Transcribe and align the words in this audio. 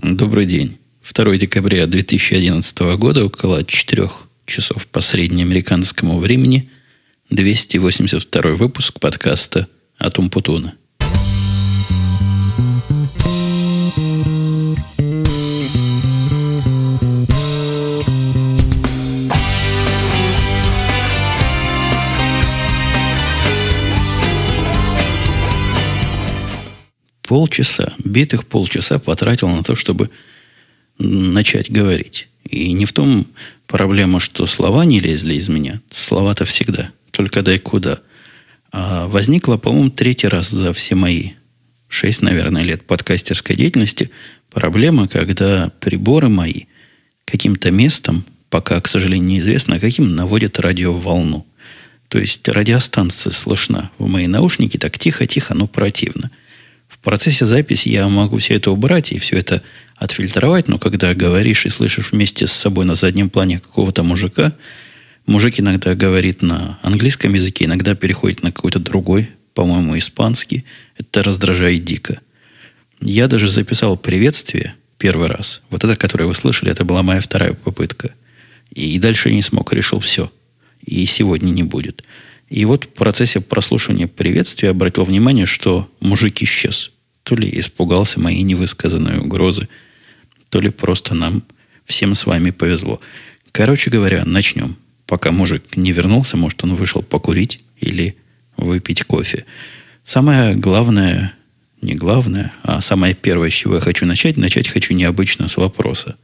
Добрый 0.00 0.46
день. 0.46 0.78
2 1.02 1.36
декабря 1.36 1.86
2011 1.86 2.78
года, 2.96 3.24
около 3.24 3.62
4 3.62 4.08
часов 4.46 4.86
по 4.86 5.00
среднеамериканскому 5.00 6.18
времени, 6.18 6.70
282 7.30 8.42
выпуск 8.54 8.98
подкаста 9.00 9.68
«Атум 9.98 10.30
Путуна». 10.30 10.74
Полчаса, 27.42 27.94
битых 28.04 28.46
полчаса 28.46 29.00
потратил 29.00 29.48
на 29.48 29.64
то, 29.64 29.74
чтобы 29.74 30.10
начать 30.98 31.72
говорить. 31.72 32.28
И 32.48 32.72
не 32.72 32.86
в 32.86 32.92
том 32.92 33.26
проблема, 33.66 34.20
что 34.20 34.46
слова 34.46 34.84
не 34.84 35.00
лезли 35.00 35.34
из 35.34 35.48
меня. 35.48 35.80
Слова-то 35.90 36.44
всегда. 36.44 36.92
Только 37.10 37.42
дай 37.42 37.58
куда. 37.58 37.98
А 38.70 39.08
возникла, 39.08 39.56
по-моему, 39.56 39.90
третий 39.90 40.28
раз 40.28 40.50
за 40.50 40.72
все 40.72 40.94
мои 40.94 41.30
шесть, 41.88 42.22
наверное, 42.22 42.62
лет 42.62 42.86
подкастерской 42.86 43.56
деятельности 43.56 44.10
проблема, 44.48 45.08
когда 45.08 45.72
приборы 45.80 46.28
мои 46.28 46.66
каким-то 47.24 47.72
местом, 47.72 48.24
пока, 48.50 48.80
к 48.80 48.86
сожалению, 48.86 49.26
неизвестно, 49.26 49.80
каким 49.80 50.14
наводят 50.14 50.60
радиоволну. 50.60 51.44
То 52.06 52.20
есть 52.20 52.46
радиостанция 52.46 53.32
слышна 53.32 53.90
в 53.98 54.06
мои 54.06 54.28
наушники 54.28 54.76
так 54.76 54.96
тихо-тихо, 54.96 55.54
но 55.54 55.66
противно– 55.66 56.30
процессе 57.02 57.44
записи 57.44 57.88
я 57.88 58.08
могу 58.08 58.38
все 58.38 58.54
это 58.54 58.70
убрать 58.70 59.12
и 59.12 59.18
все 59.18 59.36
это 59.36 59.62
отфильтровать, 59.96 60.68
но 60.68 60.78
когда 60.78 61.14
говоришь 61.14 61.66
и 61.66 61.70
слышишь 61.70 62.12
вместе 62.12 62.46
с 62.46 62.52
собой 62.52 62.84
на 62.84 62.94
заднем 62.94 63.30
плане 63.30 63.60
какого-то 63.60 64.02
мужика, 64.02 64.52
мужик 65.26 65.60
иногда 65.60 65.94
говорит 65.94 66.42
на 66.42 66.78
английском 66.82 67.34
языке, 67.34 67.66
иногда 67.66 67.94
переходит 67.94 68.42
на 68.42 68.52
какой-то 68.52 68.78
другой, 68.78 69.30
по-моему, 69.54 69.98
испанский. 69.98 70.64
Это 70.96 71.22
раздражает 71.22 71.84
дико. 71.84 72.20
Я 73.00 73.28
даже 73.28 73.48
записал 73.48 73.96
приветствие 73.96 74.74
первый 74.98 75.28
раз. 75.28 75.62
Вот 75.70 75.82
это, 75.84 75.96
которое 75.96 76.26
вы 76.26 76.34
слышали, 76.34 76.70
это 76.70 76.84
была 76.84 77.02
моя 77.02 77.20
вторая 77.20 77.52
попытка. 77.52 78.14
И 78.70 78.98
дальше 78.98 79.32
не 79.32 79.42
смог, 79.42 79.72
решил 79.72 80.00
все. 80.00 80.32
И 80.84 81.04
сегодня 81.06 81.50
не 81.50 81.64
будет. 81.64 82.04
И 82.48 82.64
вот 82.64 82.84
в 82.84 82.88
процессе 82.88 83.40
прослушивания 83.40 84.06
приветствия 84.06 84.70
обратил 84.70 85.04
внимание, 85.04 85.46
что 85.46 85.90
мужик 86.00 86.42
исчез. 86.42 86.91
То 87.22 87.34
ли 87.34 87.48
испугался 87.52 88.20
моей 88.20 88.42
невысказанной 88.42 89.18
угрозы, 89.18 89.68
то 90.48 90.60
ли 90.60 90.70
просто 90.70 91.14
нам 91.14 91.42
всем 91.84 92.14
с 92.14 92.26
вами 92.26 92.50
повезло. 92.50 93.00
Короче 93.52 93.90
говоря, 93.90 94.22
начнем. 94.24 94.76
Пока 95.06 95.30
мужик 95.30 95.76
не 95.76 95.92
вернулся, 95.92 96.36
может, 96.36 96.62
он 96.64 96.74
вышел 96.74 97.02
покурить 97.02 97.60
или 97.78 98.16
выпить 98.56 99.04
кофе. 99.04 99.44
Самое 100.04 100.54
главное, 100.54 101.34
не 101.80 101.94
главное, 101.94 102.52
а 102.62 102.80
самое 102.80 103.14
первое, 103.14 103.50
с 103.50 103.54
чего 103.54 103.76
я 103.76 103.80
хочу 103.80 104.06
начать, 104.06 104.36
начать 104.36 104.68
хочу 104.68 104.94
необычно 104.94 105.48
с 105.48 105.56
вопроса. 105.56 106.16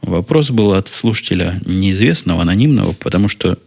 Вопрос 0.00 0.50
был 0.50 0.74
от 0.74 0.88
слушателя 0.88 1.60
неизвестного, 1.64 2.42
анонимного, 2.42 2.92
потому 2.92 3.28
что 3.28 3.58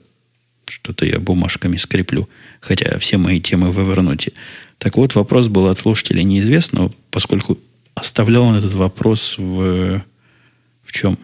что-то 0.70 1.06
я 1.06 1.20
бумажками 1.20 1.78
скреплю. 1.78 2.30
Хотя 2.60 2.98
все 3.00 3.18
мои 3.18 3.40
темы 3.40 3.72
в 3.72 3.80
Evernote. 3.80 4.34
Так 4.78 4.98
вот, 4.98 5.16
вопрос 5.16 5.48
был 5.48 5.68
от 5.68 5.78
слушателя 5.78 6.22
неизвестного, 6.24 6.92
поскольку 7.10 7.58
оставлял 7.96 8.44
он 8.44 8.56
этот 8.56 8.74
вопрос 8.74 9.36
в... 9.38 10.04
В 10.84 10.92
чем? 10.92 11.18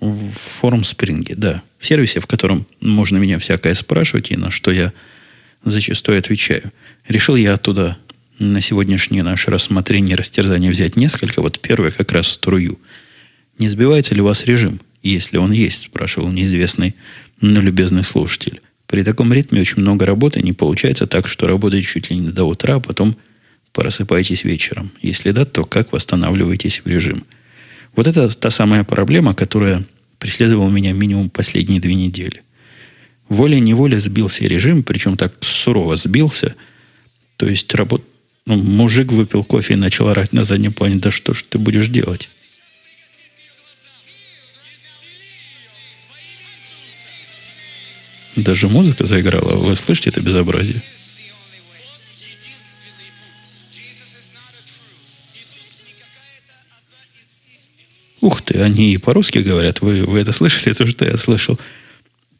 В 0.00 0.30
форум 0.32 0.84
Спринге, 0.84 1.34
да. 1.36 1.62
В 1.78 1.86
сервисе, 1.86 2.20
в 2.20 2.26
котором 2.26 2.66
можно 2.80 3.18
меня 3.18 3.38
всякое 3.38 3.74
спрашивать, 3.74 4.30
и 4.30 4.36
на 4.36 4.50
что 4.50 4.70
я 4.72 4.92
зачастую 5.64 6.18
отвечаю. 6.18 6.72
Решил 7.06 7.36
я 7.36 7.54
оттуда 7.54 7.98
на 8.38 8.60
сегодняшнее 8.60 9.22
наше 9.22 9.50
рассмотрение 9.50 10.16
растерзание 10.16 10.70
взять 10.70 10.96
несколько. 10.96 11.40
Вот 11.40 11.60
первое 11.60 11.90
как 11.90 12.12
раз 12.12 12.28
струю. 12.28 12.80
Не 13.58 13.68
сбивается 13.68 14.14
ли 14.14 14.20
у 14.20 14.24
вас 14.24 14.44
режим? 14.44 14.80
Если 15.02 15.36
он 15.36 15.52
есть, 15.52 15.82
спрашивал 15.82 16.32
неизвестный 16.32 16.94
но, 17.40 17.60
любезный 17.60 18.04
слушатель, 18.04 18.60
при 18.86 19.02
таком 19.02 19.32
ритме 19.32 19.60
очень 19.60 19.82
много 19.82 20.06
работы 20.06 20.40
не 20.42 20.52
получается 20.52 21.06
так, 21.06 21.26
что 21.28 21.46
работаете 21.46 21.86
чуть 21.86 22.10
ли 22.10 22.16
не 22.16 22.28
до 22.28 22.44
утра, 22.44 22.76
а 22.76 22.80
потом 22.80 23.16
просыпаетесь 23.72 24.44
вечером. 24.44 24.92
Если 25.02 25.32
да, 25.32 25.44
то 25.44 25.64
как 25.64 25.92
восстанавливаетесь 25.92 26.82
в 26.84 26.88
режим? 26.88 27.24
Вот 27.96 28.06
это 28.06 28.28
та 28.28 28.50
самая 28.50 28.84
проблема, 28.84 29.34
которая 29.34 29.84
преследовала 30.18 30.70
меня 30.70 30.92
минимум 30.92 31.30
последние 31.30 31.80
две 31.80 31.94
недели. 31.94 32.42
Волей-неволей 33.28 33.98
сбился 33.98 34.44
режим, 34.44 34.82
причем 34.82 35.16
так 35.16 35.34
сурово 35.40 35.96
сбился. 35.96 36.54
То 37.36 37.48
есть 37.48 37.74
работ... 37.74 38.04
ну, 38.46 38.56
мужик 38.56 39.12
выпил 39.12 39.44
кофе 39.44 39.74
и 39.74 39.76
начал 39.76 40.08
орать 40.08 40.32
на 40.32 40.44
заднем 40.44 40.72
плане. 40.72 40.96
Да 40.96 41.10
что 41.10 41.34
ж 41.34 41.42
ты 41.42 41.58
будешь 41.58 41.88
делать? 41.88 42.28
Даже 48.36 48.68
музыка 48.68 49.04
заиграла. 49.04 49.54
Вы 49.54 49.76
слышите 49.76 50.10
это 50.10 50.20
безобразие? 50.20 50.82
Ух 58.20 58.42
ты, 58.42 58.58
они 58.58 58.94
и 58.94 58.98
по-русски 58.98 59.38
говорят. 59.38 59.82
Вы, 59.82 60.02
вы 60.04 60.18
это 60.18 60.32
слышали? 60.32 60.72
То, 60.72 60.86
что 60.86 61.04
я 61.04 61.16
слышал. 61.18 61.60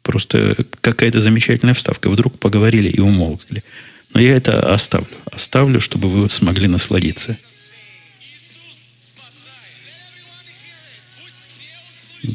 Просто 0.01 0.55
какая-то 0.81 1.21
замечательная 1.21 1.73
вставка. 1.73 2.09
Вдруг 2.09 2.39
поговорили 2.39 2.89
и 2.89 2.99
умолкли. 2.99 3.63
Но 4.13 4.19
я 4.19 4.35
это 4.35 4.73
оставлю. 4.73 5.15
Оставлю, 5.25 5.79
чтобы 5.79 6.09
вы 6.09 6.29
смогли 6.29 6.67
насладиться. 6.67 7.37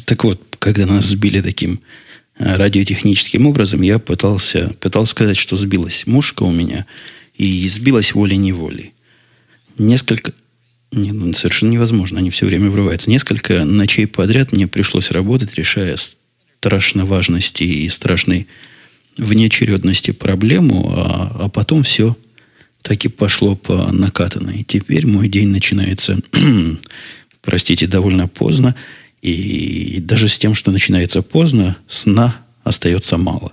Так 0.04 0.24
вот, 0.24 0.56
когда 0.58 0.86
нас 0.86 1.06
сбили 1.06 1.40
таким 1.40 1.80
радиотехническим 2.40 3.46
образом 3.46 3.82
я 3.82 3.98
пытался, 3.98 4.74
пытался 4.80 5.10
сказать, 5.12 5.36
что 5.36 5.56
сбилась 5.56 6.06
мушка 6.06 6.42
у 6.42 6.50
меня, 6.50 6.86
и 7.34 7.68
сбилась 7.68 8.14
волей-неволей. 8.14 8.92
Несколько... 9.78 10.32
Не, 10.92 11.12
ну, 11.12 11.32
совершенно 11.34 11.70
невозможно, 11.70 12.18
они 12.18 12.30
все 12.30 12.46
время 12.46 12.68
врываются. 12.70 13.10
Несколько 13.10 13.64
ночей 13.64 14.06
подряд 14.06 14.52
мне 14.52 14.66
пришлось 14.66 15.10
работать, 15.10 15.54
решая 15.54 15.96
страшно 15.96 17.04
важности 17.04 17.62
и 17.62 17.88
страшной 17.88 18.48
внеочередности 19.16 20.10
проблему, 20.10 20.92
а, 20.96 21.44
а 21.44 21.48
потом 21.48 21.82
все 21.82 22.16
так 22.82 23.04
и 23.04 23.08
пошло 23.08 23.54
по 23.54 23.92
накатанной. 23.92 24.60
И 24.60 24.64
теперь 24.64 25.06
мой 25.06 25.28
день 25.28 25.48
начинается, 25.48 26.18
простите, 27.42 27.86
довольно 27.86 28.26
поздно. 28.26 28.74
И 29.22 29.98
даже 30.00 30.28
с 30.28 30.38
тем, 30.38 30.54
что 30.54 30.70
начинается 30.70 31.22
поздно, 31.22 31.76
сна 31.88 32.36
остается 32.64 33.18
мало. 33.18 33.52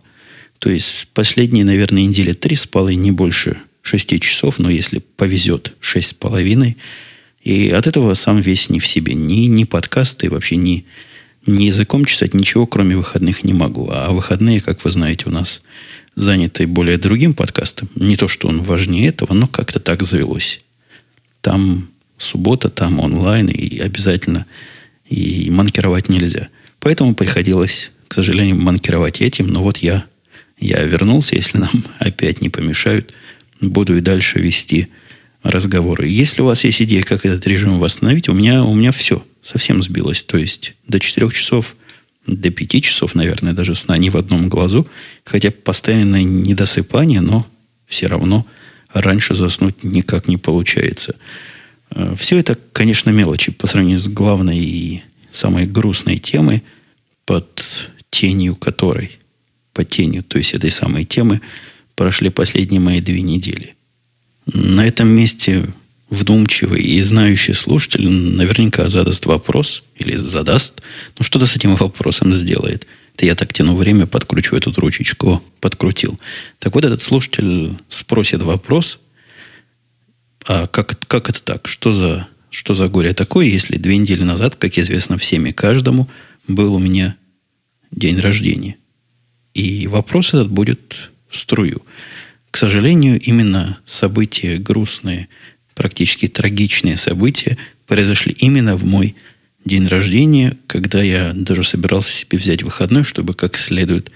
То 0.60 0.70
есть 0.70 1.08
последние, 1.14 1.66
наверное, 1.66 2.06
недели 2.06 2.34
три 2.34 2.56
спал 2.56 2.88
и 2.88 2.96
не 2.96 3.12
больше 3.12 3.58
шести 3.82 4.20
часов, 4.20 4.60
но 4.60 4.70
если 4.70 5.00
повезет, 5.00 5.74
шесть 5.80 6.10
с 6.10 6.14
половиной. 6.14 6.78
И 7.42 7.70
от 7.70 7.88
этого 7.88 8.14
сам 8.14 8.42
весь 8.42 8.70
не 8.70 8.80
в 8.80 8.88
себе. 8.88 9.14
Ни, 9.14 9.46
ни 9.46 9.64
подкасты, 9.64 10.30
вообще 10.30 10.56
ни, 10.58 10.86
ни 11.46 11.66
языком 11.66 12.06
чесать, 12.06 12.34
ничего, 12.34 12.66
кроме 12.66 12.98
выходных 12.98 13.44
не 13.44 13.54
могу. 13.54 13.90
А 13.92 14.12
выходные, 14.12 14.60
как 14.60 14.84
вы 14.84 14.92
знаете, 14.92 15.26
у 15.28 15.32
нас 15.32 15.62
заняты 16.16 16.68
более 16.68 16.98
другим 16.98 17.34
подкастом. 17.34 17.90
Не 17.96 18.18
то, 18.18 18.28
что 18.28 18.48
он 18.48 18.62
важнее 18.62 19.08
этого, 19.08 19.34
но 19.34 19.48
как-то 19.48 19.80
так 19.80 20.04
завелось. 20.04 20.62
Там 21.42 21.90
суббота, 22.18 22.70
там 22.70 23.00
онлайн, 23.00 23.48
и 23.48 23.80
обязательно 23.80 24.46
и 25.10 25.50
манкировать 25.50 26.10
нельзя. 26.10 26.50
Поэтому 26.80 27.16
приходилось, 27.16 27.92
к 28.08 28.14
сожалению, 28.14 28.58
манкировать 28.58 29.22
этим. 29.22 29.48
Но 29.48 29.64
вот 29.64 29.78
я, 29.78 30.06
я 30.60 30.84
вернулся, 30.84 31.36
если 31.36 31.58
нам 31.58 31.84
опять 32.00 32.42
не 32.42 32.50
помешают, 32.50 33.14
буду 33.62 33.98
и 33.98 34.02
дальше 34.02 34.40
вести 34.40 34.90
разговоры. 35.44 36.08
Если 36.08 36.42
у 36.42 36.46
вас 36.46 36.64
есть 36.64 36.82
идея, 36.82 37.04
как 37.04 37.26
этот 37.26 37.46
режим 37.48 37.80
восстановить, 37.80 38.30
у 38.30 38.34
меня, 38.34 38.64
у 38.64 38.74
меня 38.74 38.92
все 38.92 39.24
совсем 39.42 39.82
сбилось. 39.82 40.24
То 40.24 40.38
есть 40.38 40.74
до 40.88 41.00
4 41.00 41.30
часов, 41.32 41.76
до 42.26 42.50
5 42.50 42.84
часов, 42.84 43.16
наверное, 43.16 43.54
даже 43.54 43.76
сна 43.76 43.98
не 43.98 44.10
в 44.10 44.18
одном 44.18 44.50
глазу. 44.50 44.88
Хотя 45.24 45.52
постоянное 45.52 46.24
недосыпание, 46.24 47.22
но 47.22 47.48
все 47.88 48.08
равно 48.08 48.46
раньше 48.94 49.36
заснуть 49.36 49.84
никак 49.84 50.28
не 50.28 50.38
получается. 50.38 51.16
Э, 51.92 52.16
Все 52.18 52.38
это, 52.38 52.58
конечно, 52.74 53.10
мелочи 53.10 53.52
по 53.52 53.68
сравнению 53.68 54.00
с 54.00 54.08
главной 54.08 54.58
и 54.58 55.04
самой 55.32 55.66
грустной 55.66 56.18
темой, 56.18 56.64
под 57.26 57.90
тенью 58.10 58.56
которой, 58.56 59.20
под 59.74 59.90
тенью, 59.90 60.24
то 60.24 60.38
есть 60.38 60.54
этой 60.54 60.72
самой 60.72 61.04
темы, 61.04 61.42
прошли 61.96 62.30
последние 62.30 62.80
мои 62.80 63.02
две 63.02 63.22
недели. 63.22 63.76
На 64.46 64.86
этом 64.88 65.10
месте 65.10 65.68
вдумчивый 66.10 66.82
и 66.82 67.02
знающий 67.02 67.54
слушатель 67.54 68.08
наверняка 68.08 68.88
задаст 68.88 69.26
вопрос 69.26 69.84
или 69.98 70.16
задаст, 70.16 70.82
ну 71.18 71.24
что-то 71.24 71.46
с 71.46 71.56
этим 71.56 71.76
вопросом 71.76 72.34
сделает. 72.34 72.88
Это 73.16 73.26
я 73.26 73.36
так 73.36 73.52
тяну 73.52 73.76
время, 73.76 74.06
подкручиваю 74.06 74.62
эту 74.62 74.72
ручечку, 74.80 75.44
подкрутил. 75.60 76.20
Так 76.60 76.76
вот, 76.76 76.86
этот 76.86 77.02
слушатель 77.02 77.74
спросит 77.90 78.44
вопрос, 78.44 79.00
а 80.48 80.68
как, 80.68 80.98
как 81.08 81.30
это 81.30 81.44
так? 81.44 81.68
Что 81.68 81.92
за, 81.92 82.28
что 82.50 82.74
за 82.74 82.88
горе 82.88 83.14
такое, 83.14 83.48
если 83.48 83.78
две 83.78 83.98
недели 83.98 84.24
назад, 84.24 84.56
как 84.56 84.78
известно 84.78 85.18
всеми 85.18 85.52
каждому, 85.52 86.10
был 86.48 86.76
у 86.76 86.80
меня 86.80 87.18
день 87.92 88.20
рождения? 88.20 88.78
И 89.54 89.88
вопрос 89.88 90.30
этот 90.30 90.50
будет 90.50 91.12
в 91.28 91.38
струю. 91.38 91.82
К 92.50 92.58
сожалению, 92.58 93.20
именно 93.20 93.80
события 93.84 94.58
грустные, 94.58 95.28
практически 95.76 96.28
трагичные 96.28 96.96
события 96.96 97.58
произошли 97.86 98.34
именно 98.40 98.78
в 98.78 98.86
мой 98.86 99.16
день 99.66 99.86
рождения, 99.88 100.58
когда 100.68 101.04
я 101.04 101.34
даже 101.34 101.64
собирался 101.64 102.12
себе 102.14 102.38
взять 102.38 102.64
выходной, 102.64 103.04
чтобы 103.04 103.34
как 103.34 103.58
следует 103.58 104.12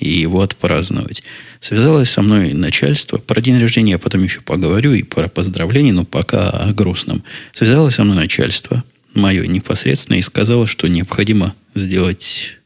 его 0.00 0.42
отпраздновать. 0.42 1.22
Связалось 1.60 2.10
со 2.10 2.22
мной 2.22 2.52
начальство. 2.52 3.18
Про 3.18 3.40
день 3.40 3.60
рождения 3.60 3.92
я 3.92 3.98
потом 3.98 4.22
еще 4.22 4.40
поговорю 4.40 4.92
и 4.92 5.02
про 5.02 5.28
поздравления, 5.28 5.92
но 5.92 6.04
пока 6.04 6.50
о 6.50 6.72
грустном. 6.72 7.24
Связалось 7.52 7.96
со 7.96 8.04
мной 8.04 8.16
начальство, 8.16 8.84
мое 9.14 9.46
непосредственно, 9.46 10.16
и 10.16 10.22
сказала, 10.22 10.66
что 10.66 10.86
необходимо 10.86 11.54
сделать, 11.74 12.58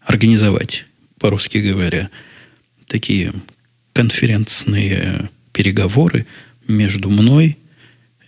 организовать, 0.00 0.86
по-русски 1.20 1.58
говоря, 1.58 2.10
такие 2.86 3.32
конференцные 3.92 5.30
переговоры 5.52 6.26
между 6.66 7.10
мной, 7.10 7.58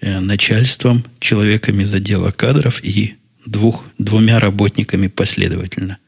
э, 0.01 0.21
начальством, 0.21 1.05
человеками 1.19 1.83
из 1.83 1.93
отдела 1.93 2.31
кадров 2.31 2.83
и 2.85 3.15
двух, 3.47 3.85
двумя 3.99 4.39
работниками 4.39 5.09
последовательно. 5.09 5.99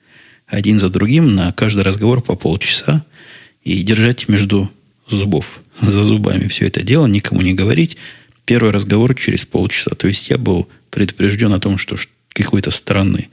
Один 0.46 0.78
за 0.78 0.90
другим 0.90 1.34
на 1.34 1.52
каждый 1.52 1.82
разговор 1.82 2.20
по 2.20 2.36
полчаса 2.36 3.04
и 3.66 3.82
держать 3.82 4.28
между 4.28 4.70
зубов, 5.08 5.60
за 5.80 6.04
зубами 6.04 6.46
все 6.46 6.66
это 6.68 6.82
дело, 6.82 7.06
никому 7.06 7.42
не 7.42 7.52
говорить. 7.52 7.96
Первый 8.44 8.70
разговор 8.70 9.14
через 9.16 9.44
полчаса. 9.44 9.90
То 9.96 10.06
есть 10.06 10.30
я 10.30 10.38
был 10.38 10.68
предупрежден 10.90 11.52
о 11.52 11.58
том, 11.58 11.76
что 11.76 11.96
какой-то 12.28 12.70
странный 12.70 13.28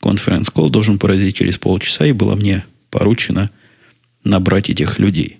конференц-колл 0.00 0.70
должен 0.70 0.98
произойти 0.98 1.34
через 1.34 1.56
полчаса, 1.56 2.04
и 2.04 2.12
было 2.12 2.34
мне 2.34 2.64
поручено 2.90 3.50
набрать 4.24 4.70
этих 4.70 4.98
людей. 4.98 5.38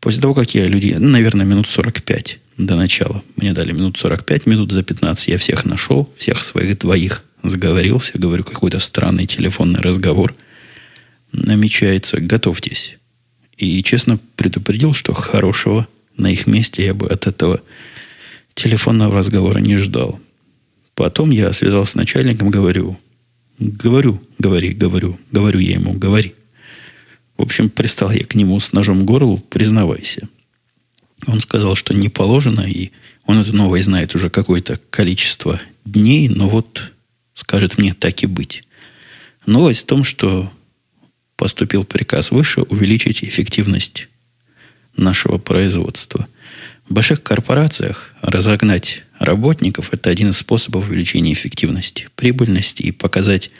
После 0.00 0.20
того, 0.20 0.34
как 0.34 0.54
я 0.54 0.66
людей, 0.66 0.94
ну, 0.98 1.08
наверное, 1.08 1.46
минут 1.46 1.66
45 1.66 2.38
до 2.58 2.76
начала, 2.76 3.22
мне 3.36 3.54
дали 3.54 3.72
минут 3.72 3.96
45, 3.96 4.44
минут 4.44 4.72
за 4.72 4.82
15 4.82 5.28
я 5.28 5.38
всех 5.38 5.64
нашел, 5.64 6.12
всех 6.18 6.42
своих 6.42 6.78
двоих 6.78 7.24
заговорился, 7.42 8.18
говорю, 8.18 8.44
какой-то 8.44 8.78
странный 8.78 9.26
телефонный 9.26 9.80
разговор 9.80 10.34
намечается, 11.32 12.20
готовьтесь. 12.20 12.98
И 13.62 13.82
честно 13.82 14.18
предупредил, 14.36 14.94
что 14.94 15.12
хорошего 15.12 15.86
на 16.16 16.30
их 16.30 16.46
месте 16.46 16.84
я 16.84 16.94
бы 16.94 17.06
от 17.08 17.26
этого 17.26 17.60
телефонного 18.54 19.14
разговора 19.14 19.58
не 19.58 19.76
ждал. 19.76 20.18
Потом 20.94 21.30
я 21.30 21.52
связался 21.52 21.92
с 21.92 21.94
начальником, 21.94 22.50
говорю, 22.50 22.98
говорю, 23.58 24.22
говори, 24.38 24.70
говорю, 24.70 25.18
говорю 25.30 25.60
я 25.60 25.74
ему, 25.74 25.92
говори. 25.92 26.34
В 27.36 27.42
общем, 27.42 27.70
пристал 27.70 28.10
я 28.10 28.24
к 28.24 28.34
нему 28.34 28.58
с 28.60 28.72
ножом 28.72 29.00
в 29.00 29.04
горлу, 29.04 29.38
признавайся. 29.38 30.28
Он 31.26 31.40
сказал, 31.40 31.74
что 31.74 31.94
не 31.94 32.08
положено, 32.08 32.62
и 32.62 32.90
он 33.24 33.38
это 33.38 33.52
новое 33.52 33.82
знает 33.82 34.14
уже 34.14 34.30
какое-то 34.30 34.80
количество 34.90 35.60
дней, 35.84 36.28
но 36.28 36.48
вот 36.48 36.92
скажет 37.34 37.78
мне 37.78 37.94
так 37.94 38.22
и 38.22 38.26
быть. 38.26 38.64
Новость 39.46 39.82
в 39.82 39.86
том, 39.86 40.04
что 40.04 40.50
поступил 41.40 41.84
приказ 41.84 42.32
выше 42.32 42.60
увеличить 42.60 43.24
эффективность 43.24 44.08
нашего 44.94 45.38
производства. 45.38 46.28
В 46.86 46.92
больших 46.92 47.22
корпорациях 47.22 48.14
разогнать 48.20 49.04
работников– 49.18 49.88
это 49.92 50.10
один 50.10 50.32
из 50.32 50.36
способов 50.36 50.90
увеличения 50.90 51.32
эффективности, 51.32 52.08
прибыльности 52.14 52.82
и 52.82 52.92
показать 52.92 53.50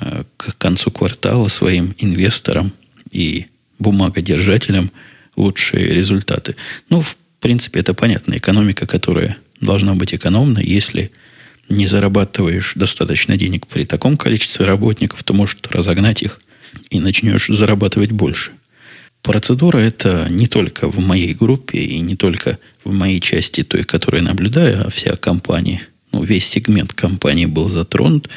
э, 0.00 0.22
к 0.36 0.56
концу 0.58 0.92
квартала 0.92 1.48
своим 1.48 1.92
инвесторам 1.98 2.72
и 3.10 3.46
бумагодержателям 3.80 4.92
лучшие 5.34 5.92
результаты. 5.92 6.54
Ну, 6.88 7.02
в 7.02 7.16
принципе, 7.40 7.80
это 7.80 7.94
понятно. 7.94 8.36
Экономика, 8.36 8.86
которая 8.86 9.38
должна 9.60 9.94
быть 9.96 10.14
экономной, 10.14 10.64
если 10.64 11.10
не 11.68 11.88
зарабатываешь 11.88 12.74
достаточно 12.76 13.36
денег 13.36 13.66
при 13.66 13.86
таком 13.86 14.16
количестве 14.16 14.66
работников, 14.66 15.24
то 15.24 15.34
может 15.34 15.66
разогнать 15.66 16.22
их 16.22 16.40
и 16.90 17.00
начнешь 17.00 17.48
зарабатывать 17.48 18.12
больше. 18.12 18.52
Процедура 19.22 19.78
это 19.78 20.26
не 20.30 20.48
только 20.48 20.88
в 20.88 20.98
моей 20.98 21.32
группе 21.34 21.78
и 21.78 22.00
не 22.00 22.16
только 22.16 22.58
в 22.84 22.92
моей 22.92 23.20
части 23.20 23.62
той, 23.62 23.84
которую 23.84 24.24
наблюдаю, 24.24 24.86
а 24.86 24.90
вся 24.90 25.16
компания, 25.16 25.86
ну, 26.10 26.24
весь 26.24 26.46
сегмент 26.46 26.92
компании 26.92 27.46
был 27.46 27.68
затронут. 27.68 28.28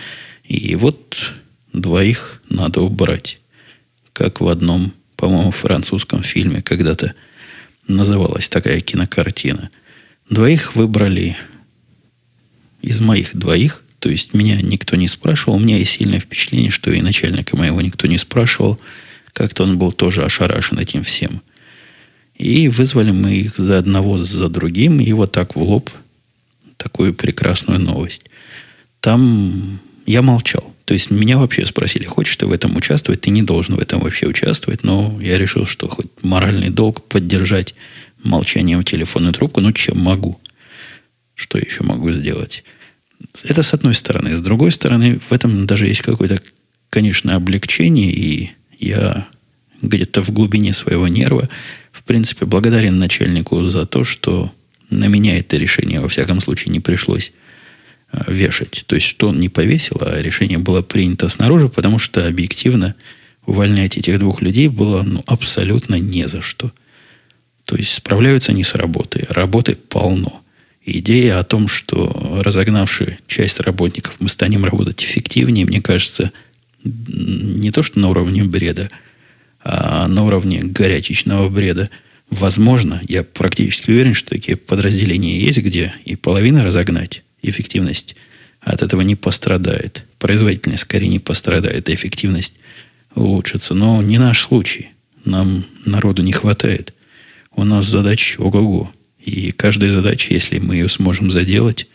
И 0.44 0.76
вот 0.76 1.32
двоих 1.74 2.42
надо 2.50 2.82
убрать 2.82 3.40
как 4.16 4.40
в 4.40 4.48
одном, 4.48 4.94
по-моему, 5.18 5.52
французском 5.52 6.24
фильме 6.24 6.62
когда-то 6.62 7.14
называлась 7.88 8.48
такая 8.48 8.80
кинокартина. 8.80 9.70
Двоих 10.30 10.76
выбрали 10.76 11.36
из 12.82 13.02
моих 13.02 13.36
двоих, 13.36 13.84
то 14.00 14.10
есть 14.10 14.34
меня 14.34 14.62
никто 14.62 14.96
не 14.96 15.08
спрашивал. 15.08 15.56
У 15.56 15.60
меня 15.60 15.78
есть 15.78 15.94
сильное 15.94 16.20
впечатление, 16.20 16.72
что 16.72 16.92
и 16.92 17.02
начальника 17.02 17.58
моего 17.58 17.82
никто 17.82 18.08
не 18.08 18.18
спрашивал. 18.18 18.80
Как-то 19.34 19.64
он 19.64 19.78
был 19.78 19.92
тоже 19.92 20.24
ошарашен 20.24 20.80
этим 20.80 21.04
всем. 21.04 21.42
И 22.38 22.68
вызвали 22.68 23.12
мы 23.12 23.36
их 23.36 23.58
за 23.58 23.78
одного, 23.78 24.18
за 24.18 24.50
другим, 24.50 25.00
и 25.00 25.12
вот 25.14 25.32
так 25.32 25.56
в 25.56 25.62
лоб 25.62 25.90
такую 26.78 27.14
прекрасную 27.14 27.80
новость. 27.80 28.24
Там 29.00 29.80
я 30.06 30.22
молчал. 30.22 30.74
То 30.86 30.94
есть 30.94 31.10
меня 31.10 31.38
вообще 31.38 31.66
спросили, 31.66 32.06
хочешь 32.06 32.38
ты 32.38 32.46
в 32.46 32.52
этом 32.52 32.76
участвовать? 32.76 33.22
Ты 33.22 33.32
не 33.32 33.42
должен 33.42 33.76
в 33.76 33.80
этом 33.80 34.02
вообще 34.02 34.28
участвовать. 34.28 34.84
Но 34.84 35.18
я 35.22 35.38
решил, 35.38 35.66
что 35.66 35.88
хоть 35.88 36.08
моральный 36.22 36.70
долг 36.70 37.04
поддержать 37.08 37.74
молчанием 38.22 38.82
в 38.82 38.86
телефонную 38.86 39.34
трубку, 39.34 39.62
ну 39.62 39.72
чем 39.72 40.00
могу. 40.00 40.40
Что 41.34 41.58
еще 41.58 41.84
могу 41.84 42.12
сделать? 42.12 42.64
Это 43.44 43.64
с 43.64 43.74
одной 43.74 43.94
стороны. 43.94 44.36
С 44.36 44.42
другой 44.42 44.72
стороны, 44.72 45.20
в 45.20 45.32
этом 45.32 45.66
даже 45.66 45.88
есть 45.88 46.02
какое-то, 46.02 46.42
конечно, 46.90 47.36
облегчение. 47.36 48.12
И 48.12 48.52
я 48.80 49.28
где-то 49.82 50.24
в 50.24 50.30
глубине 50.32 50.74
своего 50.74 51.08
нерва, 51.08 51.50
в 51.92 52.04
принципе, 52.04 52.46
благодарен 52.46 52.98
начальнику 53.00 53.64
за 53.64 53.86
то, 53.86 54.04
что 54.04 54.52
на 54.90 55.08
меня 55.08 55.38
это 55.38 55.58
решение, 55.58 56.00
во 56.00 56.08
всяком 56.08 56.42
случае, 56.42 56.72
не 56.72 56.80
пришлось 56.80 57.34
Э, 58.16 58.32
вешать. 58.32 58.84
То 58.88 58.96
есть, 58.96 59.08
что 59.08 59.30
он 59.30 59.40
не 59.40 59.50
повесил, 59.50 59.98
а 60.02 60.20
решение 60.20 60.58
было 60.58 60.82
принято 60.82 61.28
снаружи, 61.28 61.70
потому 61.70 62.00
что 62.00 62.26
объективно 62.26 62.96
увольнять 63.46 63.98
этих 63.98 64.20
двух 64.20 64.42
людей 64.42 64.68
было 64.68 65.04
ну, 65.04 65.24
абсолютно 65.26 65.96
не 65.96 66.28
за 66.28 66.42
что. 66.42 66.72
То 67.66 67.76
есть, 67.76 67.94
справляются 67.94 68.52
они 68.52 68.64
с 68.64 68.76
работой. 68.76 69.26
Работы 69.30 69.76
полно. 69.76 70.42
Идея 70.88 71.40
о 71.40 71.44
том, 71.44 71.68
что 71.68 72.42
разогнавши 72.44 73.18
часть 73.26 73.60
работников, 73.60 74.18
мы 74.20 74.30
станем 74.30 74.66
работать 74.66 75.04
эффективнее, 75.04 75.66
мне 75.66 75.82
кажется, 75.82 76.32
не 76.84 77.72
то 77.72 77.82
что 77.82 78.00
на 78.00 78.10
уровне 78.10 78.44
бреда, 78.44 78.92
а 79.64 80.08
на 80.08 80.24
уровне 80.24 80.62
горячечного 80.62 81.50
бреда. 81.50 81.90
Возможно, 82.30 83.02
я 83.08 83.24
практически 83.24 83.90
уверен, 83.90 84.14
что 84.14 84.30
такие 84.30 84.58
подразделения 84.58 85.40
есть, 85.40 85.58
где 85.58 85.96
и 86.06 86.16
половина 86.16 86.64
разогнать, 86.64 87.24
эффективность 87.42 88.16
от 88.62 88.84
этого 88.84 89.02
не 89.02 89.16
пострадает. 89.16 90.06
Производительность 90.20 90.84
скорее 90.84 91.08
не 91.08 91.20
пострадает, 91.20 91.90
а 91.90 91.94
эффективность 91.96 92.58
улучшится. 93.16 93.74
Но 93.74 94.04
не 94.04 94.20
наш 94.20 94.42
случай. 94.42 94.90
Нам 95.24 95.66
народу 95.84 96.22
не 96.22 96.32
хватает. 96.32 96.94
У 97.56 97.64
нас 97.64 97.86
задач 97.86 98.36
ого-го. 98.38 98.92
И 99.26 99.52
каждая 99.52 99.92
задача, 99.92 100.34
если 100.34 100.60
мы 100.60 100.76
ее 100.76 100.88
сможем 100.88 101.32
заделать, 101.32 101.88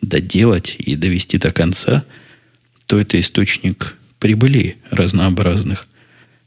доделать 0.00 0.76
и 0.78 0.94
довести 0.94 1.36
до 1.36 1.50
конца, 1.50 2.04
то 2.86 2.98
это 2.98 3.20
источник 3.20 3.96
прибыли 4.18 4.76
разнообразных. 4.90 5.86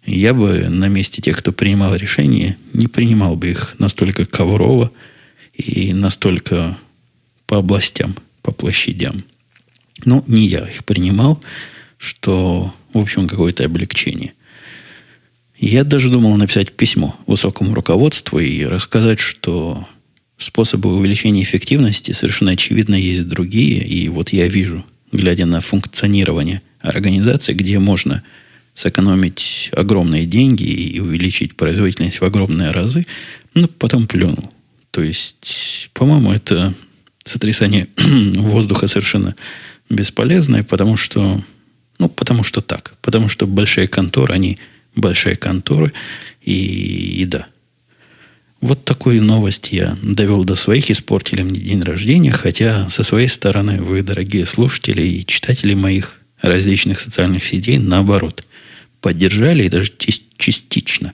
Я 0.06 0.34
бы 0.34 0.70
на 0.70 0.88
месте 0.88 1.22
тех, 1.22 1.38
кто 1.38 1.52
принимал 1.52 1.96
решения, 1.96 2.58
не 2.74 2.88
принимал 2.88 3.36
бы 3.36 3.50
их 3.50 3.76
настолько 3.78 4.26
коврово 4.26 4.92
и 5.54 5.94
настолько 5.94 6.78
по 7.46 7.58
областям– 7.58 8.16
по 8.42 8.52
площадям. 8.52 9.24
Ну, 10.06 10.24
не 10.28 10.48
я 10.48 10.68
их 10.68 10.86
принимал, 10.86 11.42
что, 11.98 12.74
в 12.94 12.98
общем, 12.98 13.28
какое-то 13.28 13.66
облегчение. 13.66 14.34
Я 15.58 15.84
даже 15.84 16.10
думал 16.10 16.36
написать 16.38 16.72
письмо 16.72 17.20
высокому 17.28 17.74
руководству 17.74 18.40
и 18.40 18.64
рассказать, 18.64 19.20
что 19.20 19.88
способы 20.40 20.96
увеличения 20.96 21.44
эффективности 21.44 22.12
совершенно 22.12 22.52
очевидно 22.52 22.96
есть 22.96 23.28
другие. 23.28 23.86
И 23.86 24.10
вот 24.10 24.30
я 24.30 24.48
вижу, 24.48 24.86
глядя 25.12 25.46
на 25.46 25.62
функционирование 25.62 26.62
организации, 26.82 27.54
где 27.54 27.78
можно 27.78 28.24
сэкономить 28.74 29.70
огромные 29.74 30.26
деньги 30.26 30.64
и 30.64 31.00
увеличить 31.00 31.56
производительность 31.56 32.22
в 32.22 32.26
огромные 32.26 32.72
разы, 32.72 33.06
но 33.54 33.68
потом 33.68 34.08
плюнул. 34.08 34.50
То 34.92 35.04
есть, 35.04 35.90
по-моему, 35.94 36.32
это 36.32 36.74
сотрясание 37.26 37.88
воздуха 37.98 38.88
совершенно 38.88 39.36
бесполезное, 39.90 40.64
потому 40.64 40.96
что, 40.96 41.44
ну, 42.00 42.08
потому 42.08 42.44
что 42.44 42.62
так. 42.62 42.94
Потому 43.02 43.28
что 43.28 43.46
большие 43.46 43.88
конторы, 43.88 44.34
они 44.34 44.58
большие 44.96 45.36
конторы, 45.36 45.92
и, 46.42 47.22
и 47.22 47.26
да. 47.26 47.48
Вот 48.62 48.84
такую 48.84 49.24
новость 49.24 49.72
я 49.72 49.98
довел 50.02 50.44
до 50.44 50.56
своих, 50.56 50.92
испортили 50.92 51.44
мне 51.44 51.62
день 51.62 51.82
рождения, 51.82 52.32
хотя 52.32 52.90
со 52.90 53.04
своей 53.04 53.30
стороны 53.30 53.82
вы, 53.82 54.02
дорогие 54.04 54.46
слушатели 54.46 55.02
и 55.02 55.26
читатели 55.26 55.74
моих 55.76 56.20
различных 56.42 57.00
социальных 57.00 57.46
сетей, 57.46 57.78
наоборот, 57.78 58.46
поддержали 59.02 59.64
и 59.64 59.70
даже 59.70 59.92
частично 60.38 61.14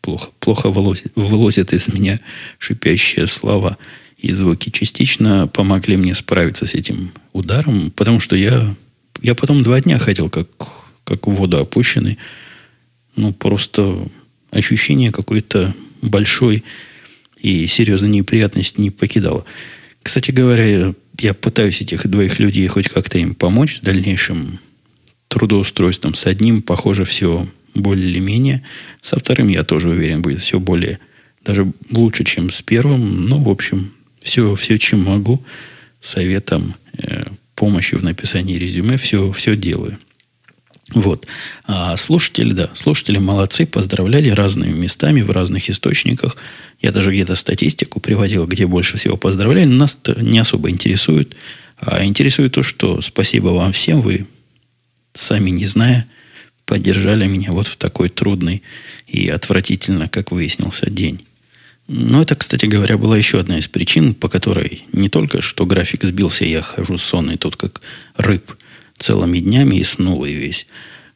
плохо, 0.00 0.30
плохо 0.40 0.70
вылазят, 0.70 1.12
вылазят 1.14 1.72
из 1.72 1.88
меня 1.88 2.20
шипящие 2.58 3.28
слова 3.28 3.78
и 4.18 4.32
звуки. 4.32 4.70
Частично 4.70 5.46
помогли 5.46 5.96
мне 5.96 6.14
справиться 6.14 6.66
с 6.66 6.74
этим 6.74 7.12
ударом, 7.32 7.92
потому 7.92 8.18
что 8.18 8.36
я, 8.36 8.74
я 9.22 9.34
потом 9.34 9.62
два 9.62 9.80
дня 9.80 9.98
ходил 9.98 10.28
как, 10.28 10.48
как 11.04 11.26
в 11.26 11.30
воду 11.30 11.58
опущенный. 11.58 12.18
Ну, 13.14 13.32
просто 13.32 14.08
ощущение 14.50 15.12
какой-то 15.12 15.74
большой 16.02 16.64
и 17.38 17.66
серьезной 17.66 18.10
неприятности 18.10 18.80
не 18.80 18.90
покидало. 18.90 19.44
Кстати 20.02 20.30
говоря, 20.30 20.94
я 21.18 21.34
пытаюсь 21.34 21.80
этих 21.80 22.06
двоих 22.06 22.38
людей 22.38 22.66
хоть 22.66 22.88
как-то 22.88 23.18
им 23.18 23.34
помочь 23.34 23.78
с 23.78 23.80
дальнейшим 23.80 24.60
трудоустройством. 25.28 26.14
С 26.14 26.26
одним, 26.26 26.62
похоже, 26.62 27.04
все 27.04 27.46
более-менее. 27.74 28.62
Со 29.00 29.18
вторым, 29.18 29.48
я 29.48 29.64
тоже 29.64 29.88
уверен, 29.88 30.22
будет 30.22 30.40
все 30.40 30.60
более, 30.60 30.98
даже 31.44 31.72
лучше, 31.90 32.24
чем 32.24 32.50
с 32.50 32.60
первым. 32.62 33.26
Ну, 33.28 33.42
в 33.42 33.48
общем, 33.48 33.92
все, 34.20 34.54
все 34.54 34.78
чем 34.78 35.04
могу, 35.04 35.42
советом, 36.00 36.74
э, 36.98 37.24
помощью 37.54 37.98
в 37.98 38.04
написании 38.04 38.56
резюме, 38.56 38.96
все, 38.96 39.32
все 39.32 39.56
делаю. 39.56 39.98
Вот. 40.94 41.26
А 41.64 41.96
слушатели, 41.96 42.52
да, 42.52 42.70
слушатели 42.74 43.18
молодцы, 43.18 43.66
поздравляли 43.66 44.30
разными 44.30 44.72
местами, 44.72 45.22
в 45.22 45.30
разных 45.30 45.70
источниках. 45.70 46.36
Я 46.80 46.92
даже 46.92 47.10
где-то 47.10 47.34
статистику 47.34 48.00
приводил, 48.00 48.46
где 48.46 48.66
больше 48.66 48.96
всего 48.96 49.16
поздравляли. 49.16 49.66
Но 49.66 49.76
нас 49.76 49.98
не 50.16 50.38
особо 50.38 50.70
интересует. 50.70 51.34
А 51.78 52.04
интересует 52.04 52.52
то, 52.52 52.62
что 52.62 53.00
спасибо 53.00 53.48
вам 53.48 53.72
всем, 53.72 54.02
вы 54.02 54.26
сами 55.14 55.50
не 55.50 55.66
зная, 55.66 56.06
поддержали 56.64 57.26
меня 57.26 57.52
вот 57.52 57.66
в 57.66 57.76
такой 57.76 58.08
трудный 58.08 58.62
и 59.06 59.28
отвратительно, 59.28 60.08
как 60.08 60.30
выяснился, 60.30 60.88
день. 60.90 61.20
Но 61.88 62.22
это, 62.22 62.36
кстати 62.36 62.66
говоря, 62.66 62.96
была 62.96 63.18
еще 63.18 63.40
одна 63.40 63.58
из 63.58 63.66
причин, 63.66 64.14
по 64.14 64.28
которой 64.28 64.84
не 64.92 65.08
только 65.08 65.42
что 65.42 65.66
график 65.66 66.04
сбился, 66.04 66.44
я 66.44 66.62
хожу 66.62 66.96
сонный 66.98 67.36
тут 67.36 67.56
как 67.56 67.80
рыб 68.16 68.54
целыми 68.98 69.38
днями 69.40 69.76
и 69.76 69.84
снулый 69.84 70.32
весь, 70.32 70.66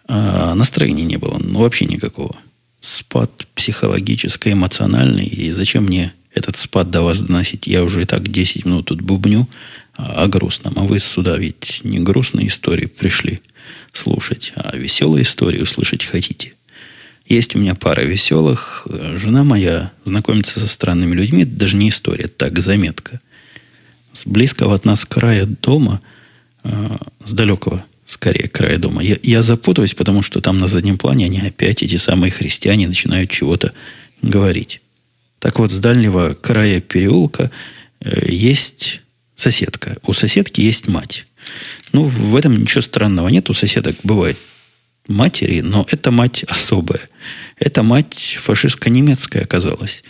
а 0.07 0.55
настроения 0.55 1.05
не 1.05 1.17
было, 1.17 1.39
ну 1.39 1.61
вообще 1.61 1.85
никакого. 1.85 2.37
Спад 2.81 3.47
психологический, 3.55 4.53
эмоциональный, 4.53 5.27
и 5.27 5.51
зачем 5.51 5.85
мне 5.85 6.13
этот 6.33 6.57
спад 6.57 6.91
до 6.91 7.03
вас 7.03 7.23
доносить? 7.23 7.67
Я 7.67 7.83
уже 7.83 8.03
и 8.03 8.05
так 8.05 8.29
10 8.29 8.65
минут 8.65 8.87
тут 8.87 9.01
бубню 9.01 9.49
о 9.95 10.29
грустном, 10.29 10.75
а 10.77 10.83
вы 10.83 10.99
сюда 10.99 11.37
ведь 11.37 11.81
не 11.83 11.99
грустные 11.99 12.49
истории 12.49 12.87
пришли 12.87 13.41
слушать, 13.93 14.53
а 14.55 14.77
веселые 14.77 15.23
истории 15.23 15.63
услышать 15.63 16.05
хотите. 16.05 16.53
Есть 17.27 17.57
у 17.57 17.59
меня 17.59 17.75
пара 17.75 18.03
веселых. 18.03 18.87
Жена 19.15 19.43
моя 19.43 19.91
знакомится 20.05 20.61
со 20.61 20.69
странными 20.69 21.15
людьми. 21.15 21.43
Это 21.43 21.53
даже 21.53 21.77
не 21.77 21.89
история, 21.89 22.29
так, 22.29 22.61
заметка. 22.61 23.21
С 24.13 24.27
близкого 24.27 24.77
от 24.77 24.85
нас 24.85 25.05
края 25.05 25.47
дома, 25.47 26.01
с 27.25 27.33
далекого, 27.33 27.85
скорее, 28.07 28.49
края 28.49 28.79
дома, 28.79 29.03
я, 29.03 29.17
я 29.23 29.43
запутываюсь, 29.43 29.95
потому 29.95 30.23
что 30.23 30.41
там 30.41 30.59
на 30.59 30.69
заднем 30.69 30.99
плане 30.99 31.27
они 31.27 31.41
опять, 31.41 31.83
эти 31.83 31.97
самые 31.97 32.31
христиане, 32.31 32.89
начинают 32.89 33.31
чего-то 33.31 33.73
говорить. 34.23 34.81
Так 35.39 35.59
вот, 35.59 35.71
с 35.71 35.79
дальнего 35.79 36.35
края 36.35 36.81
переулка 36.81 37.51
э, 38.01 38.31
есть 38.31 39.03
соседка. 39.35 39.99
У 40.05 40.13
соседки 40.13 40.61
есть 40.61 40.89
мать. 40.89 41.27
Ну, 41.93 42.05
в 42.05 42.35
этом 42.37 42.57
ничего 42.57 42.81
странного 42.81 43.29
нет. 43.29 43.49
У 43.51 43.55
соседок 43.55 43.97
бывает 44.03 44.39
матери, 45.09 45.61
но 45.61 45.87
эта 45.91 46.11
мать 46.11 46.45
особая. 46.49 47.03
Эта 47.59 47.83
мать 47.83 48.39
фашистско-немецкая 48.43 49.43
оказалась. 49.43 50.03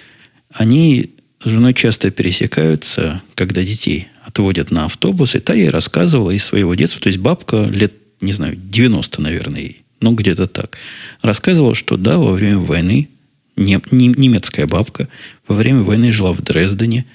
Они 0.52 1.10
с 1.44 1.48
женой 1.48 1.74
часто 1.74 2.10
пересекаются, 2.10 3.22
когда 3.34 3.62
детей 3.62 4.08
отводят 4.26 4.70
на 4.70 4.86
автобус, 4.86 5.34
и 5.34 5.38
та 5.38 5.54
ей 5.54 5.70
рассказывала 5.70 6.30
из 6.30 6.44
своего 6.44 6.74
детства, 6.74 7.00
то 7.00 7.08
есть 7.08 7.18
бабка 7.18 7.64
лет, 7.64 7.94
не 8.20 8.32
знаю, 8.32 8.56
90, 8.56 9.22
наверное, 9.22 9.60
ей, 9.60 9.82
ну, 10.00 10.12
где-то 10.12 10.46
так, 10.46 10.76
рассказывала, 11.22 11.74
что 11.74 11.96
да, 11.96 12.18
во 12.18 12.32
время 12.32 12.58
войны 12.58 13.08
не, 13.56 13.80
не, 13.90 14.08
немецкая 14.08 14.66
бабка 14.66 15.08
во 15.46 15.54
время 15.54 15.82
войны 15.82 16.12
жила 16.12 16.32
в 16.32 16.42
Дрездене, 16.42 17.06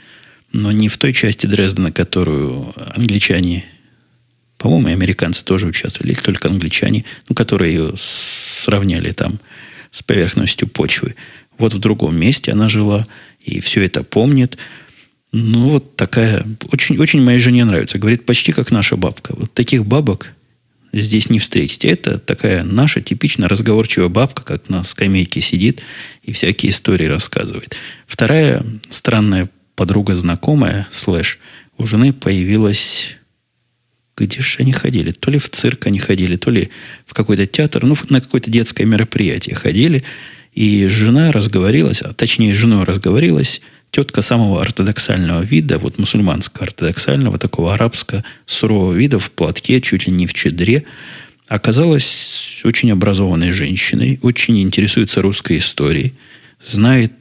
но 0.54 0.72
не 0.72 0.90
в 0.90 0.98
той 0.98 1.14
части 1.14 1.46
Дрездена, 1.46 1.92
которую 1.92 2.74
англичане 2.96 3.66
по-моему, 4.62 4.90
и 4.90 4.92
американцы 4.92 5.44
тоже 5.44 5.66
участвовали, 5.66 6.12
или 6.12 6.20
только 6.20 6.48
англичане, 6.48 7.04
ну, 7.28 7.34
которые 7.34 7.74
ее 7.74 7.94
сравняли 7.98 9.10
там 9.10 9.40
с 9.90 10.04
поверхностью 10.04 10.68
почвы. 10.68 11.16
Вот 11.58 11.74
в 11.74 11.80
другом 11.80 12.16
месте 12.16 12.52
она 12.52 12.70
жила, 12.70 13.08
и 13.44 13.60
все 13.60 13.84
это 13.84 14.04
помнит. 14.04 14.60
Ну, 15.32 15.70
вот 15.70 15.96
такая... 15.96 16.46
Очень, 16.72 16.98
очень 16.98 17.22
моей 17.22 17.40
жене 17.40 17.64
нравится. 17.64 17.98
Говорит, 17.98 18.26
почти 18.26 18.52
как 18.52 18.72
наша 18.72 18.98
бабка. 18.98 19.34
Вот 19.36 19.54
таких 19.54 19.86
бабок 19.86 20.34
здесь 20.94 21.30
не 21.30 21.40
встретите. 21.40 21.88
Это 21.88 22.20
такая 22.20 22.64
наша 22.64 23.02
типично 23.02 23.48
разговорчивая 23.48 24.10
бабка, 24.10 24.44
как 24.44 24.70
на 24.70 24.84
скамейке 24.84 25.42
сидит 25.42 25.82
и 26.24 26.34
всякие 26.34 26.72
истории 26.72 27.06
рассказывает. 27.06 27.76
Вторая 28.08 28.66
странная 28.90 29.50
подруга 29.76 30.16
знакомая, 30.16 30.88
слэш, 30.92 31.40
у 31.78 31.86
жены 31.86 32.14
появилась 32.14 33.16
где 34.18 34.42
же 34.42 34.58
они 34.60 34.72
ходили? 34.72 35.12
То 35.12 35.32
ли 35.32 35.40
в 35.40 35.50
цирк 35.50 35.88
они 35.88 35.98
ходили, 35.98 36.36
то 36.36 36.52
ли 36.52 36.70
в 37.06 37.14
какой-то 37.14 37.48
театр, 37.48 37.84
ну, 37.86 37.96
на 38.10 38.22
какое-то 38.22 38.52
детское 38.52 38.86
мероприятие 38.86 39.56
ходили. 39.56 40.04
И 40.54 40.88
жена 40.88 41.32
разговорилась, 41.32 42.02
а 42.02 42.14
точнее, 42.14 42.54
женой 42.54 42.84
разговорилась, 42.84 43.62
тетка 43.92 44.22
самого 44.22 44.62
ортодоксального 44.62 45.42
вида, 45.42 45.78
вот 45.78 45.98
мусульманско-ортодоксального, 45.98 47.38
такого 47.38 47.74
арабско 47.74 48.24
сурового 48.46 48.94
вида, 48.94 49.20
в 49.20 49.32
платке, 49.32 49.82
чуть 49.82 50.08
ли 50.08 50.14
не 50.14 50.28
в 50.28 50.34
чедре, 50.34 50.86
оказалась 51.48 52.62
очень 52.64 52.92
образованной 52.92 53.52
женщиной, 53.52 54.20
очень 54.22 54.62
интересуется 54.62 55.22
русской 55.22 55.58
историей, 55.60 56.14
знает, 56.64 57.12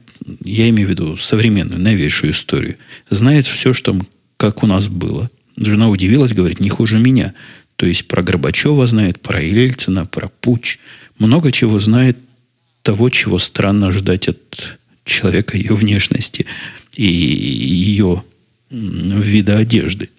я 0.43 0.69
имею 0.69 0.87
в 0.87 0.91
виду 0.91 1.17
современную, 1.17 1.81
новейшую 1.81 2.31
историю, 2.31 2.77
знает 3.09 3.45
все, 3.45 3.73
что 3.73 3.99
как 4.37 4.63
у 4.63 4.67
нас 4.67 4.87
было– 4.87 5.29
Жена 5.57 5.89
удивилась, 5.89 6.33
говорит, 6.33 6.59
не 6.59 6.69
хуже 6.69 6.99
меня. 6.99 7.33
То 7.75 7.85
есть 7.85 8.07
про 8.07 8.23
Горбачева 8.23 8.85
знает, 8.87 9.19
про 9.21 9.41
Ельцина, 9.41 10.05
про 10.05 10.29
Пуч. 10.41 10.79
Много 11.17 11.51
чего 11.51 11.79
знает 11.79 12.17
того, 12.81 13.09
чего 13.09 13.37
странно 13.37 13.87
ожидать 13.87 14.27
от 14.27 14.79
человека, 15.05 15.57
ее 15.57 15.75
внешности 15.75 16.45
и 16.95 17.05
ее 17.05 18.23
вида 18.69 19.57
одежды. 19.57 20.09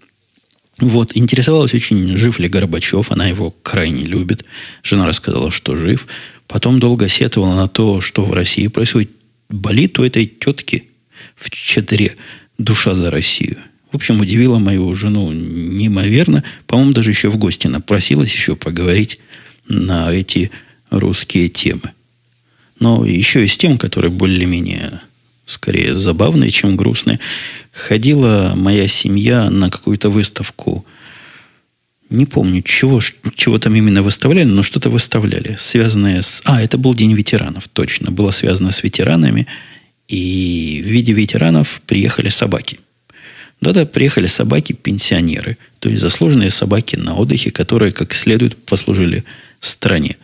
Вот, 0.78 1.16
интересовалась 1.16 1.74
очень, 1.74 2.16
жив 2.16 2.38
ли 2.38 2.48
Горбачев. 2.48 3.10
Она 3.12 3.26
его 3.26 3.50
крайне 3.62 4.04
любит. 4.04 4.44
Жена 4.82 5.06
рассказала, 5.06 5.50
что 5.50 5.76
жив. 5.76 6.06
Потом 6.48 6.80
долго 6.80 7.08
сетовала 7.08 7.54
на 7.54 7.68
то, 7.68 8.00
что 8.00 8.24
в 8.24 8.32
России 8.32 8.66
происходит. 8.66 9.10
Болит 9.48 9.98
у 9.98 10.04
этой 10.04 10.26
тетки 10.26 10.88
в 11.36 11.50
четыре 11.50 12.16
душа 12.58 12.94
за 12.94 13.10
Россию. 13.10 13.58
В 13.92 13.96
общем, 13.96 14.20
удивила 14.20 14.58
мою 14.58 14.94
жену 14.94 15.30
неимоверно. 15.32 16.42
По-моему, 16.66 16.92
даже 16.92 17.10
еще 17.10 17.28
в 17.28 17.36
гости 17.36 17.66
напросилась 17.66 18.32
еще 18.32 18.56
поговорить 18.56 19.20
на 19.68 20.10
эти 20.10 20.50
русские 20.90 21.48
темы. 21.48 21.92
Но 22.78 23.04
еще 23.04 23.44
из 23.44 23.56
тем, 23.56 23.78
которые 23.78 24.10
более-менее 24.10 25.00
скорее 25.46 25.94
забавные, 25.94 26.50
чем 26.50 26.76
грустные. 26.76 27.20
Ходила 27.72 28.54
моя 28.56 28.88
семья 28.88 29.50
на 29.50 29.70
какую-то 29.70 30.10
выставку. 30.10 30.84
Не 32.10 32.26
помню, 32.26 32.62
чего, 32.62 33.00
чего 33.34 33.58
там 33.58 33.74
именно 33.74 34.02
выставляли, 34.02 34.48
но 34.48 34.62
что-то 34.62 34.90
выставляли, 34.90 35.56
связанное 35.58 36.20
с... 36.20 36.42
А, 36.44 36.60
это 36.60 36.76
был 36.76 36.94
День 36.94 37.14
ветеранов, 37.14 37.68
точно. 37.68 38.10
Было 38.10 38.30
связано 38.30 38.70
с 38.70 38.82
ветеранами. 38.82 39.46
И 40.08 40.82
в 40.84 40.88
виде 40.88 41.12
ветеранов 41.12 41.80
приехали 41.86 42.28
собаки. 42.28 42.78
Да-да, 43.62 43.86
приехали 43.86 44.26
собаки-пенсионеры, 44.26 45.56
то 45.78 45.88
есть 45.88 46.02
заслуженные 46.02 46.50
собаки 46.50 46.96
на 46.96 47.14
отдыхе, 47.14 47.52
которые 47.52 47.92
как 47.92 48.12
следует 48.12 48.56
послужили 48.56 49.24
стране. 49.60 50.16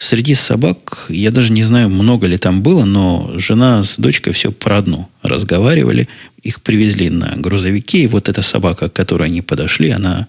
Среди 0.00 0.34
собак, 0.34 1.04
я 1.10 1.30
даже 1.30 1.52
не 1.52 1.62
знаю, 1.62 1.90
много 1.90 2.26
ли 2.26 2.38
там 2.38 2.62
было, 2.62 2.86
но 2.86 3.32
жена 3.36 3.84
с 3.84 3.98
дочкой 3.98 4.32
все 4.32 4.50
про 4.50 4.78
одну 4.78 5.10
разговаривали. 5.20 6.08
Их 6.42 6.62
привезли 6.62 7.10
на 7.10 7.36
грузовике, 7.36 8.04
и 8.04 8.06
вот 8.06 8.30
эта 8.30 8.40
собака, 8.40 8.88
к 8.88 8.94
которой 8.94 9.28
они 9.28 9.42
подошли, 9.42 9.90
она 9.90 10.26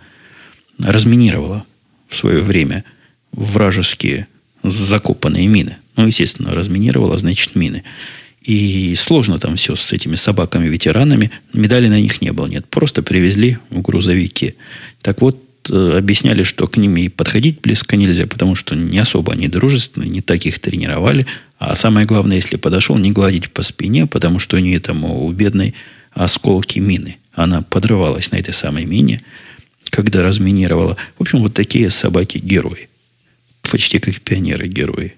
разминировала 0.77 1.63
в 2.09 2.17
свое 2.17 2.41
время 2.41 2.83
вражеские 3.31 4.27
закопанные 4.61 5.47
мины. 5.47 5.77
Ну, 5.95 6.05
естественно, 6.05 6.53
разминировала, 6.53 7.17
значит, 7.17 7.55
мины. 7.55 7.85
И 8.41 8.93
сложно 8.95 9.39
там 9.39 9.55
все 9.55 9.77
с 9.77 9.93
этими 9.93 10.17
собаками-ветеранами. 10.17 11.31
Медали 11.53 11.87
на 11.87 12.01
них 12.01 12.21
не 12.21 12.33
было, 12.33 12.47
нет. 12.47 12.65
Просто 12.67 13.03
привезли 13.03 13.57
в 13.69 13.81
грузовике. 13.81 14.55
Так 15.01 15.21
вот, 15.21 15.41
объясняли, 15.69 16.43
что 16.43 16.67
к 16.67 16.77
ним 16.77 16.97
и 16.97 17.09
подходить 17.09 17.61
близко 17.61 17.95
нельзя, 17.95 18.27
потому 18.27 18.55
что 18.55 18.75
не 18.75 18.97
особо 18.99 19.33
они 19.33 19.47
дружественные, 19.47 20.09
не 20.09 20.21
так 20.21 20.45
их 20.45 20.59
тренировали. 20.59 21.25
А 21.59 21.75
самое 21.75 22.05
главное, 22.05 22.37
если 22.37 22.55
подошел, 22.55 22.97
не 22.97 23.11
гладить 23.11 23.51
по 23.51 23.61
спине, 23.61 24.07
потому 24.07 24.39
что 24.39 24.57
у 24.57 24.59
нее 24.59 24.79
там 24.79 25.03
у 25.05 25.31
бедной 25.31 25.75
осколки 26.13 26.79
мины. 26.79 27.17
Она 27.33 27.61
подрывалась 27.61 28.31
на 28.31 28.37
этой 28.37 28.53
самой 28.53 28.85
мине, 28.85 29.21
когда 29.89 30.23
разминировала. 30.23 30.97
В 31.17 31.21
общем, 31.21 31.39
вот 31.39 31.53
такие 31.53 31.89
собаки-герои. 31.89 32.89
Почти 33.61 33.99
как 33.99 34.19
пионеры-герои. 34.21 35.15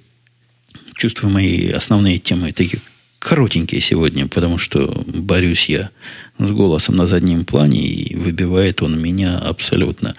Чувствую, 0.95 1.31
мои 1.31 1.69
основные 1.69 2.19
темы 2.19 2.51
такие 2.51 2.81
коротенькие 3.23 3.79
сегодня, 3.79 4.27
потому 4.27 4.57
что 4.57 5.03
борюсь 5.07 5.69
я 5.69 5.91
с 6.39 6.51
голосом 6.51 6.97
на 6.97 7.05
заднем 7.05 7.45
плане, 7.45 7.79
и 7.79 8.15
выбивает 8.15 8.81
он 8.81 8.99
меня 8.99 9.37
абсолютно. 9.37 10.15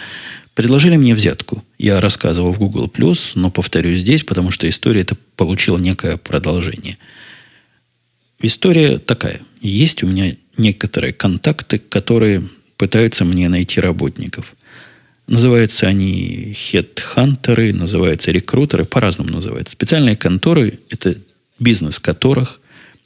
Предложили 0.55 0.97
мне 0.97 1.15
взятку. 1.15 1.63
Я 1.79 2.01
рассказывал 2.01 2.53
в 2.53 2.59
Google+, 2.59 2.91
но 3.35 3.51
повторюсь 3.51 4.01
здесь, 4.01 4.23
потому 4.23 4.51
что 4.51 4.69
история 4.69 5.03
это 5.03 5.17
получила 5.37 5.79
некое 5.79 6.17
продолжение. 6.17 6.97
История 8.41 8.99
такая. 8.99 9.43
Есть 9.61 10.03
у 10.03 10.07
меня 10.07 10.37
некоторые 10.57 11.13
контакты, 11.13 11.79
которые 11.79 12.49
пытаются 12.79 13.27
мне 13.27 13.51
найти 13.51 13.81
работников. 13.81 14.55
Называются 15.27 15.87
они 15.89 16.55
хедхантеры, 16.55 17.75
называются 17.75 18.31
рекрутеры, 18.31 18.85
по-разному 18.85 19.31
называются. 19.31 19.73
Специальные 19.73 20.17
конторы– 20.17 20.81
это 20.89 21.17
бизнес 21.59 21.99
которых 21.99 22.61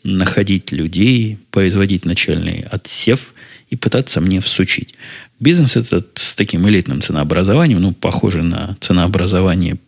находить 0.05 0.73
людей, 0.73 1.39
производить 1.51 2.05
начальный 2.05 2.65
отсев 2.71 3.35
и 3.71 3.77
пытаться 3.77 4.21
мне 4.21 4.41
всучить. 4.41 4.95
Бизнес 5.41 5.77
этот 5.77 6.11
с 6.17 6.35
таким 6.35 6.69
элитным 6.69 7.01
ценообразованием, 7.01 7.81
ну, 7.81 7.93
похоже 7.93 8.43
на 8.43 8.77
ценообразование, 8.81 9.79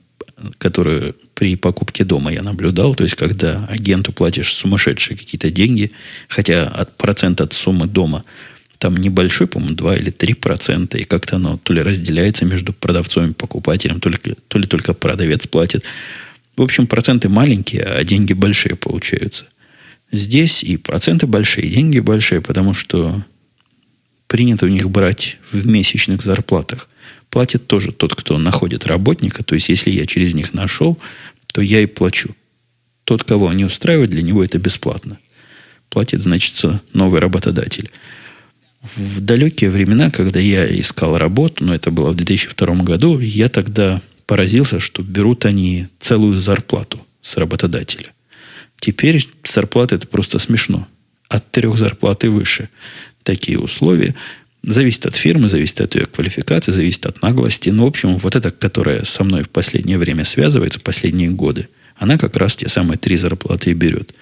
которое 0.58 1.14
при 1.34 1.56
покупке 1.56 2.04
дома 2.04 2.32
я 2.32 2.42
наблюдал. 2.42 2.94
То 2.94 3.04
есть, 3.04 3.14
когда 3.14 3.66
агенту 3.66 4.12
платишь 4.12 4.52
сумасшедшие 4.52 5.16
какие-то 5.16 5.50
деньги, 5.50 5.92
хотя 6.28 6.66
от 6.68 6.96
процента 6.96 7.44
от 7.44 7.52
суммы 7.52 7.86
дома 7.86 8.24
там 8.78 8.96
небольшой, 8.96 9.46
по-моему, 9.46 9.74
2 9.74 9.96
или 9.96 10.10
3 10.10 10.34
процента, 10.34 10.96
и 10.96 11.04
как-то 11.04 11.36
оно 11.36 11.58
то 11.58 11.72
ли 11.74 11.82
разделяется 11.82 12.46
между 12.46 12.72
продавцом 12.72 13.30
и 13.30 13.34
покупателем, 13.34 14.00
то 14.00 14.08
ли, 14.08 14.18
то 14.48 14.58
ли 14.58 14.66
только 14.66 14.94
продавец 14.94 15.46
платит. 15.46 15.84
В 16.56 16.62
общем, 16.62 16.86
проценты 16.86 17.28
маленькие, 17.28 17.82
а 17.82 18.02
деньги 18.04 18.32
большие 18.32 18.76
получаются– 18.76 19.46
Здесь 20.12 20.64
и 20.64 20.76
проценты 20.76 21.26
большие, 21.26 21.66
и 21.66 21.70
деньги 21.70 22.00
большие, 22.00 22.40
потому 22.40 22.74
что 22.74 23.24
принято 24.26 24.66
у 24.66 24.68
них 24.68 24.90
брать 24.90 25.38
в 25.50 25.66
месячных 25.66 26.22
зарплатах. 26.22 26.88
Платит 27.30 27.66
тоже 27.66 27.92
тот, 27.92 28.14
кто 28.14 28.38
находит 28.38 28.86
работника. 28.86 29.44
То 29.44 29.54
есть, 29.54 29.68
если 29.68 29.90
я 29.90 30.06
через 30.06 30.34
них 30.34 30.52
нашел, 30.52 30.98
то 31.52 31.60
я 31.60 31.80
и 31.80 31.86
плачу. 31.86 32.34
Тот, 33.04 33.24
кого 33.24 33.52
не 33.52 33.64
устраивает, 33.64 34.10
для 34.10 34.22
него 34.22 34.42
это 34.44 34.58
бесплатно. 34.58 35.18
Платит, 35.88 36.22
значит, 36.22 36.60
новый 36.92 37.20
работодатель. 37.20 37.90
В 38.96 39.20
далекие 39.20 39.70
времена, 39.70 40.10
когда 40.10 40.40
я 40.40 40.66
искал 40.66 41.18
работу, 41.18 41.64
но 41.64 41.74
это 41.74 41.90
было 41.90 42.12
в 42.12 42.16
2002 42.16 42.74
году, 42.76 43.18
я 43.18 43.48
тогда 43.48 44.00
поразился, 44.26 44.80
что 44.80 45.02
берут 45.02 45.44
они 45.44 45.88
целую 45.98 46.36
зарплату 46.36 47.04
с 47.20 47.36
работодателя. 47.36 48.12
Теперь 48.80 49.22
зарплата 49.44 49.94
это 49.94 50.06
просто 50.06 50.38
смешно. 50.38 50.88
От 51.28 51.48
трех 51.50 51.78
зарплат 51.78 52.24
и 52.24 52.28
выше. 52.28 52.70
Такие 53.22 53.58
условия. 53.58 54.14
Зависит 54.62 55.06
от 55.06 55.16
фирмы, 55.16 55.48
зависит 55.48 55.80
от 55.80 55.94
ее 55.94 56.06
квалификации, 56.06 56.72
зависит 56.72 57.06
от 57.06 57.22
наглости. 57.22 57.68
Но, 57.68 57.76
ну, 57.76 57.84
в 57.84 57.88
общем, 57.88 58.16
вот 58.16 58.36
эта, 58.36 58.50
которая 58.50 59.04
со 59.04 59.22
мной 59.22 59.44
в 59.44 59.50
последнее 59.50 59.98
время 59.98 60.24
связывается, 60.24 60.80
последние 60.80 61.28
годы, 61.28 61.68
она 61.96 62.18
как 62.18 62.36
раз 62.36 62.56
те 62.56 62.68
самые 62.68 62.98
три 62.98 63.16
зарплаты 63.16 63.70
и 63.70 63.74
берет. 63.74 64.14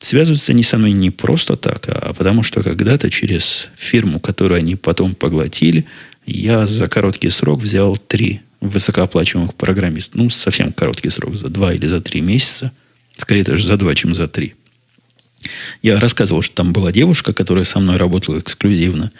Связываются 0.00 0.52
они 0.52 0.62
со 0.62 0.78
мной 0.78 0.92
не 0.92 1.10
просто 1.10 1.56
так, 1.56 1.88
а 1.88 2.12
потому 2.12 2.42
что 2.42 2.62
когда-то 2.62 3.10
через 3.10 3.68
фирму, 3.76 4.20
которую 4.20 4.58
они 4.58 4.76
потом 4.76 5.14
поглотили, 5.14 5.86
я 6.24 6.66
за 6.66 6.86
короткий 6.86 7.30
срок 7.30 7.62
взял 7.62 7.96
три 7.96 8.42
высокооплачиваемых 8.60 9.54
программиста. 9.54 10.18
Ну, 10.18 10.30
совсем 10.30 10.72
короткий 10.72 11.10
срок, 11.10 11.36
за 11.36 11.48
два 11.48 11.72
или 11.72 11.86
за 11.86 12.02
три 12.02 12.20
месяца– 12.20 12.70
Скорее 13.18 13.44
даже 13.44 13.66
за 13.66 13.76
два, 13.76 13.94
чем 13.94 14.14
за 14.14 14.28
три. 14.28 14.54
Я 15.82 16.00
рассказывал, 16.00 16.42
что 16.42 16.54
там 16.54 16.72
была 16.72 16.92
девушка, 16.92 17.32
которая 17.32 17.64
со 17.64 17.78
мной 17.80 17.96
работала 17.96 18.38
эксклюзивно. 18.38 19.12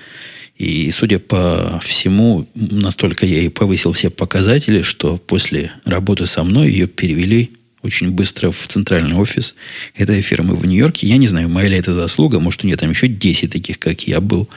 И, 0.57 0.91
судя 0.91 1.19
по 1.19 1.81
всему, 1.85 2.49
настолько 2.55 3.27
я 3.27 3.41
ей 3.41 3.51
повысил 3.51 3.93
все 3.93 4.11
показатели, 4.11 4.83
что 4.83 5.17
после 5.17 5.73
работы 5.85 6.27
со 6.27 6.43
мной 6.43 6.71
ее 6.71 6.87
перевели 6.87 7.51
очень 7.83 8.11
быстро 8.11 8.51
в 8.51 8.67
центральный 8.67 9.15
офис 9.15 9.55
этой 9.95 10.21
фирмы 10.21 10.57
в 10.57 10.67
Нью-Йорке. 10.67 11.07
Я 11.07 11.17
не 11.17 11.29
знаю, 11.29 11.49
моя 11.49 11.69
ли 11.69 11.77
это 11.77 11.95
заслуга, 11.95 12.41
может, 12.41 12.65
у 12.65 12.67
нее 12.67 12.77
там 12.77 12.91
еще 12.91 13.07
10 13.07 13.53
таких, 13.53 13.79
как 13.79 14.03
я 14.09 14.21
был. 14.21 14.49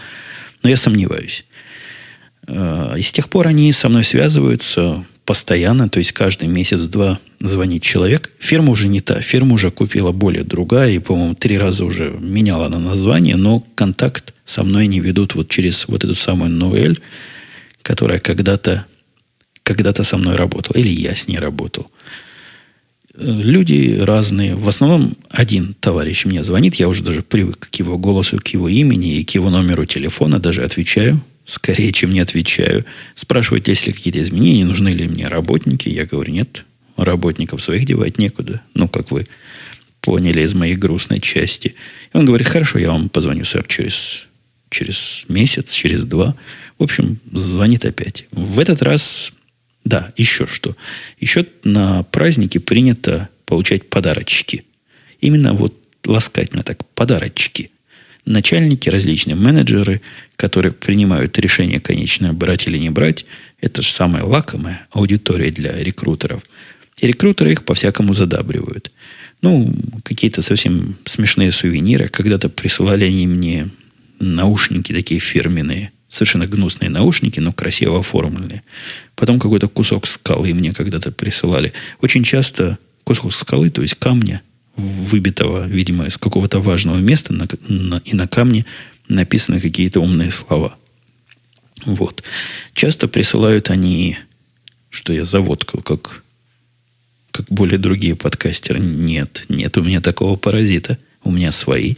Но 0.63 0.69
я 0.69 0.77
сомневаюсь. 0.77 1.45
А, 2.47 2.95
и 2.95 3.01
с 3.03 3.11
тех 3.11 3.29
пор 3.29 3.47
они 3.47 3.71
со 3.71 3.89
мной 3.89 4.03
связываются 4.03 5.05
постоянно, 5.25 5.87
то 5.87 5.99
есть 5.99 6.13
каждый 6.13 6.47
месяц-два 6.47 7.19
звонит 7.41 7.83
человек. 7.83 8.31
Фирма 8.39 8.71
уже 8.71 8.87
не 8.87 9.01
та. 9.01 9.21
Фирма 9.21 9.53
уже 9.53 9.71
купила 9.71 10.11
более 10.11 10.43
другая. 10.43 10.91
И, 10.91 10.99
по-моему, 10.99 11.35
три 11.35 11.57
раза 11.57 11.85
уже 11.85 12.15
меняла 12.19 12.69
на 12.69 12.79
название. 12.79 13.35
Но 13.35 13.65
контакт 13.75 14.33
со 14.45 14.63
мной 14.63 14.87
не 14.87 14.99
ведут 14.99 15.35
вот 15.35 15.49
через 15.49 15.87
вот 15.87 16.03
эту 16.03 16.15
самую 16.15 16.51
Ноэль, 16.51 16.99
которая 17.81 18.19
когда-то 18.19 18.85
когда-то 19.63 20.03
со 20.03 20.17
мной 20.17 20.35
работала. 20.35 20.77
Или 20.77 20.89
я 20.89 21.15
с 21.15 21.27
ней 21.27 21.37
работал. 21.37 21.91
Люди 23.15 23.99
разные. 24.01 24.55
В 24.55 24.67
основном 24.67 25.13
один 25.29 25.75
товарищ 25.79 26.25
мне 26.25 26.43
звонит. 26.43 26.75
Я 26.75 26.87
уже 26.87 27.03
даже 27.03 27.21
привык 27.21 27.69
к 27.69 27.75
его 27.75 27.97
голосу, 27.97 28.39
к 28.39 28.47
его 28.47 28.69
имени 28.69 29.17
и 29.17 29.23
к 29.23 29.31
его 29.31 29.49
номеру 29.49 29.85
телефона. 29.85 30.39
Даже 30.39 30.63
отвечаю 30.63 31.21
скорее, 31.45 31.91
чем 31.91 32.13
не 32.13 32.19
отвечаю. 32.19 32.85
Спрашивают, 33.15 33.67
есть 33.67 33.87
ли 33.87 33.93
какие-то 33.93 34.21
изменения, 34.21 34.65
нужны 34.65 34.89
ли 34.89 35.07
мне 35.07 35.27
работники. 35.27 35.89
Я 35.89 36.05
говорю, 36.05 36.31
нет, 36.31 36.65
работников 36.97 37.61
своих 37.61 37.85
девать 37.85 38.17
некуда. 38.17 38.61
Ну, 38.73 38.87
как 38.87 39.11
вы 39.11 39.27
поняли 40.01 40.41
из 40.41 40.53
моей 40.53 40.75
грустной 40.75 41.19
части. 41.19 41.75
И 42.13 42.17
он 42.17 42.25
говорит, 42.25 42.47
хорошо, 42.47 42.79
я 42.79 42.89
вам 42.89 43.07
позвоню, 43.07 43.45
сэр, 43.45 43.65
через, 43.67 44.23
через 44.69 45.25
месяц, 45.29 45.71
через 45.71 46.05
два. 46.05 46.35
В 46.77 46.83
общем, 46.83 47.19
звонит 47.31 47.85
опять. 47.85 48.25
В 48.31 48.59
этот 48.59 48.81
раз, 48.81 49.31
да, 49.85 50.11
еще 50.17 50.47
что. 50.47 50.75
Еще 51.19 51.45
на 51.63 52.03
праздники 52.03 52.57
принято 52.57 53.29
получать 53.45 53.89
подарочки. 53.89 54.65
Именно 55.19 55.53
вот 55.53 55.75
ласкательно 56.05 56.63
так, 56.63 56.83
подарочки. 56.95 57.69
Начальники, 58.25 58.89
различные 58.89 59.35
менеджеры, 59.35 60.01
которые 60.35 60.71
принимают 60.71 61.37
решение, 61.39 61.79
конечно, 61.79 62.33
брать 62.33 62.67
или 62.67 62.77
не 62.77 62.89
брать, 62.89 63.25
это 63.61 63.81
же 63.81 63.91
самая 63.91 64.23
лакомая 64.23 64.87
аудитория 64.91 65.51
для 65.51 65.75
рекрутеров– 65.77 66.43
и 67.01 67.07
рекрутеры 67.07 67.51
их 67.51 67.65
по-всякому 67.65 68.13
задабривают. 68.13 68.91
Ну, 69.41 69.73
какие-то 70.03 70.43
совсем 70.43 70.97
смешные 71.05 71.51
сувениры. 71.51 72.07
Когда-то 72.07 72.47
присылали 72.47 73.05
они 73.05 73.25
мне 73.25 73.69
наушники 74.19 74.93
такие 74.93 75.19
фирменные. 75.19 75.91
Совершенно 76.07 76.45
гнусные 76.45 76.89
наушники, 76.89 77.39
но 77.39 77.53
красиво 77.53 77.99
оформленные. 77.99 78.61
Потом 79.15 79.39
какой-то 79.39 79.67
кусок 79.67 80.05
скалы 80.05 80.53
мне 80.53 80.73
когда-то 80.73 81.11
присылали. 81.11 81.73
Очень 82.01 82.23
часто 82.23 82.77
кусок 83.03 83.33
скалы, 83.33 83.71
то 83.71 83.81
есть 83.81 83.95
камня, 83.95 84.41
выбитого, 84.75 85.65
видимо, 85.65 86.05
из 86.05 86.17
какого-то 86.17 86.59
важного 86.59 86.97
места, 86.97 87.33
на, 87.33 87.47
на, 87.67 88.01
и 88.05 88.13
на 88.13 88.27
камне 88.27 88.65
написаны 89.07 89.59
какие-то 89.59 90.01
умные 90.01 90.31
слова. 90.31 90.75
Вот. 91.85 92.23
Часто 92.73 93.07
присылают 93.07 93.71
они, 93.71 94.17
что 94.89 95.13
я 95.13 95.25
заводкал, 95.25 95.81
как 95.81 96.23
как 97.31 97.47
более 97.49 97.77
другие 97.77 98.15
подкастеры. 98.15 98.79
Нет, 98.79 99.45
нет 99.49 99.77
у 99.77 99.83
меня 99.83 100.01
такого 100.01 100.35
паразита. 100.35 100.97
у 101.23 101.31
меня 101.31 101.51
свои. 101.51 101.95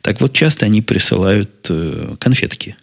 Так 0.00 0.20
вот, 0.20 0.32
часто 0.32 0.66
они 0.66 0.80
присылают 0.80 1.66
э, 1.68 2.16
конфетки. 2.18 2.76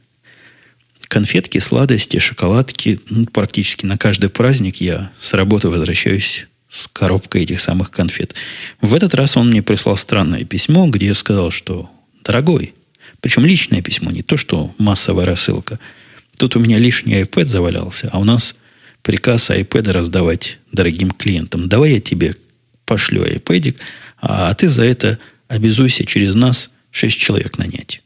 Конфетки, 1.08 1.58
сладости, 1.58 2.20
шоколадки. 2.20 3.00
Ну, 3.10 3.26
практически 3.26 3.86
на 3.86 3.98
каждый 3.98 4.30
праздник 4.30 4.78
я 4.78 5.12
с 5.20 5.34
работы 5.34 5.70
возвращаюсь 5.70 6.46
с 6.70 6.88
коробкой 6.88 7.44
этих 7.44 7.60
самых 7.60 7.92
конфет. 7.92 8.34
В 8.80 8.94
этот 8.94 9.14
раз 9.14 9.36
он 9.36 9.50
мне 9.50 9.62
прислал 9.62 9.98
странное 9.98 10.46
письмо, 10.46 10.88
где 10.88 11.08
я 11.08 11.14
сказал, 11.14 11.52
что 11.52 11.90
«Дорогой, 12.24 12.74
причем 13.20 13.46
личное 13.46 13.82
письмо, 13.82 14.12
не 14.12 14.24
то, 14.24 14.38
что 14.38 14.74
массовая 14.78 15.26
рассылка. 15.26 15.80
Тут 16.38 16.56
у 16.56 16.60
меня 16.60 16.78
лишний 16.80 17.22
iPad 17.22 17.48
завалялся, 17.48 18.10
а 18.14 18.20
у 18.20 18.24
нас 18.24 18.56
приказ 19.02 19.50
iPad 19.50 19.92
раздавать 19.92 20.60
дорогим 20.72 21.12
клиентам. 21.12 21.68
Давай 21.68 21.94
я 21.94 22.02
тебе 22.02 22.36
пошлю 22.86 23.24
iPad, 23.26 23.76
а 24.20 24.54
ты 24.54 24.70
за 24.70 24.84
это 24.84 25.20
обязуйся 25.48 26.06
через 26.06 26.36
нас 26.36 26.72
6 26.92 27.18
человек 27.18 27.58
нанять. 27.58 28.02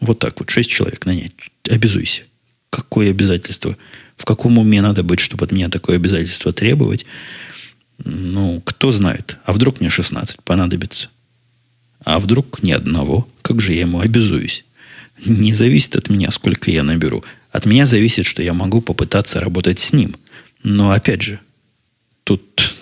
Вот 0.00 0.18
так 0.18 0.38
вот, 0.40 0.50
6 0.50 0.70
человек 0.70 1.04
нанять. 1.06 1.32
Обязуйся. 1.68 2.22
Какое 2.70 3.10
обязательство? 3.10 3.76
В 4.16 4.24
каком 4.24 4.58
уме 4.58 4.80
надо 4.80 5.02
быть, 5.02 5.20
чтобы 5.20 5.44
от 5.44 5.52
меня 5.52 5.68
такое 5.68 5.96
обязательство 5.96 6.52
требовать? 6.52 7.04
Ну, 8.04 8.60
кто 8.64 8.92
знает. 8.92 9.38
А 9.44 9.52
вдруг 9.52 9.80
мне 9.80 9.90
16 9.90 10.42
понадобится? 10.42 11.08
А 12.04 12.18
вдруг 12.18 12.62
ни 12.62 12.72
одного? 12.72 13.28
Как 13.42 13.60
же 13.60 13.72
я 13.72 13.80
ему 13.82 14.00
обязуюсь? 14.00 14.64
Не 15.24 15.52
зависит 15.52 15.96
от 15.96 16.08
меня, 16.08 16.30
сколько 16.30 16.70
я 16.70 16.82
наберу. 16.82 17.24
От 17.52 17.66
меня 17.66 17.86
зависит, 17.86 18.26
что 18.26 18.42
я 18.42 18.52
могу 18.52 18.80
попытаться 18.80 19.40
работать 19.40 19.80
с 19.80 19.92
ним. 19.92 20.16
Но 20.62 20.92
опять 20.92 21.22
же, 21.22 21.40
тут, 22.24 22.74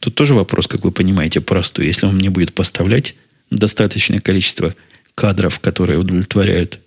тут 0.00 0.14
тоже 0.14 0.34
вопрос, 0.34 0.66
как 0.66 0.84
вы 0.84 0.92
понимаете, 0.92 1.40
простой. 1.40 1.86
Если 1.86 2.06
он 2.06 2.16
мне 2.16 2.30
будет 2.30 2.54
поставлять 2.54 3.14
достаточное 3.50 4.20
количество 4.20 4.74
кадров, 5.14 5.58
которые 5.60 5.98
удовлетворяют 5.98 6.80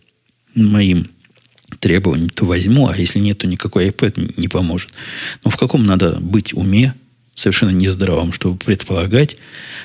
моим 0.55 1.07
требованиям, 1.79 2.29
то 2.29 2.45
возьму, 2.45 2.87
а 2.87 2.97
если 2.97 3.19
нет, 3.19 3.39
то 3.39 3.47
никакой 3.47 3.89
iPad 3.89 4.33
не 4.37 4.47
поможет. 4.47 4.91
Но 5.43 5.51
в 5.51 5.57
каком 5.57 5.83
надо 5.83 6.19
быть 6.19 6.53
уме, 6.53 6.93
совершенно 7.35 7.69
нездоровым, 7.69 8.33
чтобы 8.33 8.57
предполагать, 8.57 9.37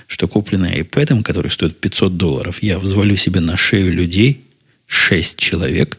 что 0.06 0.26
купленный 0.26 0.80
iPad, 0.80 1.22
который 1.22 1.50
стоит 1.50 1.78
500 1.78 2.16
долларов, 2.16 2.62
я 2.62 2.78
взвалю 2.78 3.16
себе 3.16 3.40
на 3.40 3.56
шею 3.56 3.92
людей, 3.92 4.42
6 4.86 5.38
человек, 5.38 5.98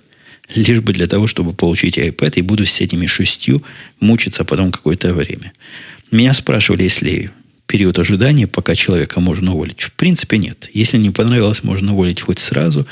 лишь 0.53 0.81
бы 0.81 0.93
для 0.93 1.07
того, 1.07 1.27
чтобы 1.27 1.53
получить 1.53 1.97
iPad, 1.97 2.35
и 2.35 2.41
буду 2.41 2.65
с 2.65 2.81
этими 2.81 3.05
шестью 3.07 3.63
мучиться 3.99 4.43
потом 4.43 4.71
какое-то 4.71 5.13
время. 5.13 5.53
Меня 6.11 6.33
спрашивали, 6.33 6.83
если 6.83 7.31
период 7.65 7.97
ожидания, 7.97 8.47
пока 8.47 8.75
человека 8.75 9.19
можно 9.19 9.53
уволить. 9.53 9.81
В 9.81 9.93
принципе, 9.93 10.37
нет. 10.37 10.69
Если 10.73 10.97
не 10.97 11.09
понравилось, 11.09 11.63
можно 11.63 11.93
уволить 11.93 12.21
хоть 12.21 12.39
сразу. 12.39 12.85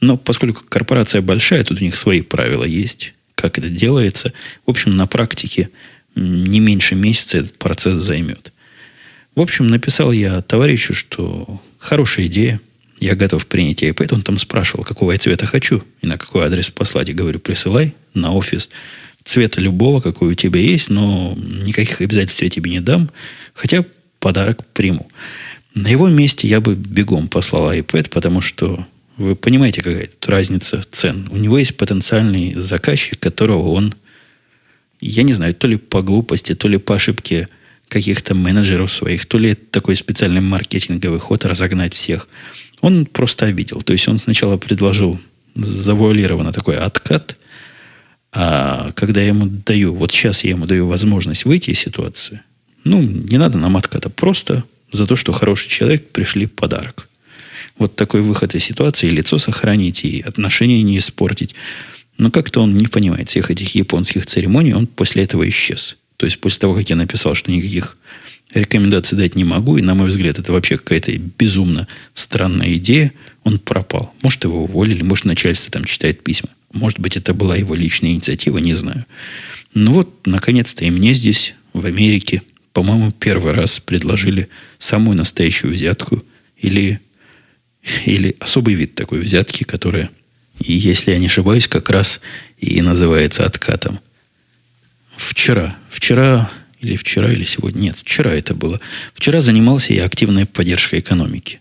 Но 0.00 0.16
поскольку 0.16 0.62
корпорация 0.68 1.20
большая, 1.20 1.64
тут 1.64 1.80
у 1.80 1.84
них 1.84 1.96
свои 1.96 2.22
правила 2.22 2.64
есть, 2.64 3.12
как 3.34 3.58
это 3.58 3.68
делается. 3.68 4.32
В 4.66 4.70
общем, 4.70 4.96
на 4.96 5.06
практике 5.06 5.70
не 6.14 6.60
меньше 6.60 6.94
месяца 6.94 7.38
этот 7.38 7.58
процесс 7.58 7.98
займет. 7.98 8.52
В 9.34 9.40
общем, 9.40 9.68
написал 9.68 10.12
я 10.12 10.40
товарищу, 10.42 10.94
что 10.94 11.60
хорошая 11.78 12.26
идея, 12.26 12.60
я 13.00 13.14
готов 13.16 13.46
принять 13.46 13.82
iPad. 13.82 14.14
Он 14.14 14.22
там 14.22 14.38
спрашивал, 14.38 14.84
какого 14.84 15.12
я 15.12 15.18
цвета 15.18 15.46
хочу 15.46 15.82
и 16.02 16.06
на 16.06 16.18
какой 16.18 16.44
адрес 16.44 16.70
послать. 16.70 17.08
Я 17.08 17.14
говорю, 17.14 17.38
присылай 17.38 17.94
на 18.14 18.32
офис 18.32 18.70
цвета 19.24 19.60
любого, 19.60 20.00
какой 20.00 20.32
у 20.32 20.34
тебя 20.34 20.60
есть, 20.60 20.90
но 20.90 21.36
никаких 21.36 22.00
обязательств 22.00 22.42
я 22.42 22.50
тебе 22.50 22.70
не 22.70 22.80
дам, 22.80 23.10
хотя 23.54 23.84
подарок 24.18 24.64
приму. 24.66 25.08
На 25.74 25.88
его 25.88 26.08
месте 26.08 26.48
я 26.48 26.60
бы 26.60 26.74
бегом 26.74 27.28
послал 27.28 27.72
iPad, 27.72 28.10
потому 28.10 28.40
что 28.40 28.86
вы 29.16 29.36
понимаете, 29.36 29.82
какая 29.82 30.06
тут 30.06 30.28
разница 30.28 30.84
цен. 30.90 31.28
У 31.30 31.36
него 31.36 31.58
есть 31.58 31.76
потенциальный 31.76 32.54
заказчик, 32.54 33.18
которого 33.18 33.70
он 33.72 33.94
я 35.00 35.22
не 35.22 35.32
знаю, 35.32 35.54
то 35.54 35.66
ли 35.66 35.76
по 35.76 36.02
глупости, 36.02 36.54
то 36.54 36.68
ли 36.68 36.76
по 36.78 36.96
ошибке 36.96 37.48
каких-то 37.90 38.34
менеджеров 38.34 38.90
своих, 38.90 39.26
то 39.26 39.36
ли 39.36 39.54
такой 39.54 39.96
специальный 39.96 40.40
маркетинговый 40.40 41.18
ход 41.18 41.44
разогнать 41.44 41.92
всех. 41.92 42.28
Он 42.80 43.04
просто 43.04 43.46
обидел. 43.46 43.82
То 43.82 43.92
есть 43.92 44.08
он 44.08 44.18
сначала 44.18 44.56
предложил 44.56 45.20
завуалированно 45.54 46.52
такой 46.52 46.76
откат, 46.76 47.36
а 48.32 48.92
когда 48.94 49.20
я 49.20 49.28
ему 49.28 49.46
даю, 49.46 49.94
вот 49.94 50.12
сейчас 50.12 50.44
я 50.44 50.50
ему 50.50 50.66
даю 50.66 50.86
возможность 50.86 51.44
выйти 51.44 51.70
из 51.70 51.80
ситуации, 51.80 52.40
ну, 52.84 53.02
не 53.02 53.38
надо 53.38 53.58
нам 53.58 53.76
отката, 53.76 54.08
просто 54.08 54.64
за 54.92 55.06
то, 55.06 55.16
что 55.16 55.32
хороший 55.32 55.68
человек 55.68 56.10
пришли 56.12 56.46
подарок. 56.46 57.08
Вот 57.76 57.96
такой 57.96 58.22
выход 58.22 58.54
из 58.54 58.64
ситуации, 58.64 59.08
лицо 59.08 59.38
сохранить, 59.38 60.04
и 60.04 60.20
отношения 60.20 60.82
не 60.82 60.98
испортить. 60.98 61.54
Но 62.18 62.30
как-то 62.30 62.60
он 62.60 62.76
не 62.76 62.86
понимает 62.86 63.28
всех 63.28 63.50
этих 63.50 63.74
японских 63.74 64.26
церемоний, 64.26 64.74
он 64.74 64.86
после 64.86 65.24
этого 65.24 65.48
исчез. 65.48 65.96
То 66.20 66.26
есть 66.26 66.38
после 66.38 66.58
того, 66.58 66.74
как 66.74 66.90
я 66.90 66.96
написал, 66.96 67.34
что 67.34 67.50
никаких 67.50 67.96
рекомендаций 68.52 69.16
дать 69.16 69.36
не 69.36 69.44
могу, 69.44 69.78
и, 69.78 69.82
на 69.82 69.94
мой 69.94 70.10
взгляд, 70.10 70.38
это 70.38 70.52
вообще 70.52 70.76
какая-то 70.76 71.16
безумно 71.16 71.88
странная 72.12 72.74
идея, 72.74 73.14
он 73.42 73.58
пропал. 73.58 74.12
Может, 74.20 74.44
его 74.44 74.64
уволили, 74.64 75.00
может, 75.00 75.24
начальство 75.24 75.72
там 75.72 75.86
читает 75.86 76.22
письма. 76.22 76.50
Может 76.74 77.00
быть, 77.00 77.16
это 77.16 77.32
была 77.32 77.56
его 77.56 77.74
личная 77.74 78.10
инициатива, 78.10 78.58
не 78.58 78.74
знаю. 78.74 79.06
Ну 79.72 79.94
вот, 79.94 80.26
наконец-то 80.26 80.84
и 80.84 80.90
мне 80.90 81.14
здесь, 81.14 81.54
в 81.72 81.86
Америке, 81.86 82.42
по-моему, 82.74 83.12
первый 83.12 83.54
раз 83.54 83.80
предложили 83.80 84.50
самую 84.78 85.16
настоящую 85.16 85.72
взятку 85.72 86.22
или, 86.58 87.00
или 88.04 88.36
особый 88.40 88.74
вид 88.74 88.94
такой 88.94 89.20
взятки, 89.20 89.64
которая 89.64 90.10
если 90.58 91.12
я 91.12 91.18
не 91.18 91.28
ошибаюсь, 91.28 91.66
как 91.66 91.88
раз 91.88 92.20
и 92.58 92.82
называется 92.82 93.46
откатом. 93.46 94.00
Вчера, 95.20 95.76
вчера 95.90 96.50
или 96.80 96.96
вчера, 96.96 97.30
или 97.30 97.44
сегодня, 97.44 97.80
нет, 97.80 97.96
вчера 97.96 98.32
это 98.32 98.54
было. 98.54 98.80
Вчера 99.12 99.40
занимался 99.40 99.92
я 99.92 100.06
активной 100.06 100.46
поддержкой 100.46 101.00
экономики. 101.00 101.60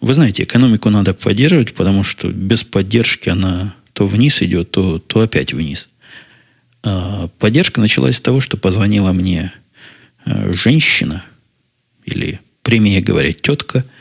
Вы 0.00 0.14
знаете, 0.14 0.44
экономику 0.44 0.88
надо 0.88 1.12
поддерживать, 1.12 1.74
потому 1.74 2.04
что 2.04 2.28
без 2.28 2.64
поддержки 2.64 3.28
она 3.28 3.74
то 3.92 4.06
вниз 4.06 4.40
идет, 4.40 4.70
то, 4.70 4.98
то 4.98 5.20
опять 5.20 5.52
вниз. 5.52 5.90
А 6.82 7.28
поддержка 7.38 7.80
началась 7.80 8.16
с 8.16 8.20
того, 8.20 8.40
что 8.40 8.56
позвонила 8.56 9.12
мне 9.12 9.52
э, 10.24 10.52
женщина, 10.54 11.24
или 12.06 12.40
прямее 12.62 13.02
говоря, 13.02 13.32
тетка– 13.32 13.84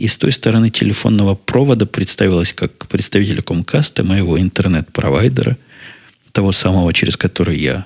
и 0.00 0.06
с 0.06 0.16
той 0.16 0.32
стороны 0.32 0.70
телефонного 0.70 1.34
провода 1.34 1.84
представилась 1.84 2.54
как 2.54 2.88
представитель 2.88 3.42
Комкаста, 3.42 4.02
моего 4.02 4.40
интернет-провайдера, 4.40 5.58
того 6.32 6.52
самого, 6.52 6.94
через 6.94 7.18
который 7.18 7.58
я 7.58 7.84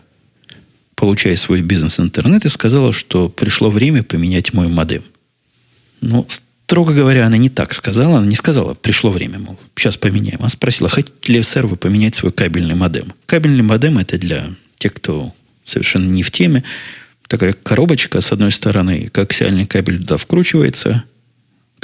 получаю 1.05 1.37
свой 1.37 1.61
бизнес-интернет, 1.61 2.45
и 2.47 2.49
сказала, 2.49 2.93
что 2.93 3.29
пришло 3.29 3.71
время 3.71 4.03
поменять 4.03 4.53
мой 4.55 4.69
модем. 4.69 5.03
Ну, 6.01 6.27
строго 6.29 6.95
говоря, 6.95 7.27
она 7.27 7.37
не 7.37 7.51
так 7.51 7.75
сказала. 7.75 8.19
Она 8.19 8.27
не 8.27 8.37
сказала, 8.37 8.75
пришло 8.75 9.11
время, 9.11 9.39
мол, 9.39 9.59
сейчас 9.77 9.97
поменяем. 9.97 10.39
Она 10.41 10.49
спросила, 10.49 10.89
хотите 10.89 11.33
ли, 11.33 11.43
сэр, 11.43 11.67
вы 11.67 11.77
поменять 11.77 12.15
свой 12.15 12.33
кабельный 12.33 12.75
модем? 12.75 13.13
Кабельный 13.27 13.63
модем– 13.63 13.99
это 13.99 14.19
для 14.19 14.55
тех, 14.79 14.95
кто 14.95 15.35
совершенно 15.65 16.07
не 16.07 16.23
в 16.23 16.31
теме. 16.31 16.65
Такая 17.29 17.53
коробочка, 17.53 18.21
с 18.21 18.33
одной 18.33 18.51
стороны, 18.51 19.09
коаксиальный 19.09 19.67
кабель 19.67 19.99
туда 19.99 20.17
вкручивается– 20.17 21.05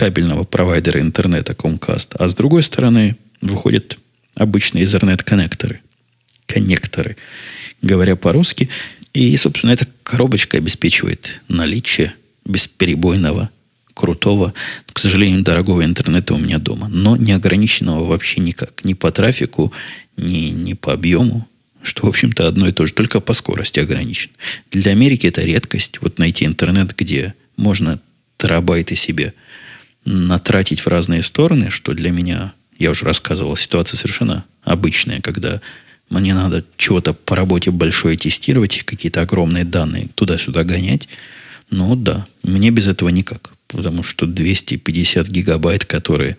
кабельного 0.01 0.45
провайдера 0.45 0.99
интернета 0.99 1.53
Comcast, 1.53 2.17
а 2.19 2.27
с 2.27 2.35
другой 2.35 2.63
стороны 2.63 3.17
выходят 3.43 3.99
обычные 4.35 4.85
Ethernet-коннекторы. 4.85 5.81
Коннекторы, 6.47 7.19
говоря 7.83 8.17
по-русски. 8.17 8.71
И, 9.13 9.37
собственно, 9.37 9.73
эта 9.73 9.87
коробочка 10.03 10.57
обеспечивает 10.57 11.41
наличие 11.49 12.15
бесперебойного, 12.45 13.51
крутого, 13.95 14.55
к 14.93 14.99
сожалению, 14.99 15.43
дорогого 15.43 15.85
интернета 15.85 16.35
у 16.35 16.39
меня 16.39 16.59
дома, 16.59 16.89
но 16.89 17.17
не 17.17 17.33
ограниченного 17.33 18.05
вообще 18.05 18.41
никак. 18.41 18.85
Ни 18.85 18.95
по 18.95 19.11
трафику, 19.11 19.73
ни, 20.17 20.51
ни 20.51 20.73
по 20.75 20.93
объему, 20.93 21.47
что, 21.83 22.07
в 22.07 22.09
общем-то, 22.09 22.47
одно 22.47 22.69
и 22.69 22.73
то 22.73 22.87
же, 22.87 22.93
только 22.93 23.21
по 23.21 23.33
скорости 23.33 23.81
ограничен. 23.81 24.31
Для 24.71 24.93
Америки 24.93 25.27
это 25.27 25.43
редкость. 25.43 25.99
Вот 26.01 26.19
найти 26.19 26.45
интернет, 26.45 26.95
где 26.97 27.35
можно 27.57 28.01
терабайты 28.37 28.97
себе 28.97 29.35
натратить 30.05 30.81
в 30.81 30.87
разные 30.87 31.23
стороны, 31.23 31.71
что 31.71 31.93
для 31.93 32.11
меня, 32.11 32.53
я 32.79 32.91
уже 32.91 33.05
рассказывал, 33.05 33.57
ситуация 33.57 33.99
совершенно 33.99 34.45
обычная, 34.63 35.21
когда 35.21 35.61
мне 36.11 36.35
надо 36.35 36.65
чего-то 36.77 37.15
по 37.15 37.37
работе 37.37 37.71
большое 37.71 38.17
тестировать, 38.17 38.83
какие-то 38.85 39.23
огромные 39.23 39.65
данные 39.65 40.09
туда-сюда 40.15 40.65
гонять. 40.65 41.09
Ну 41.71 41.95
да, 41.95 42.27
мне 42.43 42.71
без 42.71 42.89
этого 42.89 43.09
никак. 43.09 43.53
Потому 43.69 44.03
что 44.03 44.27
250 44.27 45.29
гигабайт, 45.29 45.85
которые 45.85 46.37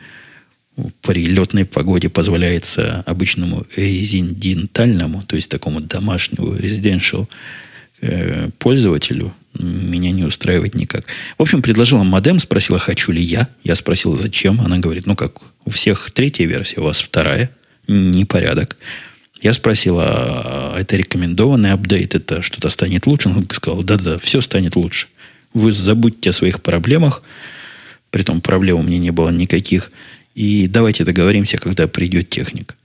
при 1.02 1.26
летной 1.26 1.66
погоде 1.66 2.10
позволяется 2.10 3.04
обычному 3.06 3.66
резидентальному, 3.76 5.24
то 5.24 5.36
есть 5.36 5.50
такому 5.50 5.80
домашнему 5.80 6.54
residential 6.56 7.28
э, 8.02 8.50
пользователю, 8.58 9.34
меня 9.54 10.12
не 10.12 10.24
устраивает 10.24 10.76
никак. 10.76 11.06
В 11.38 11.42
общем, 11.42 11.62
предложила 11.62 12.04
модем, 12.04 12.40
спросила, 12.40 12.80
хочу 12.80 13.12
ли 13.12 13.22
я. 13.22 13.48
Я 13.64 13.76
спросил, 13.76 14.18
зачем. 14.18 14.62
Она 14.62 14.80
говорит, 14.80 15.06
ну 15.06 15.16
как, 15.16 15.42
у 15.66 15.70
всех 15.70 16.12
третья 16.12 16.46
версия, 16.46 16.80
у 16.80 16.84
вас 16.84 17.00
вторая. 17.02 17.52
Непорядок. 17.88 18.78
Я 19.42 19.54
спросил, 19.54 19.98
а 20.00 20.76
это 20.78 20.96
рекомендованный 20.96 21.72
апдейт, 21.72 22.14
это 22.14 22.42
что-то 22.44 22.70
станет 22.70 23.08
лучше? 23.08 23.30
Он 23.30 23.48
сказал, 23.52 23.84
да-да, 23.84 24.20
все 24.20 24.40
станет 24.40 24.76
лучше. 24.76 25.08
Вы 25.54 25.72
забудьте 25.72 26.30
о 26.30 26.34
своих 26.34 26.62
проблемах. 26.62 27.24
Притом 28.12 28.40
проблем 28.40 28.80
у 28.80 28.84
меня 28.84 29.00
не 29.00 29.12
было 29.12 29.30
никаких. 29.30 29.92
И 30.36 30.68
давайте 30.68 31.04
договоримся, 31.06 31.58
когда 31.58 31.88
придет 31.88 32.30
техник. 32.30 32.78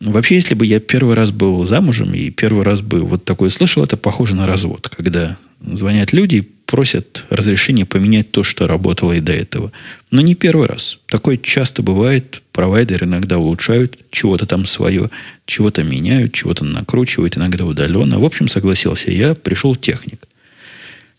Вообще, 0.00 0.36
если 0.36 0.54
бы 0.54 0.64
я 0.64 0.78
первый 0.78 1.14
раз 1.14 1.30
был 1.30 1.64
замужем 1.64 2.14
и 2.14 2.30
первый 2.30 2.64
раз 2.64 2.82
бы 2.82 3.00
вот 3.00 3.24
такое 3.24 3.50
слышал, 3.50 3.82
это 3.82 3.96
похоже 3.96 4.36
на 4.36 4.46
развод, 4.46 4.88
когда 4.88 5.38
звонят 5.60 6.12
люди 6.12 6.36
и 6.36 6.40
просят 6.40 7.24
разрешения 7.30 7.86
поменять 7.86 8.30
то, 8.30 8.42
что 8.42 8.66
работало 8.66 9.14
и 9.14 9.20
до 9.20 9.32
этого. 9.32 9.72
Но 10.10 10.20
не 10.20 10.34
первый 10.34 10.66
раз. 10.66 10.98
Такое 11.06 11.38
часто 11.38 11.82
бывает. 11.82 12.42
Провайдеры 12.52 13.06
иногда 13.06 13.38
улучшают 13.38 13.98
чего-то 14.10 14.46
там 14.46 14.66
свое, 14.66 15.10
чего-то 15.46 15.82
меняют, 15.82 16.34
чего-то 16.34 16.64
накручивают, 16.64 17.38
иногда 17.38 17.64
удаленно. 17.64 18.18
В 18.18 18.24
общем, 18.24 18.48
согласился 18.48 19.10
я, 19.10 19.34
пришел 19.34 19.76
техник. 19.76 20.20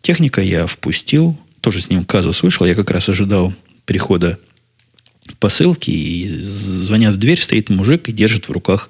Техника 0.02 0.42
я 0.42 0.68
впустил, 0.68 1.38
тоже 1.62 1.82
с 1.82 1.90
ним 1.90 2.06
казус 2.06 2.44
вышел. 2.44 2.66
Я 2.66 2.76
как 2.76 2.92
раз 2.92 3.10
ожидал 3.10 3.54
прихода 3.86 4.38
посылки, 5.40 5.90
и 5.90 6.30
звонят 6.40 7.16
в 7.16 7.18
дверь, 7.18 7.42
стоит 7.42 7.70
мужик 7.70 8.08
и 8.10 8.12
держит 8.12 8.50
в 8.50 8.52
руках 8.52 8.90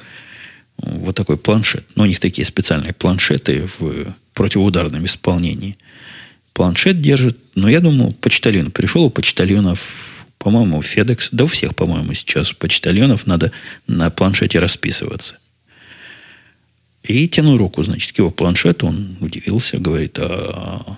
вот 0.77 1.15
такой 1.15 1.37
планшет. 1.37 1.85
Ну, 1.95 2.03
у 2.03 2.05
них 2.05 2.19
такие 2.19 2.45
специальные 2.45 2.93
планшеты 2.93 3.67
в 3.79 4.15
противоударном 4.39 5.05
исполнении. 5.05 5.77
Планшет 6.53 7.01
держит, 7.01 7.37
но 7.55 7.67
я 7.67 7.81
думал, 7.81 8.13
почтальон 8.13 8.71
пришел, 8.71 9.03
у 9.03 9.09
почтальонов, 9.09 10.25
по-моему, 10.37 10.79
FedEx, 10.79 11.27
да 11.33 11.43
у 11.43 11.47
всех, 11.47 11.75
по-моему, 11.75 12.13
сейчас 12.13 12.53
у 12.53 12.55
почтальонов 12.55 13.27
надо 13.27 13.51
на 13.85 14.09
планшете 14.09 14.59
расписываться. 14.59 15.39
И 17.03 17.27
тяну 17.27 17.57
руку, 17.57 17.83
значит, 17.83 18.13
к 18.13 18.17
его 18.17 18.31
планшету, 18.31 18.87
он 18.87 19.17
удивился, 19.19 19.77
говорит, 19.77 20.17
а 20.19 20.97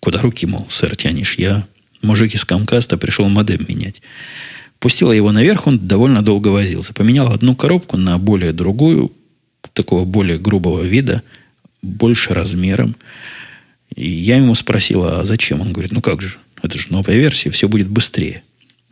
куда 0.00 0.20
руки, 0.20 0.44
мол, 0.44 0.66
сэр, 0.68 0.96
тянешь? 0.96 1.38
Я 1.38 1.66
Мужик 2.02 2.34
из 2.34 2.44
Камкаста 2.44 2.98
пришел 2.98 3.26
модем 3.30 3.64
менять. 3.68 4.02
Пустила 4.80 5.12
его 5.12 5.32
наверх, 5.32 5.66
он 5.66 5.86
довольно 5.86 6.22
долго 6.22 6.48
возился. 6.48 6.92
Поменял 6.92 7.32
одну 7.32 7.56
коробку 7.56 7.96
на 7.96 8.18
более 8.18 8.52
другую, 8.52 9.12
такого 9.72 10.04
более 10.04 10.38
грубого 10.38 10.82
вида, 10.82 11.22
больше 11.82 12.34
размером. 12.34 12.96
И 13.94 14.08
я 14.08 14.36
ему 14.36 14.54
спросил, 14.54 15.04
а 15.04 15.24
зачем? 15.24 15.60
Он 15.60 15.72
говорит, 15.72 15.92
ну 15.92 16.00
как 16.00 16.22
же, 16.22 16.36
это 16.62 16.78
же 16.78 16.86
новая 16.90 17.16
версия, 17.16 17.50
все 17.50 17.68
будет 17.68 17.88
быстрее. 17.88 18.42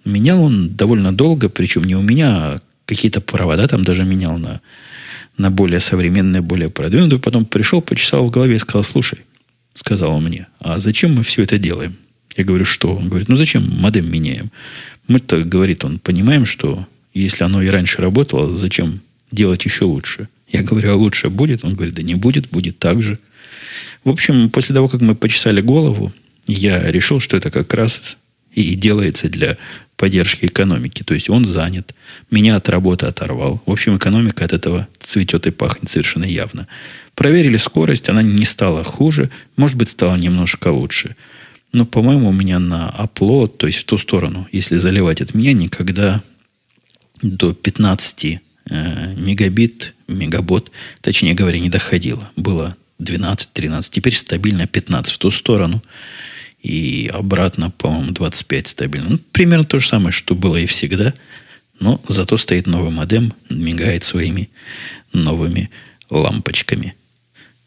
Менял 0.05 0.43
он 0.43 0.75
довольно 0.75 1.13
долго, 1.13 1.49
причем 1.49 1.85
не 1.85 1.95
у 1.95 2.03
меня, 2.03 2.31
а 2.31 2.61
какие-то 2.87 3.21
провода 3.21 3.67
там 3.67 3.85
даже 3.85 4.05
менял 4.05 4.39
на, 4.39 4.61
на 5.37 5.51
более 5.51 5.81
современные, 5.81 6.41
более 6.41 6.71
продвинутые. 6.71 7.21
Потом 7.21 7.45
пришел, 7.45 7.83
почесал 7.83 8.27
в 8.27 8.31
голове 8.31 8.57
и 8.57 8.59
сказал, 8.59 8.83
слушай, 8.83 9.19
сказал 9.75 10.13
он 10.13 10.25
мне, 10.25 10.47
а 10.61 10.79
зачем 10.79 11.15
мы 11.15 11.23
все 11.23 11.43
это 11.43 11.59
делаем? 11.59 11.97
Я 12.37 12.45
говорю, 12.45 12.65
что? 12.65 12.95
Он 12.95 13.09
говорит, 13.09 13.29
ну 13.29 13.37
зачем 13.37 13.69
модем 13.69 14.11
меняем? 14.11 14.51
Мы-то, 15.07 15.43
говорит 15.43 15.85
он, 15.85 15.99
понимаем, 15.99 16.47
что 16.47 16.87
если 17.13 17.45
оно 17.45 17.63
и 17.63 17.69
раньше 17.69 18.01
работало, 18.01 18.51
зачем 18.51 19.01
делать 19.31 19.65
еще 19.65 19.85
лучше? 19.85 20.29
Я 20.49 20.63
говорю, 20.63 20.93
а 20.93 20.97
лучше 20.97 21.29
будет? 21.29 21.65
Он 21.65 21.75
говорит, 21.75 21.95
да 21.95 22.03
не 22.03 22.15
будет, 22.15 22.49
будет 22.49 22.79
так 22.79 23.03
же. 23.03 23.19
В 24.05 24.11
общем, 24.11 24.51
после 24.51 24.75
того, 24.75 24.89
как 24.89 25.01
мы 25.01 25.15
почесали 25.15 25.61
голову, 25.61 26.13
я 26.47 26.91
решил, 26.91 27.21
что 27.21 27.37
это 27.37 27.51
как 27.51 27.73
раз 27.75 28.17
и 28.53 28.75
делается 28.75 29.29
для 29.29 29.59
поддержки 29.97 30.47
экономики. 30.47 31.03
То 31.03 31.15
есть 31.15 31.29
он 31.29 31.45
занят, 31.45 31.95
меня 32.31 32.57
от 32.57 32.69
работы 32.69 33.07
оторвал. 33.07 33.63
В 33.67 33.73
общем, 33.73 33.97
экономика 33.97 34.45
от 34.45 34.53
этого 34.53 34.89
цветет 35.01 35.47
и 35.47 35.51
пахнет 35.51 35.91
совершенно 35.91 36.25
явно. 36.25 36.67
Проверили 37.15 37.57
скорость, 37.57 38.09
она 38.09 38.23
не 38.23 38.45
стала 38.45 38.85
хуже, 38.85 39.31
может 39.57 39.77
быть, 39.77 39.91
стала 39.91 40.17
немножко 40.17 40.69
лучше. 40.69 41.17
Но, 41.73 41.85
по-моему, 41.85 42.31
у 42.31 42.33
меня 42.33 42.59
на 42.59 42.89
оплот, 42.89 43.59
то 43.59 43.67
есть 43.67 43.81
в 43.81 43.85
ту 43.85 43.99
сторону, 43.99 44.49
если 44.53 44.77
заливать 44.77 45.21
от 45.21 45.35
меня, 45.35 45.53
никогда 45.53 46.23
до 47.21 47.53
15 47.53 48.41
э, 48.71 49.15
мегабит, 49.17 49.95
мегабот, 50.07 50.71
точнее 51.01 51.35
говоря, 51.35 51.59
не 51.59 51.71
доходило. 51.71 52.31
Было 52.37 52.77
12-13, 53.01 53.89
теперь 53.91 54.15
стабильно 54.15 54.67
15 54.67 55.13
в 55.13 55.19
ту 55.19 55.31
сторону. 55.31 55.83
И 56.63 57.11
обратно, 57.13 57.71
по-моему, 57.71 58.13
25 58.13 58.67
стабильно. 58.67 59.11
Ну, 59.11 59.19
примерно 59.33 59.65
то 59.65 59.79
же 59.79 59.87
самое, 59.87 60.13
что 60.13 60.35
было 60.35 60.57
и 60.57 60.67
всегда. 60.67 61.15
Но 61.79 62.01
зато 62.09 62.37
стоит 62.37 62.67
новый 62.67 62.91
модем, 62.91 63.33
мигает 63.49 64.03
своими 64.03 64.51
новыми 65.13 65.71
лампочками. 66.11 66.95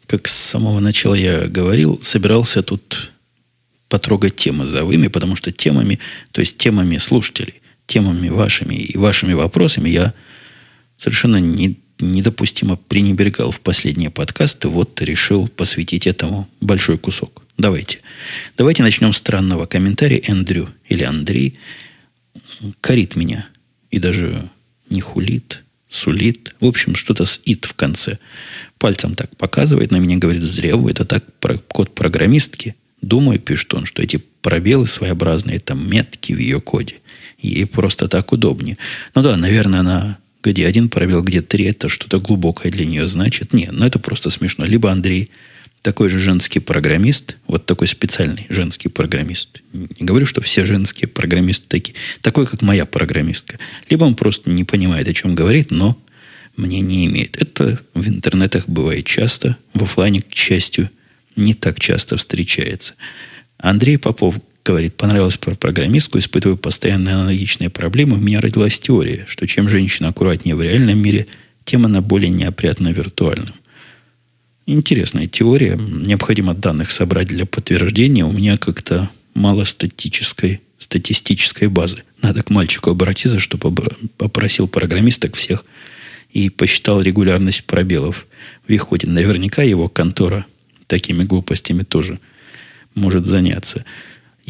Как 0.06 0.28
с 0.28 0.34
самого 0.34 0.80
начала 0.80 1.14
я 1.14 1.46
говорил, 1.46 1.98
собирался 2.02 2.62
тут 2.62 3.12
потрогать 3.88 4.36
темы 4.36 4.66
завыми, 4.66 5.08
потому 5.08 5.36
что 5.36 5.52
темами, 5.52 5.98
то 6.32 6.40
есть 6.40 6.58
темами 6.58 6.98
слушателей, 6.98 7.60
темами 7.86 8.28
вашими 8.28 8.74
и 8.74 8.96
вашими 8.96 9.32
вопросами 9.32 9.88
я 9.88 10.14
совершенно 11.02 11.38
не, 11.38 11.80
недопустимо 11.98 12.76
пренебрегал 12.76 13.50
в 13.50 13.60
последние 13.60 14.10
подкасты. 14.10 14.68
Вот 14.68 15.02
решил 15.02 15.48
посвятить 15.48 16.06
этому 16.06 16.48
большой 16.60 16.96
кусок. 16.96 17.42
Давайте. 17.58 17.98
Давайте 18.56 18.84
начнем 18.84 19.12
с 19.12 19.16
странного 19.16 19.66
комментария. 19.66 20.20
Эндрю 20.28 20.68
или 20.88 21.02
Андрей 21.02 21.58
корит 22.80 23.16
меня. 23.16 23.48
И 23.90 23.98
даже 23.98 24.48
не 24.90 25.00
хулит, 25.00 25.64
сулит. 25.88 26.54
В 26.60 26.66
общем, 26.66 26.94
что-то 26.94 27.24
с 27.24 27.40
ит 27.44 27.64
в 27.64 27.74
конце. 27.74 28.18
Пальцем 28.78 29.16
так 29.16 29.36
показывает 29.36 29.90
на 29.90 29.96
меня, 29.96 30.18
говорит, 30.18 30.42
зря 30.42 30.76
вы, 30.76 30.92
это 30.92 31.04
так 31.04 31.24
код 31.66 31.96
программистки. 31.96 32.76
Думаю, 33.00 33.40
пишет 33.40 33.74
он, 33.74 33.86
что 33.86 34.04
эти 34.04 34.18
пробелы 34.40 34.86
своеобразные, 34.86 35.58
там 35.58 35.90
метки 35.90 36.32
в 36.32 36.38
ее 36.38 36.60
коде. 36.60 37.00
Ей 37.38 37.66
просто 37.66 38.06
так 38.06 38.32
удобнее. 38.32 38.78
Ну 39.16 39.22
да, 39.22 39.36
наверное, 39.36 39.80
она 39.80 40.18
где 40.42 40.66
один 40.66 40.88
пробел, 40.88 41.22
где 41.22 41.40
три, 41.40 41.64
это 41.66 41.88
что-то 41.88 42.20
глубокое 42.20 42.72
для 42.72 42.84
нее 42.84 43.06
значит. 43.06 43.52
Нет, 43.52 43.70
ну 43.72 43.86
это 43.86 43.98
просто 43.98 44.30
смешно. 44.30 44.64
Либо 44.64 44.90
Андрей 44.90 45.30
такой 45.82 46.08
же 46.08 46.20
женский 46.20 46.60
программист, 46.60 47.36
вот 47.46 47.66
такой 47.66 47.88
специальный 47.88 48.46
женский 48.48 48.88
программист. 48.88 49.62
Не 49.72 50.06
говорю, 50.06 50.26
что 50.26 50.40
все 50.40 50.64
женские 50.64 51.08
программисты 51.08 51.66
такие. 51.68 51.94
Такой, 52.20 52.46
как 52.46 52.62
моя 52.62 52.86
программистка. 52.86 53.58
Либо 53.90 54.04
он 54.04 54.14
просто 54.14 54.50
не 54.50 54.64
понимает, 54.64 55.08
о 55.08 55.14
чем 55.14 55.34
говорит, 55.34 55.70
но 55.70 55.98
мне 56.56 56.80
не 56.80 57.06
имеет. 57.06 57.36
Это 57.36 57.80
в 57.94 58.08
интернетах 58.08 58.68
бывает 58.68 59.06
часто, 59.06 59.56
в 59.74 59.82
офлайне, 59.82 60.20
к 60.20 60.34
счастью, 60.34 60.90
не 61.34 61.54
так 61.54 61.80
часто 61.80 62.16
встречается. 62.16 62.94
Андрей 63.58 63.98
Попов 63.98 64.36
говорит, 64.64 64.96
понравилось 64.96 65.36
про 65.36 65.54
программистку, 65.54 66.18
испытываю 66.18 66.56
постоянные 66.56 67.14
аналогичные 67.14 67.70
проблемы. 67.70 68.16
У 68.16 68.20
меня 68.20 68.40
родилась 68.40 68.78
теория, 68.78 69.24
что 69.28 69.46
чем 69.46 69.68
женщина 69.68 70.08
аккуратнее 70.08 70.54
в 70.54 70.62
реальном 70.62 70.98
мире, 70.98 71.26
тем 71.64 71.84
она 71.84 72.00
более 72.00 72.30
неопрятна 72.30 72.92
в 72.92 72.96
виртуальном. 72.96 73.54
Интересная 74.66 75.26
теория. 75.26 75.76
Необходимо 75.76 76.54
данных 76.54 76.92
собрать 76.92 77.28
для 77.28 77.46
подтверждения. 77.46 78.24
У 78.24 78.32
меня 78.32 78.56
как-то 78.56 79.10
мало 79.34 79.64
статической, 79.64 80.60
статистической 80.78 81.68
базы. 81.68 82.04
Надо 82.20 82.42
к 82.42 82.50
мальчику 82.50 82.90
обратиться, 82.90 83.40
чтобы 83.40 83.72
попросил 84.16 84.68
программисток 84.68 85.36
всех 85.36 85.64
и 86.30 86.48
посчитал 86.48 87.00
регулярность 87.00 87.64
пробелов 87.64 88.26
в 88.66 88.72
их 88.72 88.82
ходе. 88.82 89.08
Наверняка 89.08 89.62
его 89.62 89.88
контора 89.88 90.46
такими 90.86 91.24
глупостями 91.24 91.82
тоже 91.82 92.20
может 92.94 93.26
заняться. 93.26 93.84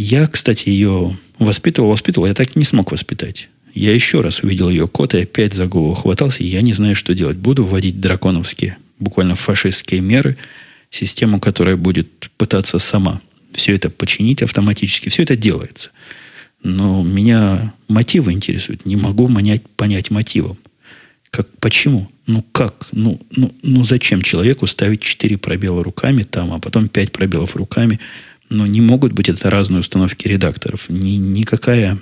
Я, 0.03 0.27
кстати, 0.27 0.69
ее 0.69 1.17
воспитывал, 1.39 1.89
воспитывал, 1.89 2.27
я 2.27 2.35
так 2.35 2.57
не 2.57 2.65
смог 2.65 2.91
воспитать. 2.91 3.49
Я 3.73 3.95
еще 3.95 4.21
раз 4.21 4.43
увидел 4.43 4.69
ее 4.69 4.89
код 4.89 5.15
и 5.15 5.23
опять 5.23 5.55
за 5.55 5.67
голову 5.67 5.95
хватался, 5.95 6.43
и 6.43 6.47
я 6.47 6.61
не 6.61 6.73
знаю, 6.73 6.97
что 6.97 7.15
делать. 7.15 7.37
Буду 7.37 7.65
вводить 7.65 8.01
драконовские, 8.01 8.77
буквально 8.99 9.37
фашистские 9.37 10.01
меры, 10.01 10.37
систему, 10.91 11.39
которая 11.39 11.77
будет 11.77 12.31
пытаться 12.37 12.79
сама 12.79 13.21
все 13.53 13.77
это 13.77 13.91
починить 13.91 14.43
автоматически. 14.43 15.09
Все 15.09 15.23
это 15.23 15.37
делается. 15.37 15.91
Но 16.65 17.03
меня 17.03 17.73
мотивы 17.89 18.33
интересуют. 18.33 18.85
Не 18.85 18.97
могу 18.97 19.29
понять, 19.29 19.63
понять 19.77 20.11
мотивом. 20.11 20.59
Как, 21.31 21.47
почему? 21.61 22.11
Ну 22.27 22.45
как? 22.53 22.89
Ну, 22.93 23.21
ну, 23.31 23.55
ну 23.63 23.85
зачем 23.85 24.23
человеку 24.23 24.67
ставить 24.67 25.01
4 25.01 25.39
пробела 25.39 25.85
руками 25.85 26.25
там, 26.25 26.53
а 26.53 26.59
потом 26.59 26.89
5 26.89 27.13
пробелов 27.13 27.57
руками? 27.57 28.01
Ну 28.55 28.67
не 28.67 28.83
могут 28.83 29.13
быть 29.13 29.31
это 29.31 29.49
разные 29.49 29.81
установки 29.81 30.29
редакторов. 30.29 30.91
Ни, 30.91 31.13
никакая, 31.13 31.99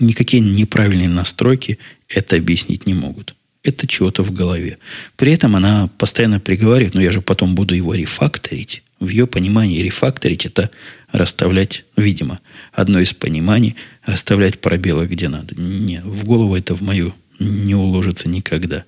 никакие 0.00 0.42
неправильные 0.42 1.08
настройки 1.08 1.78
это 2.08 2.34
объяснить 2.34 2.84
не 2.88 2.94
могут. 2.94 3.36
Это 3.62 3.86
чего-то 3.86 4.24
в 4.24 4.32
голове. 4.32 4.78
При 5.14 5.32
этом 5.32 5.54
она 5.54 5.88
постоянно 5.98 6.40
приговаривает, 6.40 6.94
но 6.94 7.00
я 7.00 7.12
же 7.12 7.20
потом 7.20 7.54
буду 7.54 7.76
его 7.76 7.94
рефакторить. 7.94 8.82
В 8.98 9.08
ее 9.08 9.28
понимании 9.28 9.82
рефакторить– 9.82 10.46
это 10.46 10.70
расставлять, 11.12 11.84
видимо, 11.96 12.40
одно 12.72 12.98
из 12.98 13.12
пониманий– 13.12 13.76
расставлять 14.04 14.60
пробелы 14.60 15.06
где 15.06 15.28
надо. 15.28 15.54
Не, 15.54 16.00
в 16.00 16.24
голову 16.24 16.56
это 16.56 16.74
в 16.74 16.82
мою 16.82 17.14
не 17.38 17.76
уложится 17.76 18.28
никогда. 18.28 18.82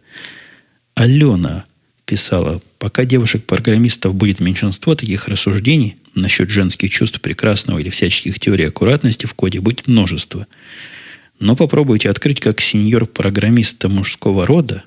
Алена 0.97 1.67
писала, 2.05 2.61
пока 2.81 3.05
девушек-программистов 3.05 4.13
будет 4.13 4.41
меньшинство, 4.41 4.97
таких 4.97 5.29
рассуждений 5.29 5.99
насчет 6.15 6.51
женских 6.51 6.91
чувств 6.91 7.21
прекрасного 7.21 7.79
или 7.79 7.91
всяческих 7.91 8.39
теорий 8.39 8.67
аккуратности 8.67 9.27
в 9.27 9.35
коде 9.35 9.61
будет 9.61 9.87
множество. 9.87 10.47
Но 11.41 11.57
попробуйте 11.57 12.11
открыть 12.11 12.41
как 12.41 12.61
сеньор-программиста 12.61 13.89
мужского 13.89 14.47
рода, 14.47 14.85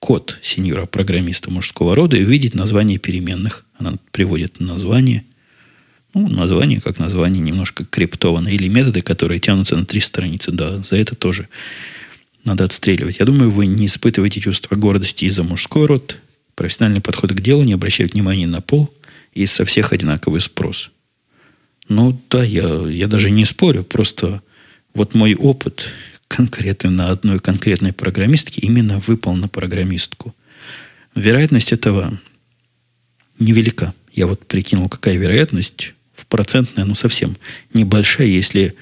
код 0.00 0.38
сеньора-программиста 0.42 1.50
мужского 1.50 1.94
рода 1.94 2.16
и 2.16 2.24
увидеть 2.24 2.54
название 2.54 2.98
переменных. 2.98 3.64
Она 3.78 3.94
приводит 4.10 4.60
название. 4.60 5.24
Ну, 6.12 6.28
название 6.28 6.80
как 6.80 6.98
название 6.98 7.42
немножко 7.42 7.84
криптованное. 7.84 8.52
Или 8.52 8.68
методы, 8.68 9.02
которые 9.02 9.40
тянутся 9.40 9.76
на 9.76 9.86
три 9.86 10.00
страницы. 10.00 10.52
Да, 10.52 10.78
за 10.78 10.96
это 10.96 11.14
тоже 11.14 11.48
надо 12.44 12.64
отстреливать. 12.64 13.18
Я 13.18 13.24
думаю, 13.24 13.50
вы 13.50 13.66
не 13.66 13.86
испытываете 13.86 14.40
чувство 14.40 14.76
гордости 14.76 15.24
из-за 15.24 15.42
мужской 15.42 15.86
род. 15.86 16.18
Профессиональный 16.54 17.00
подход 17.00 17.32
к 17.32 17.40
делу 17.40 17.62
не 17.62 17.72
обращает 17.72 18.12
внимания 18.12 18.46
на 18.46 18.60
пол. 18.60 18.92
И 19.34 19.46
со 19.46 19.64
всех 19.64 19.92
одинаковый 19.92 20.40
спрос. 20.40 20.90
Ну, 21.88 22.18
да, 22.30 22.42
я, 22.42 22.88
я 22.88 23.08
даже 23.08 23.30
не 23.30 23.44
спорю. 23.44 23.84
Просто 23.84 24.42
вот 24.94 25.14
мой 25.14 25.34
опыт 25.34 25.88
конкретно 26.28 26.90
на 26.90 27.10
одной 27.10 27.40
конкретной 27.40 27.92
программистке 27.92 28.60
именно 28.60 28.98
выпал 28.98 29.34
на 29.34 29.48
программистку. 29.48 30.34
Вероятность 31.14 31.72
этого 31.72 32.18
невелика. 33.38 33.92
Я 34.12 34.26
вот 34.26 34.46
прикинул, 34.46 34.88
какая 34.88 35.16
вероятность 35.16 35.94
в 36.14 36.26
процентная, 36.26 36.84
ну 36.84 36.94
совсем 36.94 37.36
небольшая, 37.72 38.28
если 38.28 38.74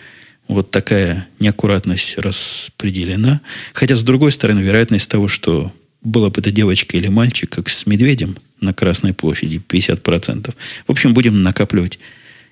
вот 0.48 0.70
такая 0.70 1.28
неаккуратность 1.40 2.18
распределена. 2.18 3.40
Хотя, 3.72 3.96
с 3.96 4.02
другой 4.02 4.32
стороны, 4.32 4.60
вероятность 4.60 5.08
того, 5.08 5.28
что 5.28 5.72
была 6.02 6.30
бы 6.30 6.40
это 6.40 6.50
девочка 6.50 6.96
или 6.96 7.08
мальчик, 7.08 7.50
как 7.50 7.68
с 7.68 7.86
медведем 7.86 8.36
на 8.62 8.72
Красной 8.72 9.12
площади, 9.12 9.60
50%. 9.66 10.54
В 10.86 10.90
общем, 10.90 11.14
будем 11.14 11.42
накапливать 11.42 11.98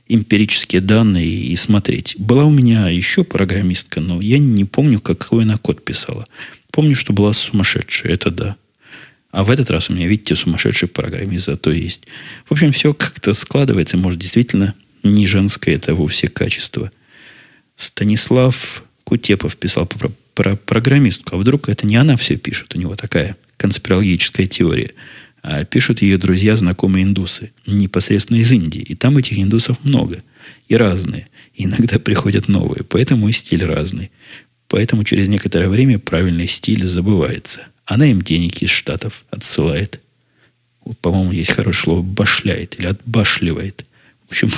эмпирические 0.08 0.80
данные 0.80 1.28
и 1.28 1.54
смотреть. 1.54 2.16
Была 2.18 2.44
у 2.44 2.50
меня 2.50 2.88
еще 2.88 3.22
программистка, 3.22 4.00
но 4.00 4.20
я 4.20 4.38
не 4.38 4.64
помню, 4.64 5.00
какой 5.00 5.44
она 5.44 5.56
код 5.56 5.84
писала. 5.84 6.26
Помню, 6.72 6.96
что 6.96 7.12
была 7.12 7.32
сумасшедшая, 7.32 8.14
это 8.14 8.30
да. 8.30 8.56
А 9.30 9.44
в 9.44 9.50
этот 9.50 9.70
раз 9.70 9.88
у 9.88 9.94
меня, 9.94 10.08
видите, 10.08 10.34
сумасшедший 10.34 10.88
программист 10.88 11.46
зато 11.46 11.70
есть. 11.70 12.06
В 12.46 12.52
общем, 12.52 12.72
все 12.72 12.92
как-то 12.92 13.32
складывается. 13.34 13.96
Может, 13.96 14.18
действительно, 14.18 14.74
не 15.04 15.28
женское 15.28 15.76
это 15.76 15.94
вовсе 15.94 16.26
качество. 16.26 16.90
Станислав 17.76 18.82
Кутепов 19.04 19.56
писал 19.56 19.86
про, 19.86 20.10
про 20.34 20.56
программистку. 20.56 21.36
А 21.36 21.38
вдруг 21.38 21.68
это 21.68 21.86
не 21.86 21.94
она 21.94 22.16
все 22.16 22.36
пишет? 22.36 22.74
У 22.74 22.78
него 22.78 22.96
такая 22.96 23.36
конспирологическая 23.56 24.46
теория 24.46 24.90
а 25.42 25.64
пишут 25.64 26.02
ее 26.02 26.18
друзья, 26.18 26.54
знакомые 26.56 27.04
индусы, 27.04 27.52
непосредственно 27.66 28.38
из 28.38 28.52
Индии. 28.52 28.82
И 28.82 28.94
там 28.94 29.16
этих 29.16 29.38
индусов 29.38 29.82
много. 29.82 30.22
И 30.68 30.76
разные. 30.76 31.28
И 31.54 31.64
иногда 31.64 31.98
приходят 31.98 32.48
новые. 32.48 32.84
Поэтому 32.84 33.28
и 33.28 33.32
стиль 33.32 33.64
разный. 33.64 34.10
Поэтому 34.68 35.04
через 35.04 35.28
некоторое 35.28 35.68
время 35.68 35.98
правильный 35.98 36.46
стиль 36.46 36.86
забывается. 36.86 37.60
Она 37.86 38.06
им 38.06 38.22
денег 38.22 38.62
из 38.62 38.70
Штатов 38.70 39.24
отсылает. 39.30 40.00
По-моему, 41.00 41.32
есть 41.32 41.52
хорошее 41.52 41.82
слово 41.82 42.02
«башляет» 42.02 42.78
или 42.78 42.86
«отбашливает». 42.86 43.84
В 44.28 44.32
общем, 44.32 44.52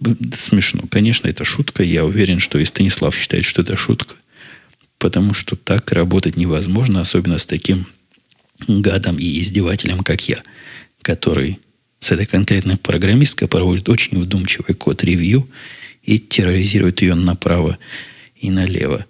смешно. 0.38 0.82
Конечно, 0.90 1.28
это 1.28 1.44
шутка. 1.44 1.82
Я 1.82 2.04
уверен, 2.04 2.40
что 2.40 2.58
и 2.58 2.64
Станислав 2.64 3.14
считает, 3.14 3.44
что 3.44 3.62
это 3.62 3.76
шутка. 3.76 4.16
Потому 4.98 5.34
что 5.34 5.56
так 5.56 5.92
работать 5.92 6.36
невозможно, 6.36 7.00
особенно 7.00 7.38
с 7.38 7.46
таким 7.46 7.86
гадом 8.66 9.18
и 9.18 9.40
издевателем, 9.40 10.02
как 10.02 10.28
я, 10.28 10.42
который 11.02 11.58
с 11.98 12.12
этой 12.12 12.26
конкретной 12.26 12.76
программисткой 12.76 13.48
проводит 13.48 13.88
очень 13.88 14.18
вдумчивый 14.18 14.74
код-ревью 14.74 15.48
и 16.02 16.18
терроризирует 16.18 17.02
ее 17.02 17.14
направо 17.14 17.78
и 18.36 18.50
налево. 18.50 19.06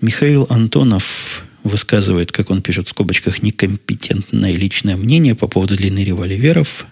Михаил 0.00 0.46
Антонов 0.50 1.44
высказывает, 1.62 2.32
как 2.32 2.50
он 2.50 2.62
пишет 2.62 2.88
в 2.88 2.90
скобочках, 2.90 3.42
некомпетентное 3.42 4.52
личное 4.52 4.96
мнение 4.96 5.34
по 5.34 5.46
поводу 5.46 5.76
длины 5.76 6.02
револьверов. 6.02 6.86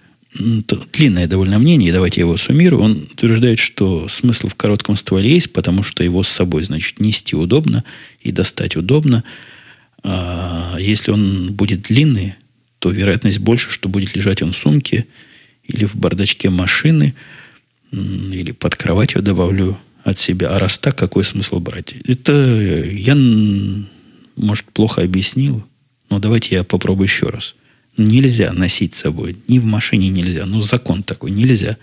Длинное 0.92 1.26
довольно 1.26 1.58
мнение, 1.58 1.92
давайте 1.92 2.20
я 2.20 2.26
его 2.26 2.36
суммирую. 2.36 2.82
Он 2.82 3.08
утверждает, 3.10 3.58
что 3.58 4.06
смысл 4.08 4.48
в 4.48 4.54
коротком 4.54 4.94
стволе 4.94 5.30
есть, 5.30 5.52
потому 5.52 5.82
что 5.82 6.04
его 6.04 6.22
с 6.22 6.28
собой, 6.28 6.62
значит, 6.62 7.00
нести 7.00 7.34
удобно 7.34 7.82
и 8.20 8.30
достать 8.30 8.76
удобно– 8.76 9.24
если 10.04 11.10
он 11.10 11.52
будет 11.52 11.82
длинный, 11.82 12.34
то 12.78 12.90
вероятность 12.90 13.40
больше, 13.40 13.70
что 13.70 13.88
будет 13.88 14.14
лежать 14.14 14.42
он 14.42 14.52
в 14.52 14.56
сумке 14.56 15.06
или 15.64 15.84
в 15.84 15.96
бардачке 15.96 16.50
машины, 16.50 17.14
или 17.90 18.52
под 18.52 18.76
кроватью 18.76 19.22
добавлю 19.22 19.78
от 20.04 20.18
себя. 20.18 20.50
А 20.50 20.58
раз 20.58 20.78
так, 20.78 20.96
какой 20.96 21.24
смысл 21.24 21.58
брать? 21.58 21.94
Это 22.04 22.32
я, 22.32 23.16
может, 24.36 24.66
плохо 24.66 25.02
объяснил, 25.02 25.64
но 26.10 26.18
давайте 26.18 26.54
я 26.54 26.64
попробую 26.64 27.06
еще 27.06 27.28
раз. 27.28 27.54
Нельзя 27.96 28.52
носить 28.52 28.94
с 28.94 29.00
собой. 29.00 29.36
Ни 29.48 29.58
в 29.58 29.64
машине 29.64 30.08
нельзя. 30.08 30.46
Ну, 30.46 30.60
закон 30.60 31.02
такой. 31.02 31.32
Нельзя. 31.32 31.76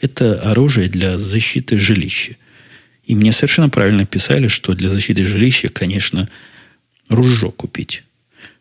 Это 0.00 0.38
оружие 0.42 0.88
для 0.88 1.18
защиты 1.18 1.78
жилища. 1.78 2.36
И 3.06 3.14
мне 3.14 3.32
совершенно 3.32 3.70
правильно 3.70 4.04
писали, 4.04 4.48
что 4.48 4.74
для 4.74 4.90
защиты 4.90 5.24
жилища, 5.24 5.70
конечно, 5.70 6.28
ружье 7.14 7.50
купить. 7.50 8.04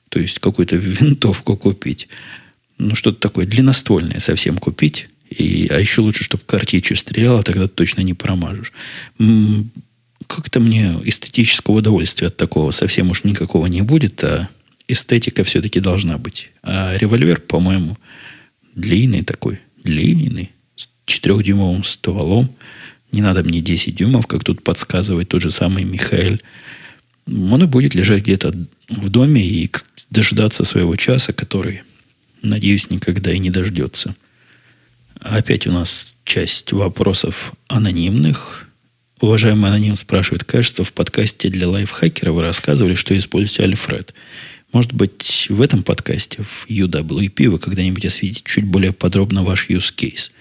То 0.10 0.20
есть 0.20 0.40
какую-то 0.40 0.76
винтовку 0.76 1.56
купить. 1.56 2.08
Ну, 2.78 2.96
что-то 2.96 3.20
такое 3.20 3.46
длинноствольное 3.46 4.20
совсем 4.20 4.58
купить. 4.58 5.08
И, 5.30 5.68
а 5.72 5.80
еще 5.80 6.02
лучше, 6.02 6.24
чтобы 6.24 6.44
картечью 6.46 6.98
стреляло, 6.98 7.44
тогда 7.44 7.68
точно 7.68 8.02
не 8.02 8.14
промажешь. 8.14 8.74
Как-то 10.28 10.60
мне 10.60 11.00
эстетического 11.06 11.76
удовольствия 11.76 12.28
от 12.28 12.38
такого 12.38 12.72
совсем 12.72 13.10
уж 13.10 13.24
никакого 13.24 13.68
не 13.68 13.82
будет, 13.82 14.24
а 14.24 14.50
эстетика 14.88 15.44
все-таки 15.44 15.80
должна 15.80 16.18
быть. 16.18 16.50
А 16.64 16.98
револьвер, 16.98 17.40
по-моему, 17.40 17.98
длинный 18.76 19.24
такой, 19.24 19.60
длинный, 19.84 20.52
с 20.76 20.88
четырехдюймовым 21.06 21.84
стволом. 21.84 22.54
Не 23.12 23.22
надо 23.22 23.44
мне 23.44 23.62
10 23.62 23.96
дюймов, 23.96 24.28
как 24.28 24.44
тут 24.44 24.64
подсказывает 24.64 25.30
тот 25.30 25.42
же 25.42 25.52
самый 25.52 25.84
Михаил 25.84 26.40
он 27.28 27.64
и 27.64 27.68
будет 27.68 27.96
лежать 27.96 28.24
где-то 28.24 28.54
в 28.90 29.10
доме 29.10 29.46
и 29.46 29.72
дождаться 30.10 30.64
своего 30.64 30.96
часа, 30.96 31.34
который, 31.34 31.84
надеюсь, 32.42 32.90
никогда 32.90 33.32
и 33.32 33.40
не 33.40 33.50
дождется. 33.50 34.16
Опять 35.20 35.68
у 35.68 35.72
нас 35.72 36.14
часть 36.26 36.72
вопросов 36.72 37.54
анонимных. 37.68 38.68
Уважаемый 39.20 39.70
аноним 39.70 39.96
спрашивает, 39.96 40.44
кажется, 40.44 40.84
в 40.84 40.94
подкасте 40.94 41.50
для 41.50 41.70
лайфхакера 41.70 42.32
вы 42.32 42.42
рассказывали, 42.42 42.96
что 42.96 43.18
используете 43.18 43.64
Альфред. 43.64 44.14
Может 44.74 44.94
быть, 44.94 45.48
в 45.50 45.62
этом 45.62 45.84
подкасте, 45.84 46.44
в 46.44 46.66
UWP, 46.70 47.50
вы 47.50 47.60
когда-нибудь 47.60 48.06
осветите 48.06 48.42
чуть 48.46 48.66
более 48.66 48.94
подробно 48.94 49.44
ваш 49.44 49.70
use 49.70 49.94
case. 49.96 50.32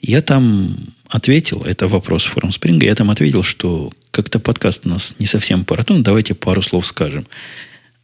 Я 0.00 0.22
там 0.22 0.76
ответил, 1.08 1.62
это 1.62 1.88
вопрос 1.88 2.24
форум 2.24 2.52
Спринга, 2.52 2.86
я 2.86 2.94
там 2.94 3.10
ответил, 3.10 3.42
что 3.42 3.92
как-то 4.10 4.38
подкаст 4.38 4.86
у 4.86 4.90
нас 4.90 5.14
не 5.18 5.26
совсем 5.26 5.64
по 5.64 5.76
давайте 5.86 6.34
пару 6.34 6.62
слов 6.62 6.86
скажем. 6.86 7.26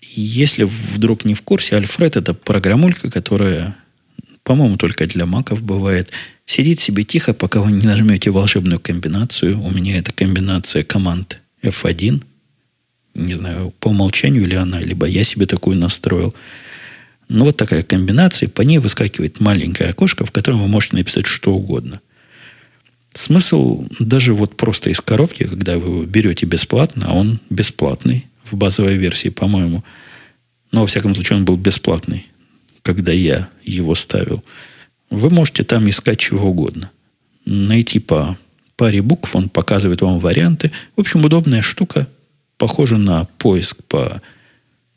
Если 0.00 0.64
вдруг 0.64 1.24
не 1.24 1.34
в 1.34 1.42
курсе, 1.42 1.76
Альфред 1.76 2.16
это 2.16 2.32
программулька, 2.32 3.10
которая, 3.10 3.76
по-моему, 4.44 4.76
только 4.76 5.06
для 5.06 5.26
маков 5.26 5.62
бывает. 5.62 6.10
Сидит 6.46 6.80
себе 6.80 7.02
тихо, 7.02 7.34
пока 7.34 7.60
вы 7.60 7.72
не 7.72 7.86
нажмете 7.86 8.30
волшебную 8.30 8.80
комбинацию. 8.80 9.60
У 9.60 9.70
меня 9.70 9.98
это 9.98 10.12
комбинация 10.12 10.84
команд 10.84 11.40
F1. 11.62 12.22
Не 13.14 13.34
знаю, 13.34 13.74
по 13.80 13.88
умолчанию 13.88 14.42
или 14.42 14.54
она, 14.54 14.80
либо 14.80 15.06
я 15.06 15.24
себе 15.24 15.46
такую 15.46 15.76
настроил. 15.76 16.34
Ну, 17.28 17.44
вот 17.44 17.56
такая 17.56 17.82
комбинация. 17.82 18.48
По 18.48 18.62
ней 18.62 18.78
выскакивает 18.78 19.40
маленькое 19.40 19.90
окошко, 19.90 20.24
в 20.24 20.30
котором 20.30 20.62
вы 20.62 20.68
можете 20.68 20.96
написать 20.96 21.26
что 21.26 21.52
угодно. 21.52 22.00
Смысл 23.16 23.86
даже 23.98 24.34
вот 24.34 24.58
просто 24.58 24.90
из 24.90 25.00
коробки, 25.00 25.44
когда 25.44 25.78
вы 25.78 25.88
его 25.88 26.04
берете 26.04 26.44
бесплатно, 26.44 27.06
а 27.08 27.14
он 27.14 27.40
бесплатный 27.48 28.26
в 28.44 28.56
базовой 28.56 28.96
версии, 28.96 29.30
по-моему. 29.30 29.82
Но, 30.70 30.82
во 30.82 30.86
всяком 30.86 31.14
случае, 31.14 31.38
он 31.38 31.46
был 31.46 31.56
бесплатный, 31.56 32.26
когда 32.82 33.12
я 33.12 33.48
его 33.64 33.94
ставил. 33.94 34.44
Вы 35.08 35.30
можете 35.30 35.64
там 35.64 35.88
искать 35.88 36.18
чего 36.18 36.50
угодно. 36.50 36.90
Найти 37.46 38.00
по 38.00 38.36
паре 38.76 39.00
букв, 39.00 39.34
он 39.34 39.48
показывает 39.48 40.02
вам 40.02 40.18
варианты. 40.18 40.70
В 40.94 41.00
общем, 41.00 41.24
удобная 41.24 41.62
штука. 41.62 42.06
Похожа 42.58 42.98
на 42.98 43.24
поиск 43.38 43.82
по 43.84 44.20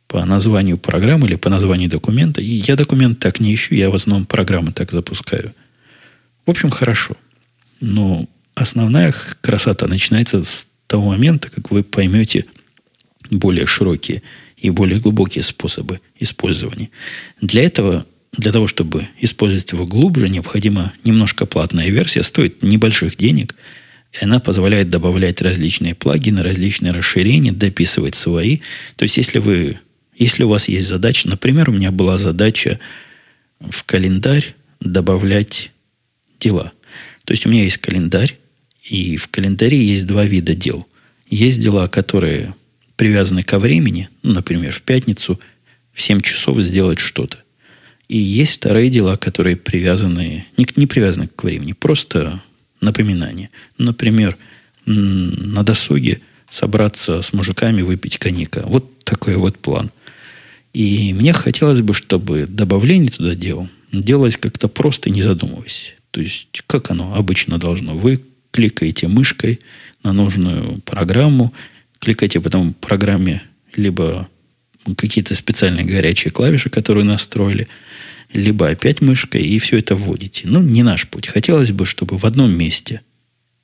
по 0.07 0.25
названию 0.25 0.77
программы 0.77 1.27
или 1.27 1.35
по 1.35 1.49
названию 1.49 1.89
документа. 1.89 2.41
И 2.41 2.63
я 2.67 2.75
документ 2.75 3.19
так 3.19 3.39
не 3.39 3.53
ищу, 3.53 3.75
я 3.75 3.89
в 3.89 3.95
основном 3.95 4.25
программы 4.25 4.73
так 4.73 4.91
запускаю. 4.91 5.53
В 6.45 6.49
общем, 6.49 6.69
хорошо. 6.71 7.15
Но 7.79 8.27
основная 8.55 9.13
красота 9.41 9.87
начинается 9.87 10.43
с 10.43 10.67
того 10.87 11.05
момента, 11.05 11.49
как 11.49 11.71
вы 11.71 11.83
поймете 11.83 12.45
более 13.29 13.65
широкие 13.65 14.23
и 14.57 14.69
более 14.69 14.99
глубокие 14.99 15.43
способы 15.43 16.01
использования. 16.19 16.89
Для 17.41 17.63
этого, 17.63 18.05
для 18.35 18.51
того, 18.51 18.67
чтобы 18.67 19.07
использовать 19.19 19.71
его 19.71 19.85
глубже, 19.85 20.29
необходима 20.29 20.93
немножко 21.03 21.45
платная 21.45 21.89
версия, 21.89 22.23
стоит 22.23 22.61
небольших 22.63 23.17
денег, 23.17 23.55
и 24.11 24.23
она 24.23 24.39
позволяет 24.39 24.89
добавлять 24.89 25.41
различные 25.41 25.93
плагины, 25.93 26.41
различные 26.41 26.91
расширения, 26.91 27.51
дописывать 27.51 28.15
свои. 28.15 28.59
То 28.95 29.03
есть, 29.03 29.17
если 29.17 29.37
вы, 29.37 29.79
если 30.15 30.43
у 30.43 30.49
вас 30.49 30.67
есть 30.67 30.87
задача, 30.87 31.29
например, 31.29 31.69
у 31.69 31.73
меня 31.73 31.91
была 31.91 32.17
задача 32.17 32.79
в 33.59 33.83
календарь 33.83 34.55
добавлять 34.79 35.71
дела. 36.39 36.71
То 37.29 37.33
есть 37.33 37.45
у 37.45 37.49
меня 37.49 37.63
есть 37.63 37.77
календарь, 37.77 38.39
и 38.81 39.15
в 39.15 39.27
календаре 39.27 39.77
есть 39.77 40.07
два 40.07 40.25
вида 40.25 40.55
дел. 40.55 40.87
Есть 41.29 41.61
дела, 41.61 41.87
которые 41.87 42.55
привязаны 42.95 43.43
ко 43.43 43.59
времени, 43.59 44.09
ну, 44.23 44.33
например, 44.33 44.73
в 44.73 44.81
пятницу 44.81 45.39
в 45.93 46.01
7 46.01 46.21
часов 46.21 46.59
сделать 46.61 46.97
что-то. 46.97 47.37
И 48.07 48.17
есть 48.17 48.55
вторые 48.55 48.89
дела, 48.89 49.15
которые 49.15 49.57
привязаны, 49.57 50.47
не, 50.57 50.67
не 50.75 50.87
привязаны 50.87 51.27
к 51.27 51.43
времени, 51.43 51.73
просто 51.73 52.41
напоминание. 52.81 53.51
Например, 53.77 54.35
на 54.87 55.61
досуге 55.61 56.21
собраться 56.49 57.21
с 57.21 57.31
мужиками, 57.31 57.83
выпить 57.83 58.17
коньяка. 58.17 58.63
Вот 58.65 59.03
такой 59.03 59.35
вот 59.35 59.59
план. 59.59 59.91
И 60.73 61.13
мне 61.13 61.33
хотелось 61.33 61.81
бы, 61.81 61.93
чтобы 61.93 62.47
добавление 62.47 63.11
туда 63.11 63.35
дел 63.35 63.69
делалось 63.91 64.37
как-то 64.37 64.67
просто, 64.67 65.11
не 65.11 65.21
задумываясь. 65.21 65.93
То 66.11 66.21
есть, 66.21 66.63
как 66.67 66.91
оно 66.91 67.15
обычно 67.15 67.57
должно? 67.57 67.95
Вы 67.95 68.21
кликаете 68.51 69.07
мышкой 69.07 69.59
на 70.03 70.13
нужную 70.13 70.79
программу, 70.81 71.53
кликаете 71.99 72.39
потом 72.39 72.71
в 72.71 72.75
программе 72.75 73.43
либо 73.75 74.27
какие-то 74.97 75.35
специальные 75.35 75.85
горячие 75.85 76.31
клавиши, 76.31 76.69
которые 76.69 77.03
настроили, 77.03 77.67
либо 78.33 78.69
опять 78.69 79.01
мышкой, 79.01 79.43
и 79.43 79.59
все 79.59 79.77
это 79.77 79.95
вводите. 79.95 80.43
Ну, 80.45 80.61
не 80.61 80.83
наш 80.83 81.07
путь. 81.07 81.27
Хотелось 81.27 81.71
бы, 81.71 81.85
чтобы 81.85 82.17
в 82.17 82.25
одном 82.25 82.51
месте, 82.51 83.01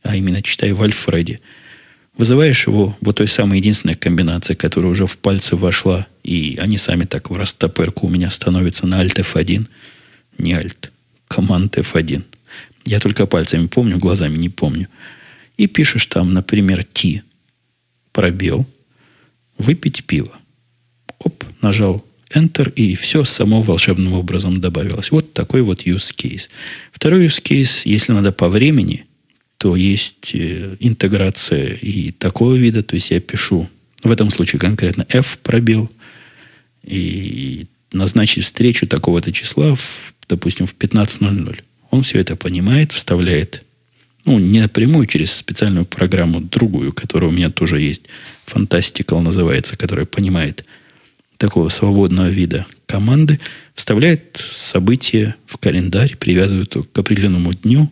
а 0.03 0.15
именно, 0.15 0.41
читай 0.41 0.71
в 0.71 0.81
Альфреде, 0.81 1.39
вызываешь 2.17 2.67
его 2.67 2.97
вот 3.01 3.17
той 3.17 3.27
самой 3.27 3.59
единственной 3.59 3.95
комбинации, 3.95 4.53
которая 4.53 4.91
уже 4.91 5.05
в 5.05 5.17
пальцы 5.17 5.55
вошла, 5.55 6.07
и 6.23 6.57
они 6.61 6.77
сами 6.77 7.05
так 7.05 7.29
в 7.29 7.35
растопырку 7.35 8.07
у 8.07 8.09
меня 8.09 8.29
становятся 8.31 8.87
на 8.87 9.03
Alt 9.03 9.15
F1. 9.15 9.67
Не 10.37 10.53
Alt, 10.53 10.89
команд 11.27 11.77
F1. 11.77 12.23
Я 12.85 12.99
только 12.99 13.25
пальцами 13.25 13.67
помню, 13.67 13.97
глазами 13.97 14.37
не 14.37 14.49
помню. 14.49 14.87
И 15.57 15.67
пишешь 15.67 16.05
там, 16.05 16.33
например, 16.33 16.83
T, 16.83 17.23
пробел, 18.11 18.65
выпить 19.57 20.05
пиво. 20.05 20.37
Оп, 21.19 21.43
нажал 21.61 22.05
Enter, 22.33 22.71
и 22.73 22.95
все 22.95 23.23
само 23.23 23.61
волшебным 23.61 24.13
образом 24.13 24.61
добавилось. 24.61 25.11
Вот 25.11 25.33
такой 25.33 25.61
вот 25.61 25.85
use 25.85 26.13
case. 26.15 26.49
Второй 26.91 27.25
use 27.25 27.41
case, 27.41 27.83
если 27.85 28.11
надо 28.11 28.31
по 28.31 28.49
времени, 28.49 29.05
то 29.57 29.75
есть 29.75 30.31
э, 30.33 30.75
интеграция 30.79 31.73
и 31.73 32.11
такого 32.11 32.55
вида. 32.55 32.83
То 32.83 32.95
есть 32.95 33.11
я 33.11 33.19
пишу, 33.19 33.69
в 34.03 34.11
этом 34.11 34.29
случае 34.29 34.59
конкретно 34.59 35.05
F 35.09 35.39
пробел, 35.39 35.89
и 36.83 37.65
назначить 37.91 38.43
встречу 38.43 38.85
такого-то 38.85 39.31
числа, 39.31 39.75
в, 39.75 40.13
допустим, 40.27 40.67
в 40.67 40.75
15.00. 40.75 41.59
Он 41.95 42.03
все 42.03 42.19
это 42.19 42.35
понимает, 42.35 42.91
вставляет, 42.91 43.63
ну, 44.25 44.39
не 44.39 44.59
напрямую, 44.59 45.05
через 45.05 45.33
специальную 45.33 45.85
программу, 45.85 46.41
другую, 46.41 46.91
которая 46.91 47.29
у 47.29 47.33
меня 47.33 47.49
тоже 47.49 47.79
есть, 47.79 48.03
Fantastical 48.45 49.21
называется, 49.21 49.77
которая 49.77 50.05
понимает 50.05 50.65
такого 51.37 51.69
свободного 51.69 52.27
вида 52.27 52.65
команды, 52.85 53.39
вставляет 53.73 54.43
событие 54.51 55.35
в 55.45 55.57
календарь, 55.57 56.15
привязывает 56.17 56.75
его 56.75 56.83
к 56.83 56.97
определенному 56.97 57.53
дню 57.53 57.91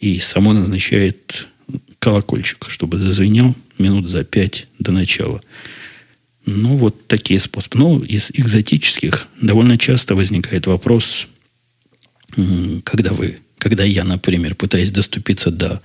и 0.00 0.18
само 0.18 0.52
назначает 0.52 1.46
колокольчик, 1.98 2.66
чтобы 2.68 2.98
зазвенел 2.98 3.54
минут 3.78 4.08
за 4.08 4.24
пять 4.24 4.66
до 4.78 4.92
начала. 4.92 5.40
Ну, 6.44 6.76
вот 6.76 7.06
такие 7.06 7.38
способы. 7.38 7.78
Ну, 7.78 8.02
из 8.02 8.30
экзотических 8.32 9.28
довольно 9.40 9.78
часто 9.78 10.14
возникает 10.14 10.66
вопрос, 10.66 11.28
когда 12.84 13.12
вы, 13.12 13.38
когда 13.58 13.84
я, 13.84 14.04
например, 14.04 14.54
пытаюсь 14.54 14.90
доступиться 14.90 15.50
до 15.50 15.82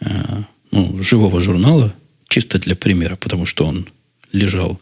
э, 0.00 0.42
ну, 0.70 1.02
живого 1.02 1.40
журнала, 1.40 1.94
чисто 2.28 2.58
для 2.58 2.74
примера, 2.74 3.16
потому 3.16 3.46
что 3.46 3.66
он 3.66 3.86
лежал 4.32 4.80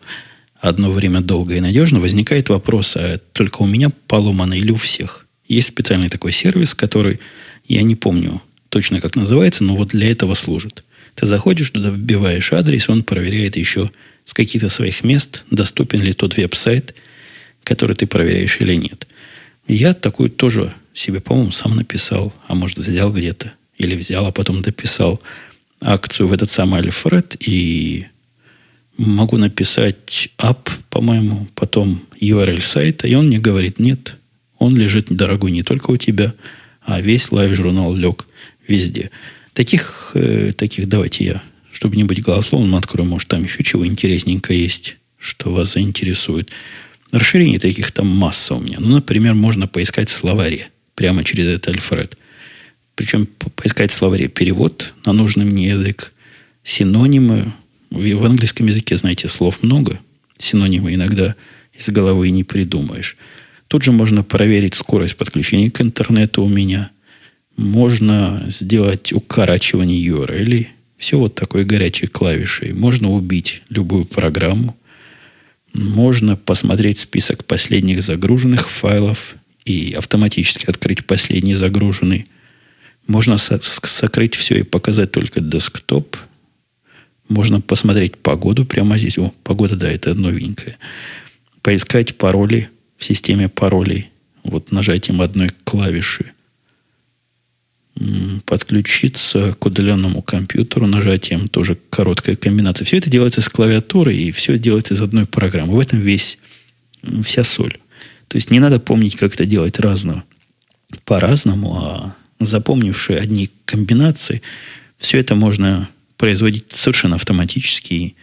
одно 0.60 0.90
время 0.90 1.20
долго 1.20 1.56
и 1.56 1.60
надежно, 1.60 2.00
возникает 2.00 2.48
вопрос, 2.48 2.96
а 2.96 3.18
только 3.32 3.62
у 3.62 3.66
меня 3.66 3.90
поломано 4.06 4.54
или 4.54 4.70
у 4.70 4.76
всех? 4.76 5.26
Есть 5.48 5.68
специальный 5.68 6.08
такой 6.08 6.32
сервис, 6.32 6.74
который, 6.74 7.18
я 7.66 7.82
не 7.82 7.96
помню 7.96 8.40
точно 8.68 9.00
как 9.00 9.16
называется, 9.16 9.64
но 9.64 9.74
вот 9.74 9.88
для 9.88 10.10
этого 10.10 10.34
служит. 10.34 10.84
Ты 11.16 11.26
заходишь 11.26 11.70
туда, 11.70 11.90
вбиваешь 11.90 12.52
адрес, 12.52 12.88
он 12.88 13.02
проверяет 13.02 13.56
еще 13.56 13.90
с 14.24 14.32
каких-то 14.32 14.68
своих 14.68 15.02
мест, 15.02 15.44
доступен 15.50 16.02
ли 16.02 16.12
тот 16.12 16.36
веб-сайт, 16.36 16.94
который 17.64 17.96
ты 17.96 18.06
проверяешь 18.06 18.60
или 18.60 18.74
нет. 18.74 19.08
Я 19.66 19.92
такую 19.92 20.30
тоже 20.30 20.72
себе, 20.94 21.20
по-моему, 21.20 21.52
сам 21.52 21.76
написал, 21.76 22.32
а 22.46 22.54
может, 22.54 22.78
взял 22.78 23.12
где-то, 23.12 23.52
или 23.78 23.94
взял, 23.94 24.26
а 24.26 24.32
потом 24.32 24.62
дописал 24.62 25.20
акцию 25.80 26.28
в 26.28 26.32
этот 26.32 26.50
самый 26.50 26.80
Альфред, 26.80 27.36
и 27.40 28.06
могу 28.96 29.36
написать 29.36 30.28
app, 30.38 30.70
по-моему, 30.90 31.48
потом 31.54 32.02
URL 32.20 32.60
сайта, 32.60 33.06
и 33.06 33.14
он 33.14 33.28
мне 33.28 33.38
говорит, 33.38 33.78
нет, 33.78 34.16
он 34.58 34.76
лежит, 34.76 35.06
дорогой, 35.08 35.52
не 35.52 35.62
только 35.62 35.90
у 35.90 35.96
тебя, 35.96 36.34
а 36.82 37.00
весь 37.00 37.32
лайв-журнал 37.32 37.94
лег 37.94 38.26
везде. 38.66 39.10
Таких, 39.54 40.12
э, 40.14 40.52
таких 40.56 40.88
давайте 40.88 41.24
я, 41.24 41.42
чтобы 41.72 41.96
не 41.96 42.04
быть 42.04 42.22
голословным, 42.22 42.76
открою, 42.76 43.08
может, 43.08 43.28
там 43.28 43.44
еще 43.44 43.64
чего 43.64 43.86
интересненько 43.86 44.52
есть, 44.52 44.96
что 45.18 45.52
вас 45.52 45.72
заинтересует. 45.72 46.50
Расширений 47.10 47.58
таких 47.58 47.90
там 47.92 48.06
масса 48.06 48.54
у 48.54 48.60
меня. 48.60 48.76
Ну, 48.80 48.88
например, 48.88 49.34
можно 49.34 49.66
поискать 49.66 50.10
в 50.10 50.12
словаре 50.14 50.68
прямо 51.00 51.24
через 51.24 51.46
этот 51.46 51.68
Альфред. 51.68 52.18
Причем 52.94 53.24
поискать 53.56 53.90
в 53.90 53.94
словаре 53.94 54.28
перевод 54.28 54.92
на 55.06 55.14
нужный 55.14 55.46
мне 55.46 55.70
язык, 55.70 56.12
синонимы. 56.62 57.54
В 57.90 58.24
английском 58.26 58.66
языке, 58.66 58.96
знаете, 58.96 59.26
слов 59.28 59.62
много. 59.62 59.98
Синонимы 60.36 60.92
иногда 60.92 61.36
из 61.72 61.88
головы 61.88 62.28
не 62.28 62.44
придумаешь. 62.44 63.16
Тут 63.66 63.82
же 63.82 63.92
можно 63.92 64.22
проверить 64.22 64.74
скорость 64.74 65.16
подключения 65.16 65.70
к 65.70 65.80
интернету 65.80 66.42
у 66.42 66.48
меня. 66.50 66.90
Можно 67.56 68.44
сделать 68.48 69.14
укорачивание 69.14 70.06
URL. 70.06 70.66
Все 70.98 71.18
вот 71.18 71.34
такой 71.34 71.64
горячей 71.64 72.08
клавишей. 72.08 72.74
Можно 72.74 73.10
убить 73.10 73.62
любую 73.70 74.04
программу. 74.04 74.76
Можно 75.72 76.36
посмотреть 76.36 76.98
список 76.98 77.46
последних 77.46 78.02
загруженных 78.02 78.68
файлов 78.68 79.36
и 79.70 79.92
автоматически 79.92 80.66
открыть 80.66 81.06
последний 81.06 81.54
загруженный. 81.54 82.26
Можно 83.06 83.38
со- 83.38 83.60
сокрыть 83.62 84.34
все 84.34 84.60
и 84.60 84.62
показать 84.62 85.12
только 85.12 85.40
десктоп. 85.40 86.16
Можно 87.28 87.60
посмотреть 87.60 88.16
погоду 88.16 88.64
прямо 88.66 88.98
здесь. 88.98 89.18
О, 89.18 89.32
погода, 89.44 89.76
да, 89.76 89.90
это 89.90 90.14
новенькое. 90.14 90.76
Поискать 91.62 92.16
пароли 92.16 92.68
в 92.98 93.04
системе 93.04 93.48
паролей. 93.48 94.10
Вот 94.42 94.72
нажатием 94.72 95.22
одной 95.22 95.50
клавиши. 95.64 96.32
Подключиться 98.46 99.54
к 99.58 99.66
удаленному 99.66 100.22
компьютеру 100.22 100.86
нажатием 100.86 101.48
тоже 101.48 101.76
короткая 101.90 102.34
комбинация. 102.36 102.84
Все 102.84 102.98
это 102.98 103.10
делается 103.10 103.40
с 103.40 103.48
клавиатуры 103.48 104.14
и 104.14 104.32
все 104.32 104.58
делается 104.58 104.94
из 104.94 105.00
одной 105.00 105.26
программы. 105.26 105.74
В 105.74 105.80
этом 105.80 106.00
весь 106.00 106.38
вся 107.22 107.44
соль. 107.44 107.76
То 108.30 108.36
есть 108.36 108.48
не 108.52 108.60
надо 108.60 108.78
помнить, 108.78 109.16
как 109.16 109.34
это 109.34 109.44
делать 109.44 109.80
разного. 109.80 110.22
По-разному, 111.04 111.74
а 111.74 112.16
запомнившие 112.38 113.18
одни 113.18 113.50
комбинации, 113.64 114.40
все 114.98 115.18
это 115.18 115.34
можно 115.34 115.88
производить 116.16 116.66
совершенно 116.72 117.16
автоматически, 117.16 118.14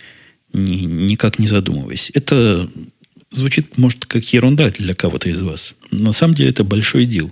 ни, 0.54 0.76
никак 0.86 1.40
не 1.40 1.48
задумываясь. 1.48 2.10
Это 2.14 2.70
звучит, 3.34 3.78
может, 3.78 4.06
как 4.06 4.24
ерунда 4.32 4.70
для 4.70 4.96
кого-то 4.96 5.28
из 5.28 5.42
вас. 5.42 5.76
На 5.92 6.14
самом 6.14 6.36
деле 6.36 6.52
это 6.52 6.64
большой 6.64 7.06
дел. 7.06 7.30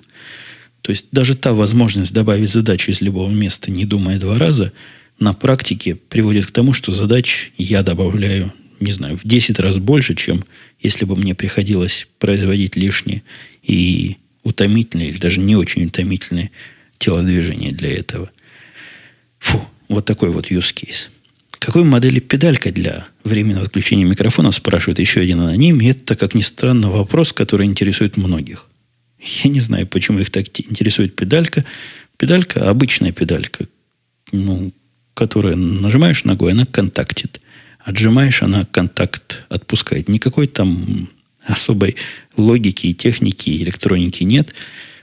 То 0.81 0.89
есть 0.89 1.07
даже 1.13 1.35
та 1.35 1.53
возможность 1.53 2.13
добавить 2.13 2.49
задачу 2.49 2.91
из 2.91 2.99
любого 2.99 3.31
места, 3.31 3.71
не 3.71 3.85
думая 3.85 4.19
два 4.19 4.37
раза, 4.37 4.73
на 5.17 5.31
практике 5.31 5.95
приводит 5.95 6.47
к 6.47 6.51
тому, 6.51 6.73
что 6.73 6.91
задач 6.91 7.53
я 7.55 7.83
добавляю 7.83 8.51
не 8.79 8.91
знаю, 8.91 9.17
в 9.17 9.23
10 9.23 9.59
раз 9.59 9.77
больше, 9.77 10.15
чем 10.15 10.43
если 10.79 11.05
бы 11.05 11.15
мне 11.15 11.35
приходилось 11.35 12.07
производить 12.19 12.75
лишние 12.75 13.23
и 13.63 14.17
утомительные, 14.43 15.09
или 15.09 15.17
даже 15.17 15.39
не 15.39 15.55
очень 15.55 15.85
утомительные 15.85 16.51
телодвижения 16.97 17.71
для 17.71 17.91
этого. 17.97 18.29
Фу, 19.39 19.65
вот 19.87 20.05
такой 20.05 20.29
вот 20.29 20.51
use 20.51 20.73
case. 20.73 21.09
Какой 21.59 21.83
модели 21.83 22.19
педалька 22.19 22.71
для 22.71 23.07
временного 23.23 23.65
отключения 23.65 24.05
микрофона, 24.05 24.51
спрашивает 24.51 24.99
еще 24.99 25.21
один 25.21 25.39
аноним. 25.41 25.79
Это, 25.79 26.15
как 26.15 26.35
ни 26.35 26.41
странно, 26.41 26.91
вопрос, 26.91 27.33
который 27.33 27.65
интересует 27.65 28.17
многих. 28.17 28.69
Я 29.19 29.49
не 29.49 29.59
знаю, 29.59 29.87
почему 29.87 30.19
их 30.19 30.29
так 30.29 30.45
интересует 30.59 31.15
педалька. 31.15 31.65
Педалька, 32.17 32.69
обычная 32.69 33.11
педалька, 33.11 33.65
ну, 34.31 34.71
которую 35.15 35.57
нажимаешь 35.57 36.23
ногой, 36.23 36.51
она 36.51 36.65
контактит. 36.65 37.41
Отжимаешь, 37.85 38.41
она 38.41 38.65
контакт 38.65 39.43
отпускает. 39.47 40.09
Никакой 40.09 40.47
там 40.47 41.07
особой 41.45 41.95
логики 42.35 42.87
и 42.87 42.93
техники, 42.95 43.51
и 43.51 43.63
электроники 43.63 44.23
нет. 44.23 44.55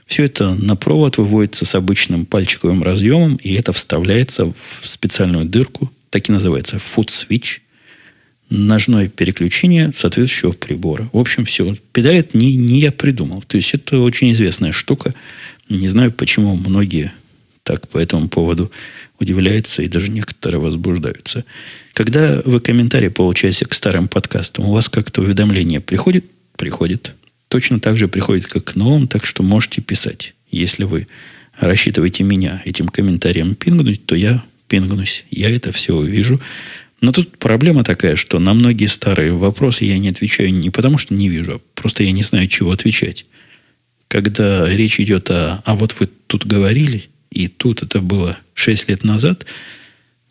Все 0.05 0.25
это 0.25 0.53
на 0.53 0.75
провод 0.75 1.17
выводится 1.17 1.63
с 1.63 1.75
обычным 1.75 2.25
пальчиковым 2.25 2.83
разъемом, 2.83 3.37
и 3.37 3.53
это 3.53 3.71
вставляется 3.71 4.47
в 4.47 4.87
специальную 4.87 5.45
дырку, 5.45 5.93
так 6.09 6.27
и 6.27 6.33
называется, 6.33 6.75
foot 6.75 7.07
switch, 7.07 7.59
ножное 8.49 9.07
переключение 9.07 9.93
соответствующего 9.95 10.51
прибора. 10.51 11.09
В 11.13 11.17
общем, 11.17 11.45
все. 11.45 11.77
Педаль 11.93 12.17
это 12.17 12.37
не, 12.37 12.53
не 12.55 12.81
я 12.81 12.91
придумал. 12.91 13.41
То 13.43 13.55
есть 13.55 13.73
это 13.73 13.99
очень 13.99 14.33
известная 14.33 14.73
штука. 14.73 15.13
Не 15.69 15.87
знаю, 15.87 16.11
почему 16.11 16.55
многие 16.55 17.13
так 17.63 17.87
по 17.87 17.97
этому 17.97 18.27
поводу 18.27 18.71
удивляются 19.19 19.81
и 19.81 19.87
даже 19.87 20.11
некоторые 20.11 20.59
возбуждаются. 20.59 21.45
Когда 21.93 22.41
вы 22.45 22.59
комментарии 22.59 23.07
получаете 23.07 23.65
к 23.65 23.73
старым 23.73 24.07
подкастам, 24.07 24.65
у 24.65 24.73
вас 24.73 24.89
как-то 24.89 25.21
уведомление 25.21 25.79
приходит? 25.79 26.25
Приходит. 26.57 27.15
Точно 27.47 27.79
так 27.79 27.97
же 27.97 28.07
приходит, 28.07 28.47
как 28.47 28.65
к 28.65 28.75
новым, 28.75 29.07
так 29.07 29.25
что 29.25 29.43
можете 29.43 29.81
писать. 29.81 30.33
Если 30.51 30.83
вы 30.83 31.07
рассчитываете 31.57 32.23
меня 32.23 32.61
этим 32.65 32.87
комментарием 32.87 33.55
пингнуть, 33.55 34.05
то 34.05 34.15
я 34.15 34.43
пингнусь. 34.67 35.25
Я 35.29 35.49
это 35.49 35.71
все 35.71 35.95
увижу. 35.95 36.41
Но 37.01 37.11
тут 37.11 37.37
проблема 37.37 37.83
такая, 37.83 38.15
что 38.15 38.39
на 38.39 38.53
многие 38.53 38.87
старые 38.87 39.33
вопросы 39.33 39.85
я 39.85 39.97
не 39.97 40.09
отвечаю 40.09 40.53
не 40.53 40.69
потому, 40.69 40.97
что 40.97 41.13
не 41.13 41.29
вижу, 41.29 41.55
а 41.55 41.61
просто 41.75 42.03
я 42.03 42.11
не 42.11 42.23
знаю, 42.23 42.47
чего 42.47 42.71
отвечать. 42.71 43.25
Когда 44.07 44.69
речь 44.69 44.99
идет 44.99 45.29
о 45.29 45.61
«а 45.65 45.75
вот 45.75 45.95
вы 45.99 46.07
тут 46.27 46.45
говорили», 46.45 47.09
и 47.33 47.47
тут 47.47 47.83
это 47.83 47.99
было 47.99 48.37
6 48.53 48.89
лет 48.89 49.03
назад, 49.03 49.45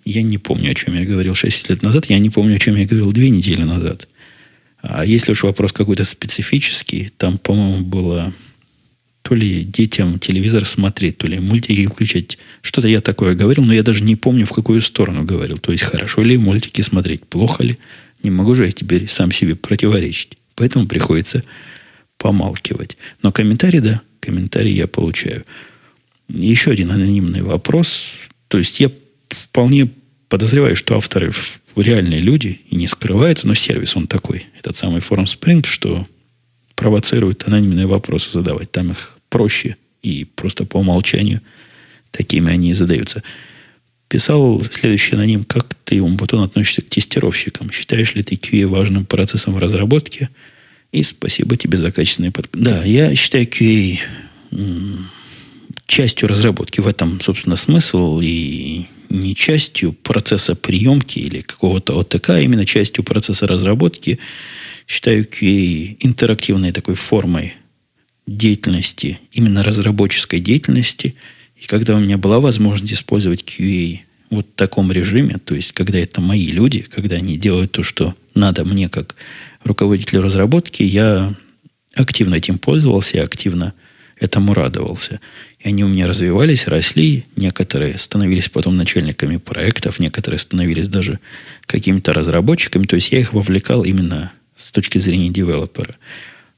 я 0.04 0.22
не 0.22 0.38
помню, 0.38 0.70
о 0.70 0.74
чем 0.74 0.94
я 0.94 1.04
говорил 1.04 1.34
6 1.34 1.70
лет 1.70 1.82
назад, 1.82 2.06
я 2.06 2.18
не 2.18 2.30
помню, 2.30 2.56
о 2.56 2.58
чем 2.58 2.76
я 2.76 2.86
говорил 2.86 3.12
2 3.12 3.24
недели 3.24 3.62
назад. 3.62 4.08
А 4.82 5.04
если 5.04 5.32
уж 5.32 5.42
вопрос 5.42 5.72
какой-то 5.72 6.04
специфический, 6.04 7.10
там, 7.16 7.38
по-моему, 7.38 7.84
было 7.84 8.32
то 9.22 9.36
ли 9.36 9.62
детям 9.62 10.18
телевизор 10.18 10.66
смотреть, 10.66 11.18
то 11.18 11.28
ли 11.28 11.38
мультики 11.38 11.86
включать. 11.86 12.38
Что-то 12.60 12.88
я 12.88 13.00
такое 13.00 13.34
говорил, 13.34 13.64
но 13.64 13.72
я 13.72 13.84
даже 13.84 14.02
не 14.02 14.16
помню, 14.16 14.46
в 14.46 14.52
какую 14.52 14.82
сторону 14.82 15.24
говорил. 15.24 15.58
То 15.58 15.70
есть, 15.70 15.84
хорошо 15.84 16.24
ли 16.24 16.36
мультики 16.36 16.80
смотреть, 16.80 17.24
плохо 17.26 17.62
ли. 17.62 17.78
Не 18.24 18.30
могу 18.30 18.56
же 18.56 18.64
я 18.64 18.72
теперь 18.72 19.08
сам 19.08 19.30
себе 19.30 19.54
противоречить. 19.54 20.36
Поэтому 20.56 20.86
приходится 20.86 21.44
помалкивать. 22.18 22.96
Но 23.22 23.30
комментарий, 23.30 23.78
да, 23.78 24.00
комментарий 24.18 24.74
я 24.74 24.88
получаю. 24.88 25.44
Еще 26.28 26.70
один 26.70 26.90
анонимный 26.90 27.42
вопрос. 27.42 28.14
То 28.48 28.58
есть 28.58 28.80
я 28.80 28.90
вполне 29.28 29.88
подозреваю, 30.28 30.76
что 30.76 30.96
авторы 30.96 31.32
реальные 31.76 32.20
люди 32.20 32.60
и 32.70 32.76
не 32.76 32.88
скрывается, 32.88 33.46
но 33.46 33.54
сервис 33.54 33.96
он 33.96 34.06
такой. 34.06 34.46
Этот 34.58 34.76
самый 34.76 35.00
форум 35.00 35.24
Spring, 35.24 35.66
что 35.66 36.06
провоцирует 36.74 37.46
анонимные 37.46 37.86
вопросы 37.86 38.30
задавать. 38.30 38.70
Там 38.70 38.92
их 38.92 39.18
проще 39.28 39.76
и 40.02 40.24
просто 40.24 40.64
по 40.64 40.78
умолчанию 40.78 41.40
такими 42.10 42.52
они 42.52 42.70
и 42.70 42.74
задаются. 42.74 43.22
Писал 44.08 44.62
следующий 44.62 45.14
аноним, 45.14 45.44
как 45.44 45.74
ты, 45.84 46.02
Умбутон, 46.02 46.42
относишься 46.42 46.82
к 46.82 46.88
тестировщикам? 46.88 47.70
Считаешь 47.72 48.14
ли 48.14 48.22
ты 48.22 48.34
QA 48.34 48.66
важным 48.66 49.06
процессом 49.06 49.54
в 49.54 49.58
разработке? 49.58 50.28
И 50.92 51.02
спасибо 51.02 51.56
тебе 51.56 51.78
за 51.78 51.90
качественный 51.90 52.30
подкаст. 52.30 52.62
Да, 52.62 52.84
я 52.84 53.14
считаю 53.16 53.46
QA 53.46 53.98
частью 55.86 56.28
разработки. 56.28 56.80
В 56.80 56.86
этом, 56.86 57.20
собственно, 57.20 57.56
смысл. 57.56 58.20
И 58.22 58.86
не 59.08 59.34
частью 59.34 59.92
процесса 59.92 60.54
приемки 60.54 61.18
или 61.18 61.42
какого-то 61.42 61.98
ОТК, 61.98 62.30
а 62.30 62.40
именно 62.40 62.64
частью 62.64 63.04
процесса 63.04 63.46
разработки. 63.46 64.18
Считаю 64.86 65.24
QA 65.24 65.96
интерактивной 66.00 66.72
такой 66.72 66.94
формой 66.94 67.54
деятельности, 68.26 69.20
именно 69.32 69.62
разработческой 69.62 70.40
деятельности. 70.40 71.14
И 71.56 71.66
когда 71.66 71.94
у 71.94 72.00
меня 72.00 72.18
была 72.18 72.40
возможность 72.40 72.94
использовать 72.94 73.42
QA 73.42 74.00
вот 74.30 74.46
в 74.46 74.56
таком 74.56 74.90
режиме, 74.90 75.38
то 75.44 75.54
есть 75.54 75.72
когда 75.72 75.98
это 75.98 76.20
мои 76.20 76.46
люди, 76.46 76.80
когда 76.80 77.16
они 77.16 77.36
делают 77.36 77.72
то, 77.72 77.82
что 77.82 78.14
надо 78.34 78.64
мне 78.64 78.88
как 78.88 79.14
руководителю 79.62 80.22
разработки, 80.22 80.82
я 80.82 81.34
активно 81.94 82.36
этим 82.36 82.58
пользовался, 82.58 83.22
активно 83.22 83.74
этому 84.22 84.54
радовался. 84.54 85.20
И 85.58 85.68
они 85.68 85.82
у 85.82 85.88
меня 85.88 86.06
развивались, 86.06 86.68
росли. 86.68 87.26
Некоторые 87.34 87.98
становились 87.98 88.48
потом 88.48 88.76
начальниками 88.76 89.36
проектов, 89.36 89.98
некоторые 89.98 90.38
становились 90.38 90.88
даже 90.88 91.18
какими-то 91.66 92.12
разработчиками. 92.12 92.84
То 92.84 92.94
есть 92.94 93.10
я 93.10 93.18
их 93.18 93.32
вовлекал 93.32 93.82
именно 93.82 94.32
с 94.56 94.70
точки 94.70 94.98
зрения 94.98 95.28
девелопера. 95.28 95.96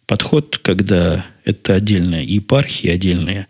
Подход, 0.07 0.59
когда 0.59 1.25
это 1.47 1.75
отдельная 1.75 2.23
епархия, 2.23 2.93
отдельная 2.93 3.47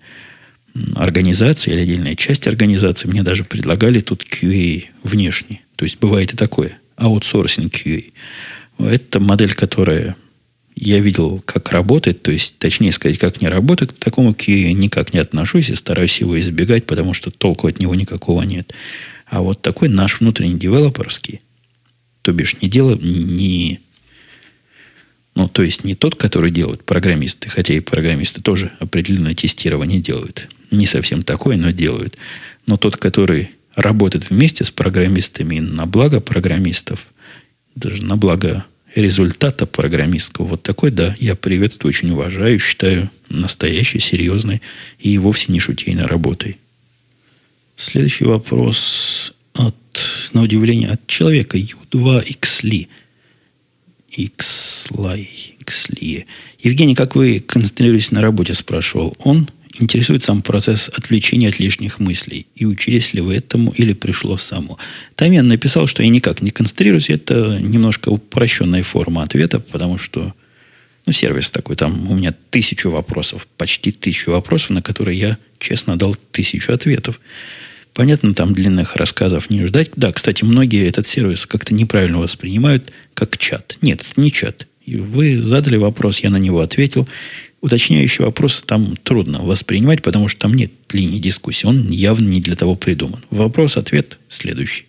организация 0.94 1.74
или 1.74 1.82
отдельная 1.82 2.14
часть 2.14 2.46
организации, 2.46 3.08
мне 3.08 3.24
даже 3.24 3.42
предлагали 3.42 3.98
тут 3.98 4.24
QA 4.24 4.84
внешний. 5.02 5.62
То 5.74 5.84
есть 5.84 5.98
бывает 5.98 6.32
и 6.34 6.36
такое. 6.36 6.78
Аутсорсинг 6.96 7.74
QA. 7.74 8.12
Это 8.78 9.18
модель, 9.18 9.54
которая 9.54 10.14
я 10.77 10.99
видел, 10.99 11.43
как 11.45 11.70
работает, 11.70 12.22
то 12.22 12.31
есть, 12.31 12.59
точнее 12.59 12.93
сказать, 12.93 13.18
как 13.18 13.41
не 13.41 13.49
работает, 13.49 13.93
к 13.93 13.99
такому 13.99 14.33
QA 14.33 14.72
никак 14.72 15.14
не 15.14 15.20
отношусь 15.20 15.70
и 15.70 15.75
стараюсь 15.75 16.20
его 16.20 16.41
избегать, 16.41 16.87
потому 16.87 17.14
что 17.14 17.31
толку 17.31 17.68
от 17.68 17.81
него 17.81 17.95
никакого 17.95 18.43
нет. 18.43 18.72
А 19.27 19.41
вот 19.41 19.62
такой 19.62 19.89
наш 19.89 20.20
внутренний 20.20 20.59
девелоперский, 20.59 21.41
то 22.22 22.33
бишь 22.33 22.57
не 22.61 22.68
дело, 22.68 22.97
не 22.97 23.81
ну, 25.35 25.49
то 25.49 25.62
есть 25.62 25.83
не 25.85 25.95
тот, 25.95 26.14
который 26.14 26.51
делают 26.51 26.85
программисты, 26.85 27.49
хотя 27.49 27.75
и 27.75 27.81
программисты 27.81 28.41
тоже 28.41 28.70
определенное 28.79 29.35
тестирование 29.35 30.01
делают. 30.01 30.49
Не 30.70 30.87
совсем 30.87 31.22
такое, 31.22 31.57
но 31.57 31.70
делают. 31.70 32.16
Но 32.66 32.77
тот, 32.77 32.97
который 32.97 33.51
работает 33.75 34.31
вместе 34.31 34.62
с 34.62 34.70
программистами 34.70 35.59
на 35.59 35.87
благо 35.87 36.20
программистов, 36.20 37.07
даже 37.75 38.05
на 38.05 38.16
благо 38.16 38.64
результата 38.95 39.66
программистского, 39.66 40.47
вот 40.47 40.62
такой, 40.62 40.90
да, 40.90 41.14
я 41.18 41.34
приветствую, 41.34 41.90
очень 41.90 42.11
уважаю, 42.11 42.59
считаю 42.59 43.11
настоящей, 43.28 44.01
серьезной 44.01 44.62
и 44.99 45.18
вовсе 45.18 45.53
не 45.53 45.61
шутейной 45.61 46.07
работой. 46.07 46.59
Следующий 47.76 48.24
вопрос 48.24 49.34
от, 49.55 49.74
на 50.32 50.42
удивление, 50.42 50.90
от 50.90 51.07
человека 51.07 51.59
U2XLI. 51.59 52.88
Xlay, 54.16 55.28
Xlie. 55.64 56.24
Евгений, 56.61 56.95
как 56.95 57.16
вы 57.16 57.40
концентрируетесь 57.40 58.12
на 58.12 58.20
работе, 58.20 58.55
спрашивал 58.55 59.16
он. 59.18 59.49
Интересует 59.81 60.22
сам 60.22 60.43
процесс 60.43 60.89
отвлечения 60.89 61.49
от 61.49 61.59
лишних 61.59 61.99
мыслей. 61.99 62.47
И 62.55 62.64
учились 62.64 63.12
ли 63.12 63.20
вы 63.20 63.35
этому 63.35 63.72
или 63.72 63.93
пришло 63.93 64.37
само? 64.37 64.79
Там 65.16 65.33
я 65.33 65.43
написал, 65.43 65.89
что 65.89 66.03
я 66.03 66.09
никак 66.09 66.43
не 66.43 66.51
концентрируюсь. 66.51 67.11
Это 67.11 67.59
немножко 67.59 68.11
упрощенная 68.11 68.85
форма 68.85 69.25
ответа, 69.25 69.59
потому 69.59 69.99
что 69.99 70.33
ну, 71.07 71.12
сервис 71.12 71.51
такой, 71.51 71.77
там 71.77 72.11
у 72.11 72.14
меня 72.14 72.35
тысячу 72.51 72.91
вопросов, 72.91 73.47
почти 73.57 73.91
тысячу 73.91 74.31
вопросов, 74.31 74.70
на 74.70 74.81
которые 74.81 75.18
я 75.18 75.39
честно 75.59 75.99
дал 75.99 76.16
тысячу 76.31 76.72
ответов. 76.72 77.20
Понятно, 77.93 78.35
там 78.35 78.55
длинных 78.55 78.97
рассказов 78.97 79.51
не 79.51 79.66
ждать. 79.66 79.91
Да, 79.97 80.12
кстати, 80.12 80.45
многие 80.45 80.87
этот 80.87 81.07
сервис 81.07 81.47
как-то 81.47 81.75
неправильно 81.75 82.18
воспринимают, 82.18 82.93
как 83.14 83.39
чат. 83.39 83.77
Нет, 83.83 84.05
это 84.09 84.20
не 84.20 84.33
чат. 84.33 84.66
И 84.85 84.97
вы 84.97 85.43
задали 85.43 85.77
вопрос, 85.77 86.20
я 86.20 86.31
на 86.31 86.37
него 86.37 86.61
ответил. 86.61 87.09
Уточняющий 87.64 88.22
вопрос 88.26 88.62
там 88.66 88.94
трудно 88.94 89.38
воспринимать, 89.38 90.02
потому 90.02 90.28
что 90.28 90.40
там 90.40 90.52
нет 90.52 90.70
линии 90.92 91.18
дискуссии. 91.18 91.66
Он 91.66 91.88
явно 91.88 92.28
не 92.28 92.42
для 92.42 92.56
того 92.56 92.74
придуман. 92.74 93.24
Вопрос-ответ 93.30 94.18
следующий. 94.28 94.84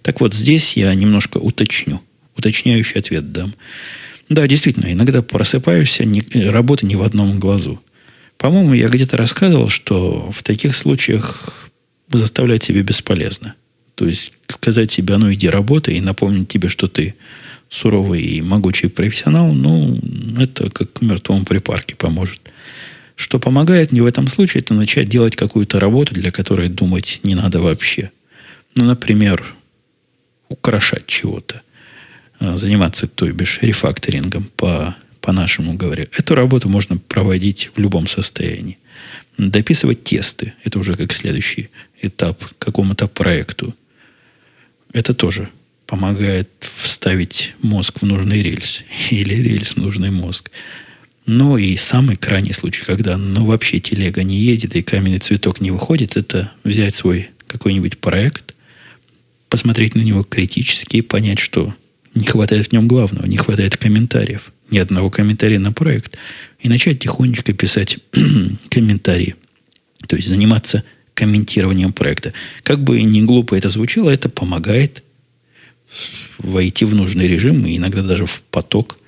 Так 0.00 0.20
вот, 0.20 0.32
здесь 0.32 0.76
я 0.76 0.94
немножко 0.94 1.38
уточню. 1.38 2.00
Уточняющий 2.36 3.00
ответ 3.00 3.32
дам. 3.32 3.52
Да, 4.28 4.46
действительно, 4.46 4.92
иногда 4.92 5.22
просыпаешься, 5.22 6.04
а 6.04 6.06
не, 6.06 6.22
работа 6.50 6.86
не 6.86 6.94
в 6.94 7.02
одном 7.02 7.40
глазу. 7.40 7.82
По-моему, 8.38 8.74
я 8.74 8.88
где-то 8.88 9.16
рассказывал, 9.16 9.68
что 9.68 10.30
в 10.30 10.44
таких 10.44 10.76
случаях 10.76 11.68
заставлять 12.12 12.62
себе 12.62 12.82
бесполезно. 12.82 13.56
То 13.96 14.06
есть 14.06 14.30
сказать 14.46 14.92
себе, 14.92 15.14
а 15.14 15.18
ну 15.18 15.34
иди 15.34 15.48
работай, 15.48 15.96
и 15.96 16.00
напомнить 16.00 16.46
тебе, 16.46 16.68
что 16.68 16.86
ты 16.86 17.16
суровый 17.74 18.22
и 18.22 18.42
могучий 18.42 18.88
профессионал, 18.88 19.52
ну, 19.52 19.98
это 20.38 20.70
как 20.70 20.92
к 20.92 21.02
мертвому 21.02 21.44
припарке 21.44 21.96
поможет. 21.96 22.40
Что 23.16 23.38
помогает 23.38 23.92
мне 23.92 24.02
в 24.02 24.06
этом 24.06 24.28
случае, 24.28 24.60
это 24.60 24.74
начать 24.74 25.08
делать 25.08 25.36
какую-то 25.36 25.80
работу, 25.80 26.14
для 26.14 26.30
которой 26.30 26.68
думать 26.68 27.20
не 27.22 27.34
надо 27.34 27.60
вообще. 27.60 28.10
Ну, 28.76 28.84
например, 28.84 29.44
украшать 30.48 31.06
чего-то. 31.06 31.62
А, 32.38 32.56
заниматься, 32.56 33.06
то 33.06 33.30
бишь, 33.32 33.58
рефакторингом 33.62 34.50
по, 34.56 34.94
по-нашему 35.20 35.74
говоря. 35.74 36.06
Эту 36.16 36.34
работу 36.34 36.68
можно 36.68 36.96
проводить 36.96 37.70
в 37.74 37.80
любом 37.80 38.06
состоянии. 38.06 38.78
Дописывать 39.38 40.04
тесты. 40.04 40.54
Это 40.64 40.78
уже 40.78 40.94
как 40.94 41.12
следующий 41.12 41.70
этап 42.02 42.44
какому-то 42.58 43.08
проекту. 43.08 43.74
Это 44.92 45.12
тоже 45.14 45.48
помогает 45.86 46.50
вставить 46.60 47.54
мозг 47.60 48.00
в 48.00 48.06
нужный 48.06 48.42
рельс. 48.42 48.82
Или 49.10 49.34
рельс 49.34 49.72
в 49.72 49.76
нужный 49.78 50.10
мозг. 50.10 50.50
Ну 51.26 51.56
и 51.56 51.76
самый 51.76 52.16
крайний 52.16 52.52
случай, 52.52 52.82
когда 52.84 53.16
ну, 53.16 53.46
вообще 53.46 53.80
телега 53.80 54.22
не 54.22 54.36
едет 54.36 54.76
и 54.76 54.82
каменный 54.82 55.20
цветок 55.20 55.60
не 55.60 55.70
выходит, 55.70 56.18
это 56.18 56.52
взять 56.64 56.94
свой 56.94 57.30
какой-нибудь 57.46 57.98
проект, 57.98 58.54
посмотреть 59.48 59.94
на 59.94 60.02
него 60.02 60.22
критически 60.22 60.98
и 60.98 61.02
понять, 61.02 61.38
что 61.38 61.74
не 62.14 62.26
хватает 62.26 62.68
в 62.68 62.72
нем 62.72 62.88
главного, 62.88 63.26
не 63.26 63.36
хватает 63.36 63.76
комментариев. 63.76 64.52
Ни 64.70 64.78
одного 64.78 65.08
комментария 65.08 65.58
на 65.58 65.72
проект. 65.72 66.18
И 66.60 66.68
начать 66.68 66.98
тихонечко 66.98 67.52
писать 67.52 67.98
комментарии. 68.70 69.36
То 70.08 70.16
есть 70.16 70.28
заниматься 70.28 70.84
комментированием 71.14 71.92
проекта. 71.92 72.32
Как 72.64 72.82
бы 72.82 73.00
ни 73.02 73.20
глупо 73.22 73.54
это 73.54 73.68
звучало, 73.68 74.10
это 74.10 74.28
помогает 74.28 75.03
войти 76.38 76.84
в 76.84 76.94
нужный 76.94 77.28
режим, 77.28 77.66
и 77.66 77.76
иногда 77.76 78.02
даже 78.02 78.26
в 78.26 78.42
поток. 78.50 78.98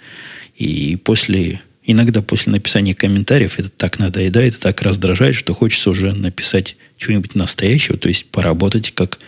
И 0.56 0.96
после, 0.96 1.60
иногда 1.84 2.22
после 2.22 2.52
написания 2.52 2.94
комментариев 2.94 3.58
это 3.58 3.68
так 3.70 3.98
надоедает, 3.98 4.54
это 4.54 4.62
так 4.62 4.82
раздражает, 4.82 5.34
что 5.34 5.54
хочется 5.54 5.90
уже 5.90 6.12
написать 6.12 6.76
чего-нибудь 6.96 7.34
настоящего, 7.34 7.98
то 7.98 8.08
есть 8.08 8.26
поработать 8.26 8.92
как 8.92 9.18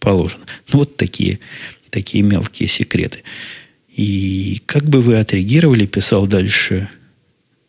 положено. 0.00 0.44
Ну, 0.72 0.80
вот 0.80 0.96
такие, 0.96 1.38
такие 1.90 2.24
мелкие 2.24 2.68
секреты. 2.68 3.22
И 3.94 4.62
как 4.66 4.84
бы 4.84 5.00
вы 5.00 5.16
отреагировали, 5.16 5.86
писал 5.86 6.26
дальше 6.26 6.88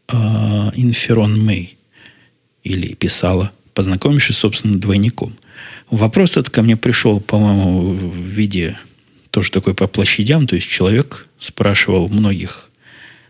Инферон 0.09 1.35
uh, 1.35 1.41
Мэй, 1.41 1.77
или 2.63 2.93
писала, 2.93 3.51
познакомившись 3.73 4.35
с 4.35 4.39
собственным 4.39 4.79
двойником. 4.79 5.35
Вопрос 5.89 6.31
этот 6.31 6.49
ко 6.49 6.61
мне 6.61 6.77
пришел, 6.77 7.19
по-моему, 7.19 7.91
в 7.91 8.17
виде 8.17 8.77
тоже 9.33 9.49
такой 9.49 9.73
по 9.73 9.87
площадям. 9.87 10.45
То 10.45 10.55
есть 10.55 10.69
человек 10.69 11.25
спрашивал 11.39 12.07
многих 12.07 12.69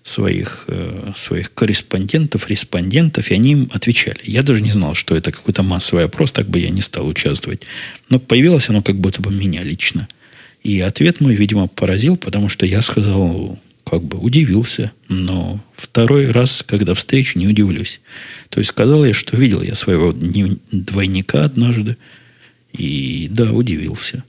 своих, 0.04 0.66
э, 0.68 1.14
своих 1.16 1.54
корреспондентов, 1.54 2.50
респондентов, 2.50 3.32
и 3.32 3.34
они 3.36 3.54
им 3.54 3.72
отвечали. 3.74 4.20
Я 4.24 4.44
даже 4.44 4.62
не 4.62 4.72
знал, 4.72 4.96
что 4.96 5.16
это 5.16 5.32
какой-то 5.32 5.64
массовый 5.64 6.04
опрос, 6.04 6.34
так 6.34 6.50
бы 6.50 6.60
я 6.60 6.72
не 6.72 6.82
стал 6.82 7.08
участвовать. 7.08 7.62
Но 8.10 8.20
появилось 8.20 8.68
оно 8.68 8.82
как 8.82 8.98
будто 8.98 9.22
бы 9.22 9.32
меня 9.32 9.64
лично. 9.64 10.10
И 10.62 10.82
ответ 10.82 11.22
мой, 11.22 11.36
видимо, 11.36 11.68
поразил, 11.68 12.18
потому 12.18 12.50
что 12.50 12.66
я 12.66 12.82
сказал, 12.82 13.58
как 13.86 14.04
бы 14.04 14.18
удивился, 14.18 14.92
но 15.08 15.64
второй 15.74 16.32
раз, 16.32 16.66
когда 16.68 16.96
встречу, 16.96 17.40
не 17.40 17.48
удивлюсь. 17.48 18.02
То 18.50 18.60
есть 18.60 18.72
сказал 18.72 19.06
я, 19.06 19.14
что 19.14 19.38
видел 19.38 19.62
я 19.62 19.76
своего 19.76 20.14
двойника 20.14 21.46
однажды, 21.46 21.96
и 22.74 23.30
да, 23.32 23.54
удивился. 23.54 24.26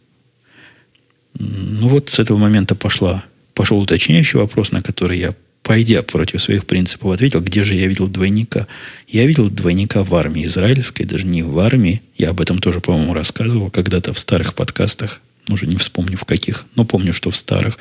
Ну 1.39 1.89
вот 1.89 2.11
с 2.11 2.19
этого 2.19 2.39
момента 2.39 2.75
пошла, 2.75 3.25
пошел 3.55 3.81
уточняющий 3.81 4.39
вопрос, 4.39 4.73
на 4.73 4.81
который 4.81 5.19
я, 5.19 5.35
пойдя 5.63 6.03
против 6.03 6.43
своих 6.43 6.67
принципов, 6.67 7.13
ответил, 7.13 7.41
где 7.41 7.65
же 7.65 7.75
я 7.75 7.87
видел 7.87 8.09
двойника. 8.09 8.67
Я 9.09 9.27
видел 9.27 9.51
двойника 9.51 10.05
в 10.05 10.15
армии 10.15 10.47
израильской, 10.47 11.07
даже 11.07 11.27
не 11.27 11.43
в 11.43 11.59
армии. 11.59 12.03
Я 12.17 12.31
об 12.31 12.41
этом 12.41 12.59
тоже, 12.59 12.81
по-моему, 12.81 13.15
рассказывал 13.15 13.71
когда-то 13.71 14.13
в 14.13 14.19
старых 14.19 14.55
подкастах. 14.55 15.21
Уже 15.49 15.67
не 15.67 15.77
вспомню 15.77 16.17
в 16.17 16.25
каких, 16.25 16.67
но 16.75 16.85
помню, 16.85 17.13
что 17.13 17.31
в 17.31 17.37
старых. 17.37 17.79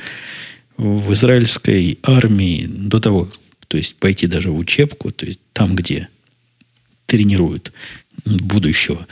В 0.76 1.14
израильской 1.14 2.00
армии 2.04 2.66
до 2.66 3.00
того, 3.00 3.30
то 3.68 3.78
есть 3.78 3.96
пойти 3.96 4.28
даже 4.28 4.52
в 4.52 4.58
учебку, 4.58 5.12
то 5.12 5.26
есть 5.26 5.40
там, 5.54 5.76
где 5.76 6.10
тренируют 7.06 7.72
будущего 8.26 9.08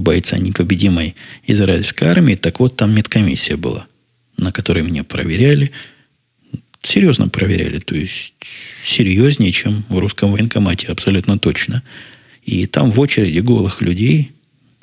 бойца 0.00 0.38
непобедимой 0.38 1.14
израильской 1.46 2.08
армии. 2.08 2.34
Так 2.34 2.60
вот, 2.60 2.76
там 2.76 2.94
медкомиссия 2.94 3.56
была, 3.56 3.86
на 4.36 4.52
которой 4.52 4.82
меня 4.82 5.04
проверяли. 5.04 5.70
Серьезно 6.82 7.28
проверяли. 7.28 7.78
То 7.78 7.94
есть, 7.94 8.34
серьезнее, 8.84 9.52
чем 9.52 9.84
в 9.88 9.98
русском 9.98 10.32
военкомате, 10.32 10.88
абсолютно 10.88 11.38
точно. 11.38 11.82
И 12.42 12.66
там 12.66 12.90
в 12.90 13.00
очереди 13.00 13.38
голых 13.38 13.80
людей 13.80 14.32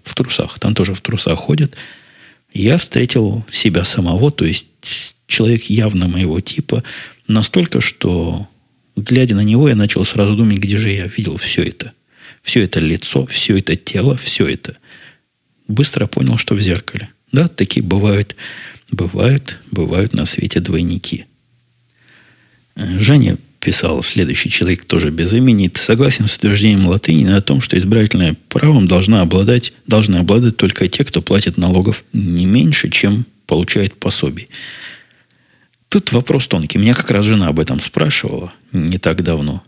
в 0.03 0.15
трусах, 0.15 0.59
там 0.59 0.73
тоже 0.73 0.95
в 0.95 1.01
трусах 1.01 1.37
ходят. 1.37 1.75
Я 2.53 2.77
встретил 2.77 3.45
себя 3.51 3.85
самого, 3.85 4.31
то 4.31 4.45
есть 4.45 4.65
человек 5.27 5.63
явно 5.63 6.07
моего 6.07 6.41
типа, 6.41 6.83
настолько, 7.27 7.81
что, 7.81 8.47
глядя 8.95 9.35
на 9.35 9.41
него, 9.41 9.69
я 9.69 9.75
начал 9.75 10.03
сразу 10.03 10.35
думать, 10.35 10.57
где 10.57 10.77
же 10.77 10.89
я 10.89 11.05
видел 11.05 11.37
все 11.37 11.63
это. 11.63 11.93
Все 12.41 12.63
это 12.63 12.79
лицо, 12.79 13.27
все 13.27 13.57
это 13.57 13.75
тело, 13.75 14.17
все 14.17 14.47
это 14.47 14.77
быстро 15.71 16.07
понял, 16.07 16.37
что 16.37 16.55
в 16.55 16.61
зеркале. 16.61 17.09
Да, 17.31 17.47
такие 17.47 17.83
бывают, 17.83 18.35
бывают, 18.91 19.59
бывают 19.71 20.13
на 20.13 20.25
свете 20.25 20.59
двойники. 20.59 21.25
Э, 22.75 22.99
Женя 22.99 23.37
писал 23.59 24.01
следующий 24.01 24.49
человек, 24.49 24.85
тоже 24.85 25.11
без 25.11 25.33
имени. 25.33 25.67
Ты 25.67 25.79
согласен 25.79 26.27
с 26.27 26.35
утверждением 26.35 26.87
латыни 26.87 27.29
о 27.31 27.41
том, 27.41 27.61
что 27.61 27.77
избирательное 27.77 28.35
правом 28.49 28.87
должна 28.87 29.21
обладать, 29.21 29.73
должны 29.87 30.17
обладать 30.17 30.57
только 30.57 30.87
те, 30.87 31.03
кто 31.03 31.21
платит 31.21 31.57
налогов 31.57 32.03
не 32.11 32.45
меньше, 32.45 32.89
чем 32.89 33.25
получает 33.45 33.93
пособий. 33.93 34.49
Тут 35.89 36.11
вопрос 36.11 36.47
тонкий. 36.47 36.79
Меня 36.79 36.93
как 36.93 37.11
раз 37.11 37.25
жена 37.25 37.47
об 37.47 37.59
этом 37.59 37.79
спрашивала 37.81 38.51
не 38.71 38.97
так 38.97 39.23
давно. 39.23 39.63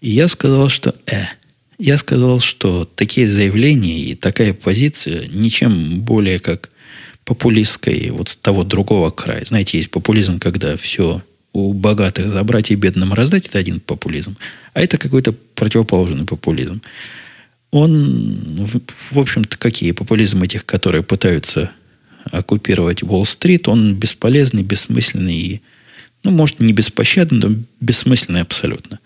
И 0.00 0.10
я 0.10 0.28
сказал, 0.28 0.68
что 0.68 0.94
э, 1.06 1.22
я 1.84 1.98
сказал, 1.98 2.40
что 2.40 2.86
такие 2.86 3.28
заявления 3.28 4.00
и 4.00 4.14
такая 4.14 4.54
позиция 4.54 5.28
ничем 5.28 6.00
более 6.00 6.38
как 6.38 6.70
популистской 7.26 8.08
вот 8.08 8.30
с 8.30 8.36
того 8.36 8.64
другого 8.64 9.10
края. 9.10 9.44
Знаете, 9.44 9.76
есть 9.76 9.90
популизм, 9.90 10.38
когда 10.38 10.78
все 10.78 11.22
у 11.52 11.74
богатых 11.74 12.30
забрать 12.30 12.70
и 12.70 12.74
бедным 12.74 13.12
раздать, 13.12 13.48
это 13.48 13.58
один 13.58 13.80
популизм. 13.80 14.38
А 14.72 14.80
это 14.80 14.96
какой-то 14.96 15.32
противоположный 15.32 16.24
популизм. 16.24 16.80
Он, 17.70 18.64
в, 18.64 19.18
общем-то, 19.18 19.58
какие 19.58 19.92
популизм 19.92 20.42
этих, 20.42 20.64
которые 20.64 21.02
пытаются 21.02 21.70
оккупировать 22.24 23.02
Уолл-стрит, 23.02 23.68
он 23.68 23.94
бесполезный, 23.94 24.62
бессмысленный 24.62 25.36
и, 25.36 25.60
ну, 26.22 26.30
может, 26.30 26.60
не 26.60 26.72
беспощадный, 26.72 27.40
но 27.40 27.56
бессмысленный 27.80 28.40
абсолютно. 28.40 29.00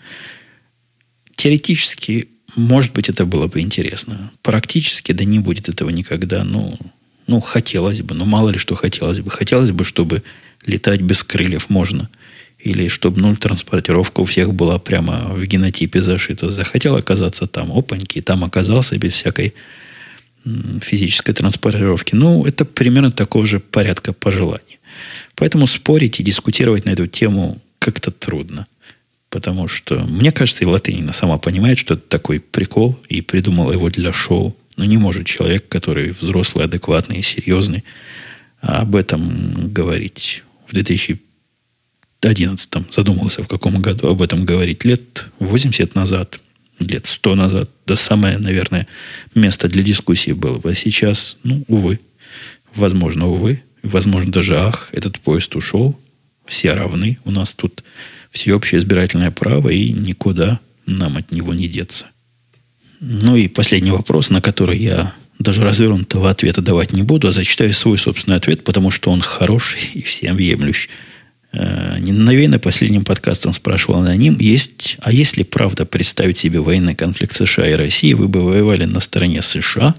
Теоретически 1.35 2.29
может 2.57 2.93
быть, 2.93 3.09
это 3.09 3.25
было 3.27 3.47
бы 3.47 3.61
интересно. 3.61 4.31
Практически, 4.43 5.13
да 5.13 5.25
не 5.25 5.39
будет 5.39 5.69
этого 5.69 5.91
никогда. 5.91 6.45
Ну, 6.45 6.79
ну, 7.27 7.41
хотелось 7.41 8.03
бы. 8.03 8.15
Но 8.15 8.25
мало 8.25 8.51
ли 8.51 8.59
что 8.59 8.75
хотелось 8.75 9.21
бы. 9.21 9.31
Хотелось 9.31 9.71
бы, 9.71 9.85
чтобы 9.85 10.23
летать 10.65 11.01
без 11.01 11.23
крыльев 11.23 11.69
можно. 11.69 12.09
Или 12.59 12.89
чтобы 12.89 13.21
нуль 13.21 13.37
транспортировка 13.37 14.21
у 14.21 14.25
всех 14.25 14.53
была 14.53 14.79
прямо 14.79 15.33
в 15.33 15.45
генотипе 15.47 16.03
зашита. 16.03 16.49
Захотел 16.49 16.97
оказаться 16.97 17.47
там, 17.47 17.71
опаньки, 17.71 18.21
там 18.21 18.45
оказался 18.45 18.99
без 18.99 19.13
всякой 19.15 19.55
физической 20.81 21.35
транспортировки. 21.35 22.15
Ну, 22.15 22.45
это 22.45 22.65
примерно 22.65 23.11
такого 23.11 23.47
же 23.47 23.61
порядка 23.61 24.13
пожеланий. 24.13 24.79
Поэтому 25.35 25.67
спорить 25.67 26.21
и 26.21 26.23
дискутировать 26.23 26.87
на 26.87 26.91
эту 26.91 27.07
тему 27.07 27.59
как-то 27.79 28.11
трудно. 28.11 28.67
Потому 29.31 29.69
что, 29.69 30.01
мне 30.05 30.33
кажется, 30.33 30.65
и 30.65 30.67
Латынина 30.67 31.13
сама 31.13 31.39
понимает, 31.39 31.79
что 31.79 31.95
это 31.95 32.03
такой 32.09 32.41
прикол, 32.41 32.99
и 33.09 33.21
придумала 33.21 33.73
его 33.73 33.91
для 33.91 34.13
шоу. 34.13 34.57
Но 34.77 34.85
не 34.85 34.97
может 34.97 35.27
человек, 35.27 35.69
который 35.69 36.11
взрослый, 36.11 36.65
адекватный 36.65 37.19
и 37.19 37.23
серьезный, 37.23 37.85
об 38.61 38.97
этом 38.97 39.73
говорить. 39.73 40.43
В 40.67 40.73
2011 40.73 42.91
задумался, 42.91 43.43
в 43.43 43.49
каком 43.49 43.83
году 43.83 44.09
об 44.09 44.23
этом 44.23 44.45
говорить. 44.45 44.85
Лет 44.85 45.27
80 45.41 45.95
назад, 45.95 46.41
лет 46.79 47.07
100 47.07 47.35
назад. 47.35 47.71
Да 47.87 47.97
самое, 47.97 48.39
наверное, 48.39 48.87
место 49.35 49.69
для 49.69 49.83
дискуссии 49.83 50.33
было 50.33 50.59
бы. 50.59 50.71
А 50.71 50.75
сейчас, 50.75 51.37
ну, 51.43 51.65
увы. 51.69 52.01
Возможно, 52.75 53.29
увы. 53.29 53.63
Возможно, 53.83 54.33
даже 54.33 54.59
ах, 54.59 54.89
этот 54.93 55.21
поезд 55.21 55.55
ушел. 55.55 55.99
Все 56.47 56.73
равны. 56.73 57.19
У 57.25 57.31
нас 57.31 57.55
тут 57.55 57.85
всеобщее 58.31 58.81
избирательное 58.81 59.31
право, 59.31 59.69
и 59.69 59.93
никуда 59.93 60.61
нам 60.87 61.17
от 61.17 61.33
него 61.33 61.55
не 61.55 61.69
деться. 61.69 62.07
Ну 63.01 63.37
и 63.37 63.49
последний 63.49 63.91
вопрос, 63.91 64.31
на 64.31 64.41
который 64.41 64.79
я 64.79 65.15
даже 65.39 65.63
развернутого 65.63 66.31
ответа 66.31 66.63
давать 66.63 66.93
не 66.93 67.03
буду, 67.03 67.29
а 67.29 67.33
зачитаю 67.33 67.73
свой 67.73 67.97
собственный 67.97 68.37
ответ, 68.37 68.65
потому 68.65 68.91
что 68.91 69.11
он 69.11 69.21
хороший 69.21 69.81
и 69.95 70.03
всем 70.03 70.37
всеобъемлющий. 70.37 70.91
Э, 71.53 71.99
Наверное, 72.01 72.59
последним 72.59 73.05
подкастом 73.05 73.53
спрашивал 73.53 74.01
аноним, 74.01 74.39
есть, 74.39 74.97
а 75.01 75.13
если 75.13 75.45
правда 75.45 75.87
представить 75.87 76.39
себе 76.39 76.61
военный 76.61 76.95
конфликт 76.95 77.35
США 77.35 77.69
и 77.69 77.75
России, 77.75 78.15
вы 78.15 78.29
бы 78.29 78.43
воевали 78.43 78.85
на 78.85 79.01
стороне 79.01 79.43
США? 79.43 79.95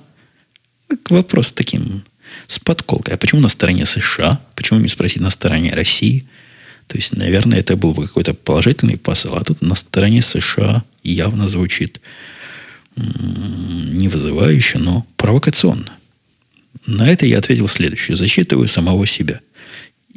Вопрос 1.10 1.52
таким 1.52 2.04
с 2.48 2.60
подколкой. 2.60 3.16
А 3.16 3.18
почему 3.18 3.42
на 3.42 3.50
стороне 3.50 3.86
США? 3.86 4.42
Почему 4.56 4.80
не 4.80 4.88
спросить 4.88 5.22
на 5.22 5.30
стороне 5.30 5.74
России? 5.74 6.26
То 6.90 6.98
есть, 6.98 7.16
наверное, 7.16 7.60
это 7.60 7.78
был 7.78 7.94
бы 7.94 8.08
какой-то 8.08 8.34
положительный 8.34 8.98
посыл. 8.98 9.36
А 9.36 9.44
тут 9.44 9.62
на 9.62 9.76
стороне 9.76 10.24
США 10.24 10.84
явно 11.04 11.48
звучит 11.48 12.02
не 12.96 14.08
вызывающе, 14.08 14.80
но 14.80 15.06
провокационно. 15.16 15.94
На 16.88 17.08
это 17.08 17.28
я 17.28 17.38
ответил 17.38 17.68
следующее. 17.68 18.18
Засчитываю 18.18 18.68
самого 18.68 19.06
себя. 19.06 19.40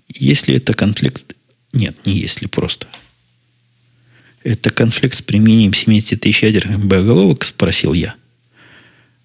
Если 0.08 0.54
это 0.54 0.72
конфликт... 0.72 1.34
Нет, 1.74 2.06
не 2.06 2.16
если, 2.16 2.46
просто. 2.46 2.86
Это 4.42 4.70
конфликт 4.70 5.14
с 5.14 5.22
применением 5.22 5.74
70 5.74 6.20
тысяч 6.20 6.42
ядерных 6.42 6.84
боеголовок, 6.84 7.44
спросил 7.44 7.92
я. 7.92 8.14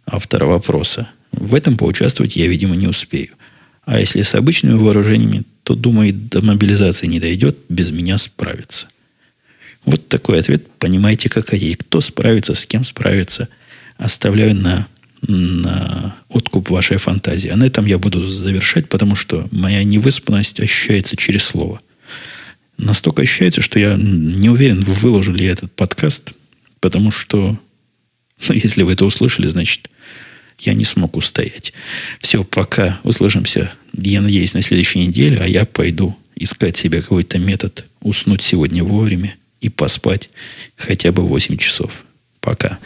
Автора 0.05 0.45
вопроса. 0.45 1.09
В 1.31 1.55
этом 1.55 1.77
поучаствовать 1.77 2.35
я, 2.35 2.47
видимо, 2.47 2.75
не 2.75 2.87
успею. 2.87 3.29
А 3.87 4.01
если 4.01 4.21
с 4.21 4.35
обычными 4.35 4.73
вооружениями, 4.73 5.43
то, 5.63 5.73
думаю, 5.73 6.13
до 6.13 6.41
мобилизации 6.41 7.07
не 7.07 7.21
дойдет, 7.21 7.57
без 7.69 7.89
меня 7.89 8.17
справиться. 8.17 8.89
Вот 9.85 10.09
такой 10.09 10.41
ответ, 10.41 10.69
понимаете, 10.77 11.29
как 11.29 11.47
хотите. 11.47 11.77
Кто 11.77 12.01
справится, 12.01 12.53
с 12.53 12.65
кем 12.65 12.83
справится, 12.83 13.47
оставляю 13.95 14.55
на, 14.55 14.87
на 15.21 16.17
откуп 16.27 16.69
вашей 16.69 16.97
фантазии. 16.97 17.47
А 17.47 17.55
на 17.55 17.63
этом 17.63 17.85
я 17.85 17.97
буду 17.97 18.27
завершать, 18.27 18.89
потому 18.89 19.15
что 19.15 19.47
моя 19.51 19.85
невыспанность 19.85 20.59
ощущается 20.59 21.15
через 21.15 21.45
слово. 21.45 21.79
Настолько 22.77 23.21
ощущается, 23.21 23.61
что 23.61 23.79
я 23.79 23.95
не 23.95 24.49
уверен, 24.49 24.83
выложу 24.83 25.31
ли 25.31 25.45
я 25.45 25.53
этот 25.53 25.71
подкаст, 25.71 26.33
потому 26.81 27.09
что, 27.09 27.57
ну, 28.49 28.53
если 28.53 28.83
вы 28.83 28.91
это 28.91 29.05
услышали, 29.05 29.47
значит, 29.47 29.89
я 30.59 30.73
не 30.73 30.83
смог 30.83 31.15
устоять. 31.15 31.73
Все, 32.21 32.43
пока 32.43 32.99
услышимся, 33.03 33.71
я 33.93 34.21
надеюсь, 34.21 34.53
на 34.53 34.61
следующей 34.61 35.07
неделе, 35.07 35.39
а 35.39 35.47
я 35.47 35.65
пойду 35.65 36.17
искать 36.35 36.77
себе 36.77 37.01
какой-то 37.01 37.39
метод 37.39 37.85
уснуть 38.01 38.43
сегодня 38.43 38.83
вовремя 38.83 39.35
и 39.61 39.69
поспать 39.69 40.29
хотя 40.75 41.11
бы 41.11 41.23
8 41.23 41.57
часов. 41.57 42.03
Пока. 42.39 42.79